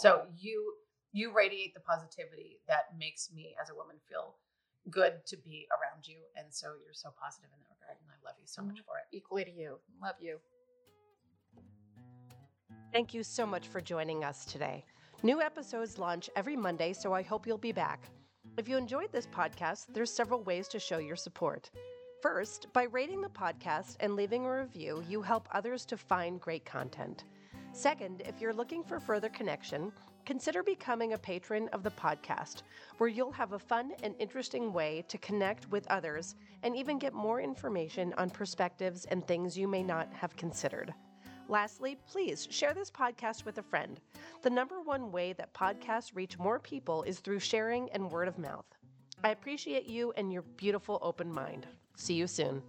So 0.00 0.22
you 0.38 0.74
you 1.12 1.32
radiate 1.34 1.74
the 1.74 1.80
positivity 1.80 2.60
that 2.68 2.96
makes 2.96 3.30
me 3.34 3.54
as 3.60 3.68
a 3.68 3.74
woman 3.74 3.96
feel 4.08 4.36
good 4.90 5.24
to 5.26 5.36
be 5.36 5.66
around 5.70 6.06
you. 6.06 6.18
And 6.36 6.46
so 6.50 6.68
you're 6.84 6.94
so 6.94 7.10
positive 7.20 7.50
in 7.52 7.60
that 7.60 7.76
regard. 7.80 7.98
And 8.00 8.10
I 8.10 8.18
love 8.26 8.36
you 8.38 8.46
so 8.46 8.62
much 8.62 8.76
mm-hmm. 8.76 8.84
for 8.84 8.98
it. 8.98 9.16
equally 9.16 9.44
to 9.44 9.50
you. 9.50 9.78
Love 10.02 10.16
you. 10.20 10.38
Thank 12.92 13.14
you 13.14 13.22
so 13.22 13.46
much 13.46 13.68
for 13.68 13.80
joining 13.80 14.24
us 14.24 14.44
today. 14.44 14.84
New 15.22 15.40
episodes 15.40 15.98
launch 15.98 16.28
every 16.34 16.56
Monday, 16.56 16.92
so 16.92 17.12
I 17.12 17.22
hope 17.22 17.46
you'll 17.46 17.58
be 17.58 17.72
back. 17.72 18.08
If 18.58 18.68
you 18.68 18.76
enjoyed 18.76 19.12
this 19.12 19.26
podcast, 19.26 19.86
there's 19.92 20.12
several 20.12 20.42
ways 20.42 20.66
to 20.68 20.80
show 20.80 20.98
your 20.98 21.16
support. 21.16 21.70
First, 22.20 22.66
by 22.72 22.84
rating 22.84 23.20
the 23.20 23.28
podcast 23.28 23.96
and 24.00 24.16
leaving 24.16 24.44
a 24.44 24.60
review, 24.60 25.04
you 25.08 25.22
help 25.22 25.48
others 25.52 25.86
to 25.86 25.96
find 25.96 26.40
great 26.40 26.64
content. 26.64 27.24
Second, 27.72 28.22
if 28.26 28.40
you're 28.40 28.52
looking 28.52 28.82
for 28.82 28.98
further 28.98 29.28
connection, 29.28 29.92
consider 30.24 30.62
becoming 30.62 31.12
a 31.12 31.18
patron 31.18 31.68
of 31.72 31.82
the 31.82 31.90
podcast, 31.90 32.62
where 32.98 33.08
you'll 33.08 33.32
have 33.32 33.52
a 33.52 33.58
fun 33.58 33.92
and 34.02 34.14
interesting 34.18 34.72
way 34.72 35.04
to 35.08 35.18
connect 35.18 35.70
with 35.70 35.86
others 35.90 36.34
and 36.62 36.76
even 36.76 36.98
get 36.98 37.12
more 37.12 37.40
information 37.40 38.12
on 38.18 38.30
perspectives 38.30 39.04
and 39.06 39.26
things 39.26 39.56
you 39.56 39.68
may 39.68 39.82
not 39.82 40.12
have 40.12 40.36
considered. 40.36 40.92
Lastly, 41.48 41.96
please 42.08 42.46
share 42.50 42.74
this 42.74 42.90
podcast 42.90 43.44
with 43.44 43.58
a 43.58 43.62
friend. 43.62 44.00
The 44.42 44.50
number 44.50 44.80
one 44.80 45.10
way 45.10 45.32
that 45.32 45.52
podcasts 45.52 46.14
reach 46.14 46.38
more 46.38 46.60
people 46.60 47.02
is 47.02 47.18
through 47.18 47.40
sharing 47.40 47.90
and 47.90 48.10
word 48.10 48.28
of 48.28 48.38
mouth. 48.38 48.66
I 49.24 49.30
appreciate 49.30 49.86
you 49.86 50.12
and 50.16 50.32
your 50.32 50.42
beautiful 50.42 50.98
open 51.02 51.30
mind. 51.32 51.66
See 51.96 52.14
you 52.14 52.26
soon. 52.26 52.62